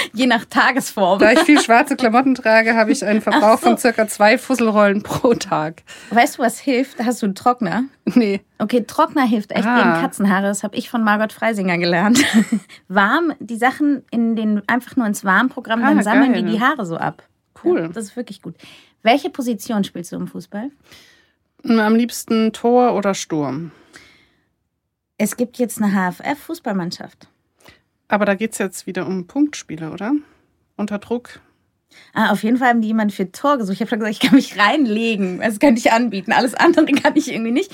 Je 0.14 0.26
nach 0.26 0.44
Tagesform. 0.44 1.18
Da 1.18 1.32
ich 1.32 1.40
viel 1.40 1.60
schwarze 1.62 1.96
Klamotten 1.96 2.34
trage, 2.34 2.74
habe 2.74 2.92
ich 2.92 3.04
einen 3.04 3.20
Verbrauch 3.20 3.58
von 3.58 3.76
circa 3.78 4.06
zwei 4.08 4.38
Fusselrollen 4.38 5.02
pro 5.02 5.34
Tag. 5.34 5.82
Weißt 6.10 6.38
du, 6.38 6.42
was 6.42 6.58
hilft? 6.58 6.98
Hast 7.04 7.22
du 7.22 7.26
einen 7.26 7.34
Trockner? 7.34 7.84
Nee. 8.06 8.40
Okay, 8.58 8.84
Trockner 8.86 9.24
hilft 9.26 9.52
echt 9.52 9.66
Ah. 9.66 9.76
gegen 9.76 10.00
Katzenhaare. 10.02 10.46
Das 10.46 10.62
habe 10.62 10.76
ich 10.76 10.90
von 10.90 11.02
Margot 11.04 11.32
Freisinger 11.32 11.78
gelernt. 11.78 12.24
Warm, 12.88 13.32
die 13.40 13.56
Sachen 13.56 14.04
in 14.10 14.36
den 14.36 14.62
einfach 14.68 14.96
nur 14.96 15.06
ins 15.06 15.24
Warmprogramm, 15.24 15.80
dann 15.82 15.98
Ah, 15.98 16.02
sammeln 16.02 16.32
geil. 16.32 16.42
die 16.44 16.52
die 16.52 16.60
Haare 16.60 16.84
so 16.86 16.96
ab. 16.96 17.22
Cool. 17.64 17.80
Ja, 17.80 17.88
das 17.88 18.04
ist 18.04 18.16
wirklich 18.16 18.42
gut. 18.42 18.54
Welche 19.02 19.30
Position 19.30 19.84
spielst 19.84 20.12
du 20.12 20.16
im 20.16 20.26
Fußball? 20.28 20.70
Am 21.64 21.94
liebsten 21.94 22.52
Tor 22.52 22.94
oder 22.94 23.14
Sturm. 23.14 23.70
Es 25.18 25.36
gibt 25.36 25.58
jetzt 25.58 25.80
eine 25.82 25.92
HFF-Fußballmannschaft. 25.92 27.28
Aber 28.10 28.24
da 28.24 28.34
geht 28.34 28.52
es 28.52 28.58
jetzt 28.58 28.88
wieder 28.88 29.06
um 29.06 29.28
Punktspiele, 29.28 29.92
oder? 29.92 30.12
Unter 30.76 30.98
Druck. 30.98 31.40
Ah, 32.12 32.32
auf 32.32 32.42
jeden 32.42 32.56
Fall 32.56 32.70
haben 32.70 32.80
die 32.80 32.88
jemanden 32.88 33.14
für 33.14 33.30
Tor 33.30 33.56
gesucht. 33.56 33.74
Ich 33.74 33.80
habe 33.80 33.88
schon 33.88 34.00
gesagt, 34.00 34.16
ich 34.16 34.28
kann 34.28 34.34
mich 34.34 34.58
reinlegen. 34.58 35.38
Das 35.38 35.60
könnte 35.60 35.78
ich 35.78 35.92
anbieten. 35.92 36.32
Alles 36.32 36.54
andere 36.54 36.86
kann 37.02 37.14
ich 37.14 37.32
irgendwie 37.32 37.52
nicht. 37.52 37.72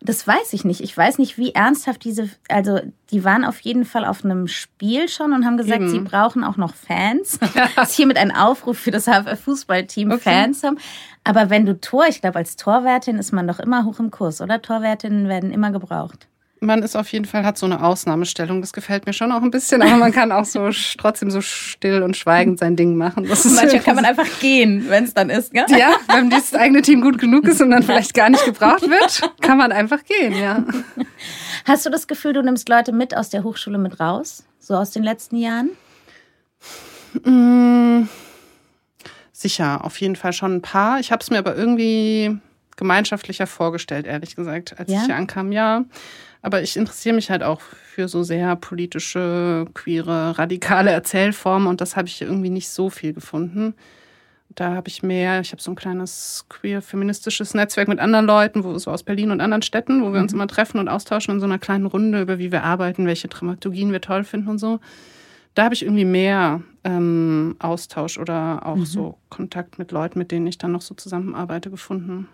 Das 0.00 0.26
weiß 0.26 0.52
ich 0.52 0.64
nicht. 0.64 0.80
Ich 0.80 0.96
weiß 0.96 1.18
nicht, 1.18 1.38
wie 1.38 1.52
ernsthaft 1.52 2.02
diese, 2.04 2.28
also 2.48 2.80
die 3.10 3.22
waren 3.22 3.44
auf 3.44 3.60
jeden 3.60 3.84
Fall 3.84 4.04
auf 4.04 4.24
einem 4.24 4.48
Spiel 4.48 5.08
schon 5.08 5.32
und 5.32 5.44
haben 5.44 5.56
gesagt, 5.56 5.80
Eben. 5.80 5.90
sie 5.90 6.00
brauchen 6.00 6.42
auch 6.42 6.56
noch 6.56 6.74
Fans. 6.74 7.38
das 7.76 7.90
ist 7.90 7.96
hiermit 7.96 8.16
ein 8.16 8.34
Aufruf 8.34 8.78
für 8.78 8.90
das 8.90 9.04
HFR 9.04 9.36
Fußballteam, 9.36 10.10
okay. 10.10 10.20
Fans 10.20 10.64
haben. 10.64 10.78
Aber 11.22 11.50
wenn 11.50 11.66
du 11.66 11.80
Tor, 11.80 12.06
ich 12.08 12.20
glaube, 12.20 12.38
als 12.38 12.56
Torwärtin 12.56 13.16
ist 13.16 13.32
man 13.32 13.46
doch 13.46 13.60
immer 13.60 13.84
hoch 13.84 14.00
im 14.00 14.10
Kurs, 14.10 14.40
oder? 14.40 14.60
Torwärtinnen 14.60 15.28
werden 15.28 15.52
immer 15.52 15.70
gebraucht 15.70 16.26
man 16.60 16.82
ist 16.82 16.96
auf 16.96 17.10
jeden 17.12 17.24
Fall, 17.24 17.44
hat 17.44 17.58
so 17.58 17.66
eine 17.66 17.82
Ausnahmestellung. 17.82 18.60
Das 18.60 18.72
gefällt 18.72 19.06
mir 19.06 19.12
schon 19.12 19.32
auch 19.32 19.42
ein 19.42 19.50
bisschen, 19.50 19.82
aber 19.82 19.96
man 19.96 20.12
kann 20.12 20.32
auch 20.32 20.44
so 20.44 20.70
trotzdem 20.98 21.30
so 21.30 21.40
still 21.40 22.02
und 22.02 22.16
schweigend 22.16 22.58
sein 22.58 22.76
Ding 22.76 22.96
machen. 22.96 23.26
Das 23.28 23.44
Manchmal 23.44 23.80
kann 23.84 23.96
man 23.96 24.04
einfach 24.04 24.26
gehen, 24.40 24.86
wenn 24.88 25.04
es 25.04 25.14
dann 25.14 25.30
ist, 25.30 25.52
gell? 25.52 25.66
Ja, 25.68 25.96
wenn 26.12 26.30
dieses 26.30 26.54
eigene 26.54 26.82
Team 26.82 27.00
gut 27.00 27.18
genug 27.18 27.44
ist 27.46 27.60
und 27.60 27.70
dann 27.70 27.82
vielleicht 27.82 28.14
gar 28.14 28.30
nicht 28.30 28.44
gebraucht 28.44 28.82
wird, 28.82 29.30
kann 29.40 29.58
man 29.58 29.72
einfach 29.72 30.04
gehen, 30.04 30.34
ja. 30.36 30.64
Hast 31.64 31.86
du 31.86 31.90
das 31.90 32.06
Gefühl, 32.06 32.32
du 32.32 32.42
nimmst 32.42 32.68
Leute 32.68 32.92
mit 32.92 33.16
aus 33.16 33.30
der 33.30 33.44
Hochschule 33.44 33.78
mit 33.78 34.00
raus? 34.00 34.44
So 34.58 34.74
aus 34.74 34.90
den 34.90 35.02
letzten 35.02 35.36
Jahren? 35.36 35.70
Mmh, 37.24 38.06
sicher, 39.32 39.84
auf 39.84 40.00
jeden 40.00 40.16
Fall 40.16 40.32
schon 40.32 40.56
ein 40.56 40.62
paar. 40.62 41.00
Ich 41.00 41.12
habe 41.12 41.22
es 41.22 41.30
mir 41.30 41.38
aber 41.38 41.56
irgendwie 41.56 42.38
gemeinschaftlicher 42.76 43.46
vorgestellt, 43.46 44.06
ehrlich 44.06 44.36
gesagt, 44.36 44.78
als 44.78 44.90
ja? 44.90 45.00
ich 45.00 45.06
hier 45.06 45.16
ankam. 45.16 45.52
Ja, 45.52 45.84
aber 46.48 46.62
ich 46.62 46.78
interessiere 46.78 47.14
mich 47.14 47.30
halt 47.30 47.42
auch 47.42 47.60
für 47.60 48.08
so 48.08 48.22
sehr 48.22 48.56
politische, 48.56 49.66
queere, 49.74 50.38
radikale 50.38 50.90
Erzählformen 50.90 51.68
und 51.68 51.82
das 51.82 51.94
habe 51.94 52.08
ich 52.08 52.22
irgendwie 52.22 52.48
nicht 52.48 52.70
so 52.70 52.88
viel 52.88 53.12
gefunden. 53.12 53.74
Da 54.54 54.74
habe 54.74 54.88
ich 54.88 55.02
mehr, 55.02 55.40
ich 55.40 55.52
habe 55.52 55.60
so 55.60 55.70
ein 55.70 55.74
kleines 55.74 56.46
queer-feministisches 56.48 57.52
Netzwerk 57.52 57.86
mit 57.86 57.98
anderen 57.98 58.24
Leuten, 58.24 58.64
wo 58.64 58.78
so 58.78 58.90
aus 58.90 59.02
Berlin 59.02 59.30
und 59.30 59.42
anderen 59.42 59.60
Städten, 59.60 60.02
wo 60.02 60.14
wir 60.14 60.20
uns 60.20 60.32
mhm. 60.32 60.38
immer 60.38 60.46
treffen 60.46 60.78
und 60.80 60.88
austauschen 60.88 61.34
in 61.34 61.40
so 61.40 61.44
einer 61.44 61.58
kleinen 61.58 61.84
Runde 61.84 62.22
über 62.22 62.38
wie 62.38 62.50
wir 62.50 62.64
arbeiten, 62.64 63.06
welche 63.06 63.28
Dramaturgien 63.28 63.92
wir 63.92 64.00
toll 64.00 64.24
finden 64.24 64.48
und 64.48 64.56
so. 64.58 64.80
Da 65.54 65.64
habe 65.64 65.74
ich 65.74 65.82
irgendwie 65.82 66.06
mehr 66.06 66.62
ähm, 66.82 67.56
Austausch 67.58 68.16
oder 68.16 68.64
auch 68.64 68.76
mhm. 68.76 68.86
so 68.86 69.18
Kontakt 69.28 69.78
mit 69.78 69.92
Leuten, 69.92 70.18
mit 70.18 70.30
denen 70.30 70.46
ich 70.46 70.56
dann 70.56 70.72
noch 70.72 70.80
so 70.80 70.94
zusammenarbeite, 70.94 71.68
gefunden. 71.68 72.26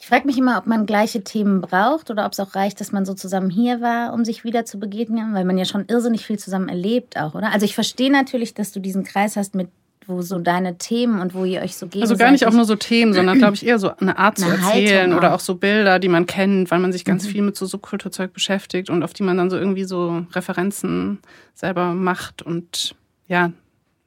Ich 0.00 0.06
frage 0.06 0.26
mich 0.26 0.38
immer, 0.38 0.58
ob 0.58 0.66
man 0.66 0.86
gleiche 0.86 1.24
Themen 1.24 1.60
braucht 1.60 2.10
oder 2.10 2.24
ob 2.24 2.32
es 2.32 2.40
auch 2.40 2.54
reicht, 2.54 2.80
dass 2.80 2.92
man 2.92 3.04
so 3.04 3.14
zusammen 3.14 3.50
hier 3.50 3.80
war, 3.80 4.12
um 4.12 4.24
sich 4.24 4.44
wieder 4.44 4.64
zu 4.64 4.78
begegnen, 4.78 5.34
weil 5.34 5.44
man 5.44 5.58
ja 5.58 5.64
schon 5.64 5.86
irrsinnig 5.88 6.24
viel 6.24 6.38
zusammen 6.38 6.68
erlebt 6.68 7.18
auch, 7.18 7.34
oder? 7.34 7.52
Also 7.52 7.64
ich 7.64 7.74
verstehe 7.74 8.10
natürlich, 8.10 8.54
dass 8.54 8.70
du 8.70 8.78
diesen 8.78 9.02
Kreis 9.02 9.36
hast 9.36 9.56
mit 9.56 9.68
wo 10.08 10.22
so 10.22 10.38
deine 10.38 10.78
Themen 10.78 11.20
und 11.20 11.34
wo 11.34 11.44
ihr 11.44 11.60
euch 11.60 11.76
so 11.76 11.86
geht. 11.86 12.00
Also 12.00 12.16
gar 12.16 12.30
nicht 12.30 12.46
auch 12.46 12.52
nur 12.52 12.64
so 12.64 12.76
Themen, 12.76 13.12
sondern 13.12 13.38
glaube 13.38 13.54
ich 13.54 13.66
eher 13.66 13.78
so 13.78 13.94
eine 13.96 14.16
Art 14.16 14.42
eine 14.42 14.56
zu 14.56 14.62
erzählen 14.62 15.12
auch. 15.12 15.18
oder 15.18 15.34
auch 15.34 15.40
so 15.40 15.56
Bilder, 15.56 15.98
die 15.98 16.08
man 16.08 16.26
kennt, 16.26 16.70
weil 16.70 16.78
man 16.78 16.92
sich 16.92 17.04
ganz 17.04 17.26
mhm. 17.26 17.30
viel 17.30 17.42
mit 17.42 17.56
so 17.56 17.66
Subkulturzeug 17.66 18.32
beschäftigt 18.32 18.88
und 18.88 19.02
auf 19.02 19.12
die 19.12 19.22
man 19.22 19.36
dann 19.36 19.50
so 19.50 19.58
irgendwie 19.58 19.84
so 19.84 20.24
Referenzen 20.32 21.18
selber 21.54 21.92
macht 21.92 22.40
und 22.40 22.94
ja, 23.28 23.52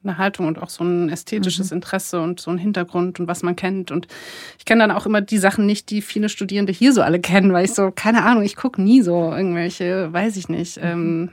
eine 0.04 0.18
Haltung 0.18 0.48
und 0.48 0.62
auch 0.62 0.70
so 0.70 0.84
ein 0.84 1.10
ästhetisches 1.10 1.72
mhm. 1.72 1.78
Interesse 1.78 2.22
und 2.22 2.40
so 2.40 2.52
ein 2.52 2.58
Hintergrund 2.58 3.20
und 3.20 3.28
was 3.28 3.44
man 3.44 3.56
kennt. 3.56 3.92
Und 3.92 4.08
ich 4.58 4.66
kenne 4.66 4.82
dann 4.82 4.92
auch 4.92 5.06
immer 5.06 5.22
die 5.22 5.38
Sachen 5.38 5.66
nicht, 5.66 5.90
die 5.90 6.02
viele 6.02 6.30
Studierende 6.30 6.74
hier 6.74 6.94
so 6.94 7.02
alle 7.02 7.20
kennen, 7.20 7.54
weil 7.54 7.66
ich 7.66 7.74
so, 7.74 7.92
keine 7.92 8.24
Ahnung, 8.24 8.44
ich 8.44 8.56
gucke 8.56 8.82
nie 8.82 9.02
so 9.02 9.32
irgendwelche, 9.32 10.12
weiß 10.12 10.38
ich 10.38 10.50
nicht, 10.50 10.78
mhm. 10.78 11.30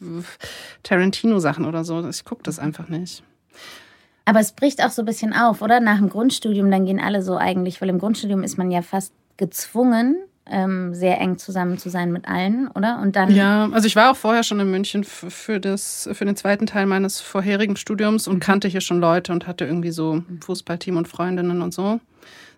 ähm, 0.00 0.24
Tarantino-Sachen 0.82 1.64
oder 1.64 1.84
so. 1.84 2.06
Ich 2.08 2.24
gucke 2.24 2.42
das 2.42 2.58
einfach 2.58 2.88
nicht. 2.88 3.22
Aber 4.24 4.40
es 4.40 4.52
bricht 4.52 4.84
auch 4.84 4.90
so 4.90 5.02
ein 5.02 5.06
bisschen 5.06 5.32
auf, 5.32 5.62
oder? 5.62 5.80
Nach 5.80 5.98
dem 5.98 6.08
Grundstudium, 6.08 6.70
dann 6.70 6.86
gehen 6.86 7.00
alle 7.00 7.22
so 7.22 7.36
eigentlich, 7.36 7.80
weil 7.80 7.88
im 7.88 7.98
Grundstudium 7.98 8.42
ist 8.42 8.56
man 8.56 8.70
ja 8.70 8.82
fast 8.82 9.12
gezwungen, 9.36 10.16
ähm, 10.46 10.94
sehr 10.94 11.20
eng 11.20 11.38
zusammen 11.38 11.78
zu 11.78 11.88
sein 11.88 12.12
mit 12.12 12.26
allen, 12.26 12.68
oder? 12.68 13.00
Und 13.00 13.16
dann. 13.16 13.34
Ja, 13.34 13.68
also 13.70 13.86
ich 13.86 13.96
war 13.96 14.10
auch 14.10 14.16
vorher 14.16 14.42
schon 14.42 14.60
in 14.60 14.70
München 14.70 15.04
für, 15.04 15.60
das, 15.60 16.08
für 16.12 16.24
den 16.24 16.36
zweiten 16.36 16.66
Teil 16.66 16.86
meines 16.86 17.20
vorherigen 17.20 17.76
Studiums 17.76 18.26
und 18.26 18.36
mhm. 18.36 18.40
kannte 18.40 18.68
hier 18.68 18.80
schon 18.80 19.00
Leute 19.00 19.32
und 19.32 19.46
hatte 19.46 19.64
irgendwie 19.64 19.92
so 19.92 20.22
Fußballteam 20.40 20.96
und 20.96 21.08
Freundinnen 21.08 21.62
und 21.62 21.72
so. 21.72 22.00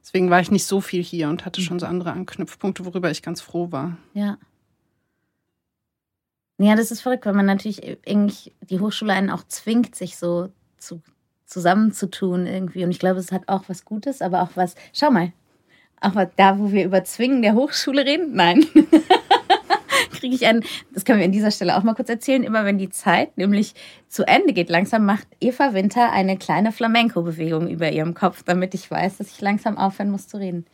Deswegen 0.03 0.31
war 0.31 0.41
ich 0.41 0.51
nicht 0.51 0.67
so 0.67 0.81
viel 0.81 1.03
hier 1.03 1.29
und 1.29 1.47
hatte 1.47 1.61
schon 1.61 1.79
so 1.79 1.87
andere 1.87 2.13
Anknüpfpunkte, 2.13 2.85
worüber 2.85 3.11
ich 3.11 3.23
ganz 3.23 3.41
froh 3.41 3.73
war. 3.73 3.97
Ja. 4.13 4.39
Ja, 6.59 6.77
das 6.77 6.91
ist 6.91 7.01
verrückt, 7.01 7.27
weil 7.27 7.33
man 7.33 7.47
natürlich 7.47 7.83
irgendwie 8.05 8.53
die 8.61 8.81
Hochschule 8.81 9.13
einen 9.13 9.31
auch 9.31 9.43
zwingt, 9.49 9.95
sich 9.95 10.17
so 10.17 10.51
zu, 10.79 11.03
zusammenzutun 11.47 12.47
irgendwie. 12.47 12.85
Und 12.85 12.91
ich 12.91 12.99
glaube, 12.99 13.19
es 13.19 13.33
hat 13.33 13.49
auch 13.49 13.65
was 13.69 13.85
Gutes, 13.85 14.23
aber 14.23 14.43
auch 14.43 14.51
was. 14.55 14.75
Schau 14.93 15.11
mal, 15.11 15.33
aber 16.05 16.27
da, 16.27 16.59
wo 16.59 16.73
wir 16.73 16.85
über 16.85 17.05
Zwingen 17.05 17.43
der 17.43 17.55
Hochschule 17.55 18.05
reden, 18.05 18.35
nein. 18.35 18.65
Kriege 20.13 20.35
ich 20.35 20.47
einen, 20.47 20.65
das 20.93 21.05
können 21.05 21.19
wir 21.19 21.27
an 21.27 21.33
dieser 21.33 21.51
Stelle 21.51 21.77
auch 21.77 21.83
mal 21.83 21.95
kurz 21.95 22.09
erzählen, 22.09 22.45
immer 22.45 22.65
wenn 22.65 22.79
die 22.79 22.91
Zeit 22.91 23.37
nämlich 23.37 23.75
zu 24.09 24.27
Ende 24.27 24.53
geht, 24.53 24.69
langsam 24.69 25.05
macht 25.07 25.27
Eva 25.41 25.75
Winter 25.75 26.13
eine 26.13 26.37
kleine 26.37 26.73
Flamenco-Bewegung 26.73 27.69
über 27.69 27.91
ihrem 27.91 28.15
Kopf, 28.15 28.43
damit 28.45 28.75
ich 28.75 28.91
weiß, 28.91 29.19
dass 29.19 29.31
ich 29.31 29.41
langsam 29.41 29.77
aufhören 29.79 30.11
muss 30.11 30.29
zu 30.29 30.37
reden. 30.37 30.67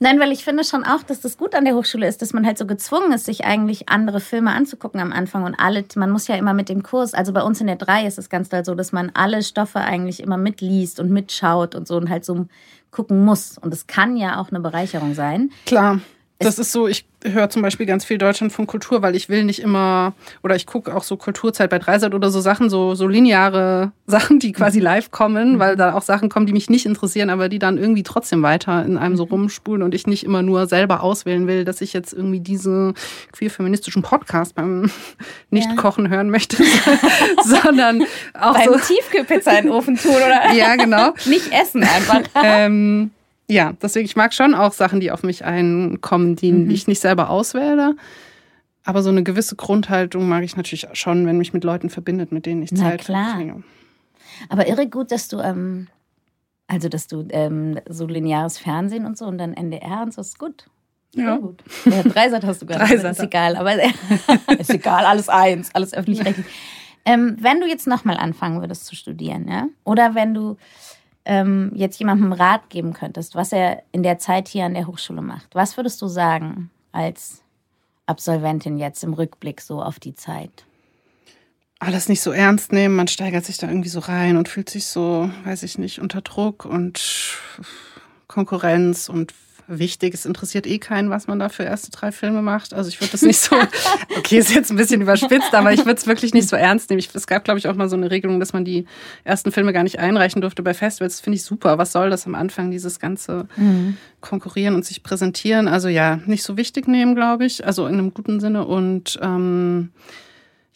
Nein, 0.00 0.20
weil 0.20 0.30
ich 0.30 0.44
finde 0.44 0.62
schon 0.62 0.84
auch, 0.84 1.02
dass 1.02 1.20
das 1.20 1.36
gut 1.36 1.56
an 1.56 1.64
der 1.64 1.74
Hochschule 1.74 2.06
ist, 2.06 2.22
dass 2.22 2.32
man 2.32 2.46
halt 2.46 2.56
so 2.56 2.66
gezwungen 2.66 3.12
ist, 3.12 3.24
sich 3.24 3.44
eigentlich 3.44 3.88
andere 3.88 4.20
Filme 4.20 4.52
anzugucken 4.52 5.00
am 5.00 5.12
Anfang 5.12 5.42
und 5.42 5.56
alle, 5.56 5.84
man 5.96 6.10
muss 6.10 6.28
ja 6.28 6.36
immer 6.36 6.54
mit 6.54 6.68
dem 6.68 6.84
Kurs, 6.84 7.14
also 7.14 7.32
bei 7.32 7.42
uns 7.42 7.60
in 7.60 7.66
der 7.66 7.76
3 7.76 8.06
ist 8.06 8.16
es 8.16 8.28
ganz 8.28 8.48
doll 8.48 8.64
so, 8.64 8.76
dass 8.76 8.92
man 8.92 9.10
alle 9.14 9.42
Stoffe 9.42 9.80
eigentlich 9.80 10.22
immer 10.22 10.36
mitliest 10.36 11.00
und 11.00 11.10
mitschaut 11.10 11.74
und 11.74 11.88
so 11.88 11.96
und 11.96 12.10
halt 12.10 12.24
so 12.24 12.46
gucken 12.92 13.24
muss. 13.24 13.58
Und 13.58 13.74
es 13.74 13.86
kann 13.86 14.16
ja 14.16 14.40
auch 14.40 14.50
eine 14.50 14.60
Bereicherung 14.60 15.14
sein. 15.14 15.50
Klar. 15.66 16.00
Das 16.40 16.60
ist 16.60 16.70
so, 16.70 16.86
ich 16.86 17.04
höre 17.24 17.50
zum 17.50 17.62
Beispiel 17.62 17.84
ganz 17.84 18.04
viel 18.04 18.16
Deutschland 18.16 18.52
von 18.52 18.68
Kultur, 18.68 19.02
weil 19.02 19.16
ich 19.16 19.28
will 19.28 19.42
nicht 19.42 19.60
immer, 19.60 20.12
oder 20.44 20.54
ich 20.54 20.66
gucke 20.66 20.94
auch 20.94 21.02
so 21.02 21.16
Kulturzeit 21.16 21.68
bei 21.68 21.80
Dreisat 21.80 22.14
oder 22.14 22.30
so 22.30 22.40
Sachen, 22.40 22.70
so, 22.70 22.94
so 22.94 23.08
lineare 23.08 23.90
Sachen, 24.06 24.38
die 24.38 24.52
quasi 24.52 24.78
live 24.78 25.10
kommen, 25.10 25.54
mhm. 25.54 25.58
weil 25.58 25.74
da 25.74 25.94
auch 25.94 26.02
Sachen 26.02 26.28
kommen, 26.28 26.46
die 26.46 26.52
mich 26.52 26.70
nicht 26.70 26.86
interessieren, 26.86 27.28
aber 27.30 27.48
die 27.48 27.58
dann 27.58 27.76
irgendwie 27.76 28.04
trotzdem 28.04 28.42
weiter 28.42 28.84
in 28.84 28.98
einem 28.98 29.16
so 29.16 29.24
mhm. 29.24 29.32
rumspulen 29.32 29.82
und 29.82 29.96
ich 29.96 30.06
nicht 30.06 30.22
immer 30.22 30.42
nur 30.42 30.68
selber 30.68 31.02
auswählen 31.02 31.48
will, 31.48 31.64
dass 31.64 31.80
ich 31.80 31.92
jetzt 31.92 32.12
irgendwie 32.12 32.40
diese 32.40 32.94
queer-feministischen 33.32 34.02
Podcast 34.02 34.54
beim 34.54 34.92
Nicht-Kochen 35.50 36.04
ja. 36.04 36.12
hören 36.12 36.30
möchte, 36.30 36.62
sondern 37.44 38.04
auch 38.34 38.54
beim 38.54 38.74
so. 38.74 38.94
Tiefkühlpizza 38.94 39.58
in 39.58 39.66
den 39.66 39.72
Ofen 39.72 39.96
tun, 39.96 40.14
oder? 40.14 40.52
ja, 40.52 40.76
genau. 40.76 41.14
nicht 41.26 41.52
essen 41.52 41.82
einfach. 41.82 42.22
ähm, 42.34 43.10
ja, 43.48 43.72
deswegen, 43.80 44.04
ich 44.04 44.16
mag 44.16 44.34
schon 44.34 44.54
auch 44.54 44.72
Sachen, 44.72 45.00
die 45.00 45.10
auf 45.10 45.22
mich 45.22 45.44
einkommen, 45.44 46.36
die 46.36 46.52
mhm. 46.52 46.70
ich 46.70 46.86
nicht 46.86 47.00
selber 47.00 47.30
auswähle. 47.30 47.96
Aber 48.84 49.02
so 49.02 49.10
eine 49.10 49.22
gewisse 49.22 49.56
Grundhaltung 49.56 50.28
mag 50.28 50.44
ich 50.44 50.56
natürlich 50.56 50.86
schon, 50.92 51.26
wenn 51.26 51.38
mich 51.38 51.52
mit 51.52 51.64
Leuten 51.64 51.90
verbindet, 51.90 52.32
mit 52.32 52.46
denen 52.46 52.62
ich 52.62 52.72
Na, 52.72 52.82
Zeit 52.82 53.00
klar. 53.00 53.30
verbringe. 53.30 53.62
Aber 54.48 54.68
irre 54.68 54.88
gut, 54.88 55.10
dass 55.10 55.28
du, 55.28 55.40
ähm, 55.40 55.88
also 56.66 56.88
dass 56.88 57.06
du 57.06 57.26
ähm, 57.30 57.78
so 57.88 58.06
lineares 58.06 58.58
Fernsehen 58.58 59.04
und 59.04 59.18
so 59.18 59.26
und 59.26 59.38
dann 59.38 59.54
NDR 59.54 60.02
und 60.02 60.14
so 60.14 60.20
ist 60.20 60.38
gut. 60.38 60.68
Ja. 61.14 61.24
Sehr 61.24 61.38
gut. 61.38 61.62
Ja, 61.86 62.02
Dreisat 62.02 62.44
hast 62.44 62.62
du 62.62 62.66
nicht. 62.66 62.90
Ist 63.04 63.20
egal, 63.20 63.56
aber 63.56 63.74
ist 64.58 64.70
egal, 64.70 65.04
alles 65.04 65.28
eins, 65.28 65.74
alles 65.74 65.94
öffentlich-rechtlich. 65.94 66.46
Ähm, 67.04 67.36
wenn 67.40 67.60
du 67.60 67.66
jetzt 67.66 67.86
nochmal 67.86 68.18
anfangen 68.18 68.60
würdest 68.60 68.84
zu 68.84 68.94
studieren, 68.94 69.48
ja? 69.48 69.68
Oder 69.84 70.14
wenn 70.14 70.34
du 70.34 70.58
ähm, 71.28 71.70
jetzt 71.74 72.00
jemandem 72.00 72.32
Rat 72.32 72.70
geben 72.70 72.94
könntest, 72.94 73.34
was 73.34 73.52
er 73.52 73.82
in 73.92 74.02
der 74.02 74.18
Zeit 74.18 74.48
hier 74.48 74.64
an 74.64 74.74
der 74.74 74.86
Hochschule 74.86 75.22
macht, 75.22 75.54
was 75.54 75.76
würdest 75.76 76.00
du 76.02 76.08
sagen 76.08 76.70
als 76.90 77.42
Absolventin 78.06 78.78
jetzt 78.78 79.04
im 79.04 79.12
Rückblick 79.12 79.60
so 79.60 79.82
auf 79.82 80.00
die 80.00 80.14
Zeit? 80.14 80.64
Alles 81.80 82.08
nicht 82.08 82.22
so 82.22 82.32
ernst 82.32 82.72
nehmen, 82.72 82.96
man 82.96 83.06
steigert 83.06 83.44
sich 83.44 83.58
da 83.58 83.68
irgendwie 83.68 83.90
so 83.90 84.00
rein 84.00 84.36
und 84.36 84.48
fühlt 84.48 84.70
sich 84.70 84.86
so, 84.86 85.30
weiß 85.44 85.62
ich 85.62 85.78
nicht, 85.78 86.00
unter 86.00 86.22
Druck 86.22 86.64
und 86.64 87.38
Konkurrenz 88.26 89.08
und 89.08 89.32
wichtig. 89.68 90.14
Es 90.14 90.26
interessiert 90.26 90.66
eh 90.66 90.78
keinen, 90.78 91.10
was 91.10 91.26
man 91.26 91.38
da 91.38 91.48
für 91.48 91.62
erste 91.62 91.90
drei 91.90 92.10
Filme 92.12 92.42
macht. 92.42 92.74
Also 92.74 92.88
ich 92.88 93.00
würde 93.00 93.12
das 93.12 93.22
nicht 93.22 93.38
so, 93.38 93.56
okay, 94.16 94.38
ist 94.38 94.54
jetzt 94.54 94.70
ein 94.70 94.76
bisschen 94.76 95.00
überspitzt, 95.02 95.54
aber 95.54 95.72
ich 95.72 95.80
würde 95.80 95.98
es 95.98 96.06
wirklich 96.06 96.34
nicht 96.34 96.48
so 96.48 96.56
ernst 96.56 96.90
nehmen. 96.90 96.98
Ich, 96.98 97.10
es 97.12 97.26
gab, 97.26 97.44
glaube 97.44 97.58
ich, 97.58 97.68
auch 97.68 97.74
mal 97.74 97.88
so 97.88 97.96
eine 97.96 98.10
Regelung, 98.10 98.40
dass 98.40 98.52
man 98.52 98.64
die 98.64 98.86
ersten 99.24 99.52
Filme 99.52 99.72
gar 99.72 99.82
nicht 99.82 99.98
einreichen 99.98 100.40
durfte 100.40 100.62
bei 100.62 100.74
Festivals. 100.74 101.14
Das 101.14 101.20
finde 101.20 101.36
ich 101.36 101.42
super. 101.42 101.78
Was 101.78 101.92
soll 101.92 102.10
das 102.10 102.26
am 102.26 102.34
Anfang, 102.34 102.70
dieses 102.70 102.98
ganze 102.98 103.46
mhm. 103.56 103.96
Konkurrieren 104.20 104.74
und 104.74 104.84
sich 104.84 105.02
präsentieren? 105.02 105.68
Also 105.68 105.88
ja, 105.88 106.20
nicht 106.26 106.42
so 106.42 106.56
wichtig 106.56 106.88
nehmen, 106.88 107.14
glaube 107.14 107.44
ich. 107.44 107.66
Also 107.66 107.86
in 107.86 107.94
einem 107.94 108.14
guten 108.14 108.40
Sinne 108.40 108.66
und 108.66 109.18
ähm, 109.22 109.90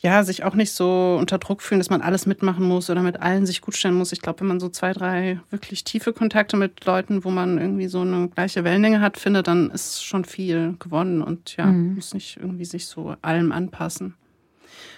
ja, 0.02 0.24
sich 0.24 0.42
auch 0.42 0.54
nicht 0.54 0.72
so 0.72 1.16
unter 1.18 1.38
Druck 1.38 1.62
fühlen, 1.62 1.78
dass 1.78 1.88
man 1.88 2.02
alles 2.02 2.26
mitmachen 2.26 2.66
muss 2.66 2.90
oder 2.90 3.02
mit 3.02 3.20
allen 3.20 3.46
sich 3.46 3.60
gut 3.60 3.76
stellen 3.76 3.94
muss. 3.94 4.10
Ich 4.10 4.20
glaube, 4.20 4.40
wenn 4.40 4.48
man 4.48 4.58
so 4.58 4.68
zwei, 4.68 4.92
drei 4.92 5.38
wirklich 5.50 5.84
tiefe 5.84 6.12
Kontakte 6.12 6.56
mit 6.56 6.84
Leuten, 6.84 7.24
wo 7.24 7.30
man 7.30 7.56
irgendwie 7.56 7.86
so 7.86 8.00
eine 8.00 8.28
gleiche 8.28 8.64
Wellenlänge 8.64 9.00
hat, 9.00 9.16
findet, 9.16 9.46
dann 9.46 9.70
ist 9.70 10.04
schon 10.04 10.24
viel 10.24 10.74
gewonnen 10.80 11.22
und 11.22 11.56
ja, 11.56 11.66
mhm. 11.66 11.94
muss 11.94 12.14
nicht 12.14 12.36
irgendwie 12.36 12.64
sich 12.64 12.86
so 12.86 13.14
allem 13.22 13.52
anpassen. 13.52 14.14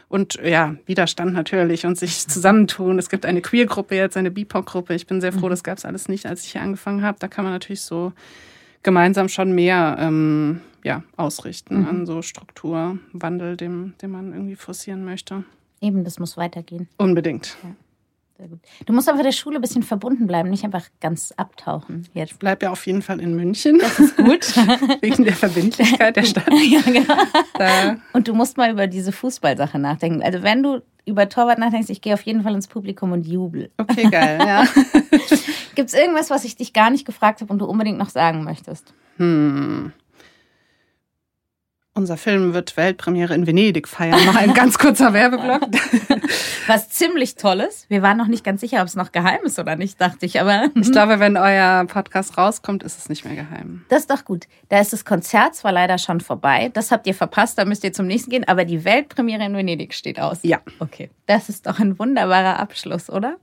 Und 0.08 0.40
ja, 0.42 0.76
Widerstand 0.86 1.34
natürlich 1.34 1.84
und 1.84 1.98
sich 1.98 2.26
zusammentun. 2.28 2.98
Es 2.98 3.10
gibt 3.10 3.26
eine 3.26 3.42
Queer-Gruppe 3.42 3.96
jetzt, 3.96 4.16
eine 4.16 4.30
BIPOC-Gruppe. 4.30 4.94
Ich 4.94 5.06
bin 5.06 5.20
sehr 5.20 5.32
froh, 5.32 5.46
mhm. 5.46 5.50
das 5.50 5.64
gab 5.64 5.76
es 5.76 5.84
alles 5.84 6.08
nicht, 6.08 6.24
als 6.24 6.44
ich 6.44 6.52
hier 6.52 6.62
angefangen 6.62 7.02
habe. 7.02 7.18
Da 7.20 7.28
kann 7.28 7.44
man 7.44 7.52
natürlich 7.52 7.82
so 7.82 8.14
gemeinsam 8.82 9.28
schon 9.28 9.54
mehr 9.54 9.96
ähm, 10.00 10.62
ja, 10.84 11.02
ausrichten 11.16 11.80
Mhm. 11.80 11.88
an 11.88 12.06
so 12.06 12.22
Strukturwandel, 12.22 13.56
dem, 13.56 13.94
den 14.00 14.10
man 14.10 14.32
irgendwie 14.32 14.54
forcieren 14.56 15.04
möchte. 15.04 15.44
Eben, 15.80 16.04
das 16.04 16.18
muss 16.18 16.36
weitergehen. 16.36 16.88
Unbedingt. 16.98 17.56
Sehr 18.38 18.48
gut. 18.48 18.58
Du 18.86 18.92
musst 18.92 19.08
aber 19.08 19.22
der 19.22 19.32
Schule 19.32 19.56
ein 19.58 19.60
bisschen 19.60 19.82
verbunden 19.84 20.26
bleiben, 20.26 20.50
nicht 20.50 20.64
einfach 20.64 20.86
ganz 21.00 21.32
abtauchen 21.36 22.08
jetzt. 22.14 22.38
Bleib 22.40 22.62
ja 22.62 22.70
auf 22.70 22.84
jeden 22.86 23.00
Fall 23.02 23.20
in 23.20 23.34
München, 23.36 23.78
Gut. 24.16 24.56
wegen 25.02 25.24
der 25.24 25.34
Verbindlichkeit 25.34 26.16
der 26.16 26.24
Stadt. 26.24 26.48
ja, 26.68 26.80
genau. 26.80 27.14
Da, 27.58 27.96
Und 28.12 28.26
du 28.26 28.34
musst 28.34 28.56
mal 28.56 28.70
über 28.72 28.86
diese 28.88 29.12
Fußballsache 29.12 29.78
nachdenken. 29.78 30.22
Also 30.22 30.42
wenn 30.42 30.62
du 30.64 30.82
über 31.06 31.28
Torwart 31.28 31.58
nachdenkst, 31.60 31.90
ich 31.90 32.00
gehe 32.00 32.14
auf 32.14 32.22
jeden 32.22 32.42
Fall 32.42 32.54
ins 32.54 32.66
Publikum 32.66 33.12
und 33.12 33.26
jubel. 33.26 33.70
okay, 33.76 34.08
geil, 34.10 34.38
ja. 34.40 34.64
Gibt 35.76 35.90
es 35.90 35.94
irgendwas, 35.94 36.30
was 36.30 36.44
ich 36.44 36.56
dich 36.56 36.72
gar 36.72 36.90
nicht 36.90 37.04
gefragt 37.06 37.40
habe 37.40 37.52
und 37.52 37.58
du 37.60 37.66
unbedingt 37.66 37.98
noch 37.98 38.08
sagen 38.10 38.42
möchtest? 38.42 38.94
Hm. 39.18 39.92
Unser 41.96 42.16
Film 42.16 42.54
wird 42.54 42.76
Weltpremiere 42.76 43.34
in 43.34 43.46
Venedig 43.46 43.86
feiern. 43.86 44.24
Noch 44.26 44.34
ein 44.34 44.52
ganz 44.52 44.78
kurzer 44.78 45.12
Werbeblock. 45.12 45.60
Was 46.66 46.88
ziemlich 46.90 47.36
Tolles. 47.36 47.86
Wir 47.88 48.02
waren 48.02 48.16
noch 48.16 48.26
nicht 48.26 48.42
ganz 48.42 48.60
sicher, 48.62 48.80
ob 48.80 48.88
es 48.88 48.96
noch 48.96 49.12
geheim 49.12 49.38
ist 49.44 49.60
oder 49.60 49.76
nicht, 49.76 50.00
dachte 50.00 50.26
ich. 50.26 50.40
Aber 50.40 50.70
Ich 50.74 50.90
glaube, 50.92 51.20
wenn 51.20 51.36
euer 51.36 51.84
Podcast 51.84 52.36
rauskommt, 52.36 52.82
ist 52.82 52.98
es 52.98 53.08
nicht 53.08 53.24
mehr 53.24 53.36
geheim. 53.36 53.84
das 53.90 54.00
ist 54.00 54.10
doch 54.10 54.24
gut. 54.24 54.46
Da 54.70 54.80
ist 54.80 54.92
das 54.92 55.04
Konzert 55.04 55.54
zwar 55.54 55.70
leider 55.70 55.98
schon 55.98 56.18
vorbei. 56.20 56.70
Das 56.74 56.90
habt 56.90 57.06
ihr 57.06 57.14
verpasst, 57.14 57.58
da 57.58 57.64
müsst 57.64 57.84
ihr 57.84 57.92
zum 57.92 58.06
nächsten 58.08 58.30
gehen. 58.30 58.48
Aber 58.48 58.64
die 58.64 58.84
Weltpremiere 58.84 59.44
in 59.44 59.54
Venedig 59.54 59.94
steht 59.94 60.18
aus. 60.18 60.40
Ja. 60.42 60.58
Okay. 60.80 61.10
Das 61.26 61.48
ist 61.48 61.66
doch 61.68 61.78
ein 61.78 61.96
wunderbarer 62.00 62.58
Abschluss, 62.58 63.08
oder? 63.08 63.36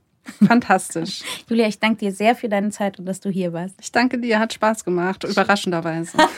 Fantastisch. 0.46 1.22
Julia, 1.48 1.66
ich 1.66 1.78
danke 1.78 1.98
dir 1.98 2.12
sehr 2.12 2.34
für 2.34 2.48
deine 2.48 2.70
Zeit 2.70 2.98
und 2.98 3.06
dass 3.06 3.20
du 3.20 3.30
hier 3.30 3.52
warst. 3.52 3.74
Ich 3.80 3.92
danke 3.92 4.18
dir, 4.18 4.38
hat 4.38 4.52
Spaß 4.52 4.84
gemacht, 4.84 5.24
überraschenderweise. 5.24 6.18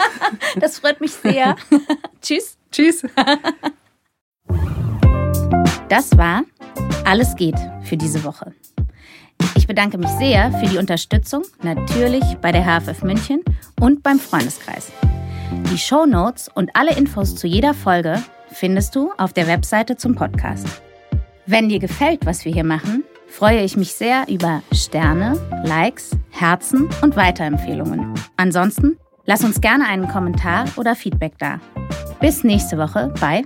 Das 0.56 0.78
freut 0.80 1.00
mich 1.00 1.12
sehr. 1.12 1.56
Tschüss. 2.22 2.56
Tschüss. 2.72 3.04
Das 5.88 6.16
war 6.16 6.42
Alles 7.04 7.36
geht 7.36 7.58
für 7.82 7.96
diese 7.96 8.24
Woche. 8.24 8.52
Ich 9.56 9.66
bedanke 9.66 9.98
mich 9.98 10.10
sehr 10.10 10.50
für 10.52 10.66
die 10.66 10.78
Unterstützung, 10.78 11.44
natürlich 11.62 12.24
bei 12.40 12.50
der 12.50 12.64
HFF 12.64 13.02
München 13.02 13.42
und 13.80 14.02
beim 14.02 14.18
Freundeskreis. 14.18 14.90
Die 15.70 15.78
Show 15.78 16.06
Notes 16.06 16.50
und 16.54 16.74
alle 16.74 16.96
Infos 16.96 17.36
zu 17.36 17.46
jeder 17.46 17.74
Folge 17.74 18.22
findest 18.50 18.94
du 18.96 19.12
auf 19.18 19.32
der 19.32 19.46
Webseite 19.46 19.96
zum 19.96 20.14
Podcast. 20.14 20.66
Wenn 21.46 21.68
dir 21.68 21.78
gefällt, 21.78 22.26
was 22.26 22.44
wir 22.44 22.52
hier 22.52 22.64
machen, 22.64 23.04
freue 23.34 23.62
ich 23.64 23.76
mich 23.76 23.92
sehr 23.92 24.26
über 24.28 24.62
Sterne, 24.72 25.36
Likes, 25.64 26.10
Herzen 26.30 26.88
und 27.02 27.16
Weiterempfehlungen. 27.16 28.14
Ansonsten 28.36 28.96
lass 29.26 29.42
uns 29.42 29.60
gerne 29.60 29.86
einen 29.88 30.06
Kommentar 30.06 30.66
oder 30.76 30.94
Feedback 30.94 31.32
da. 31.38 31.58
Bis 32.20 32.44
nächste 32.44 32.78
Woche 32.78 33.12
bei 33.20 33.42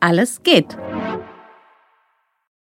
Alles 0.00 0.42
geht. 0.42 0.76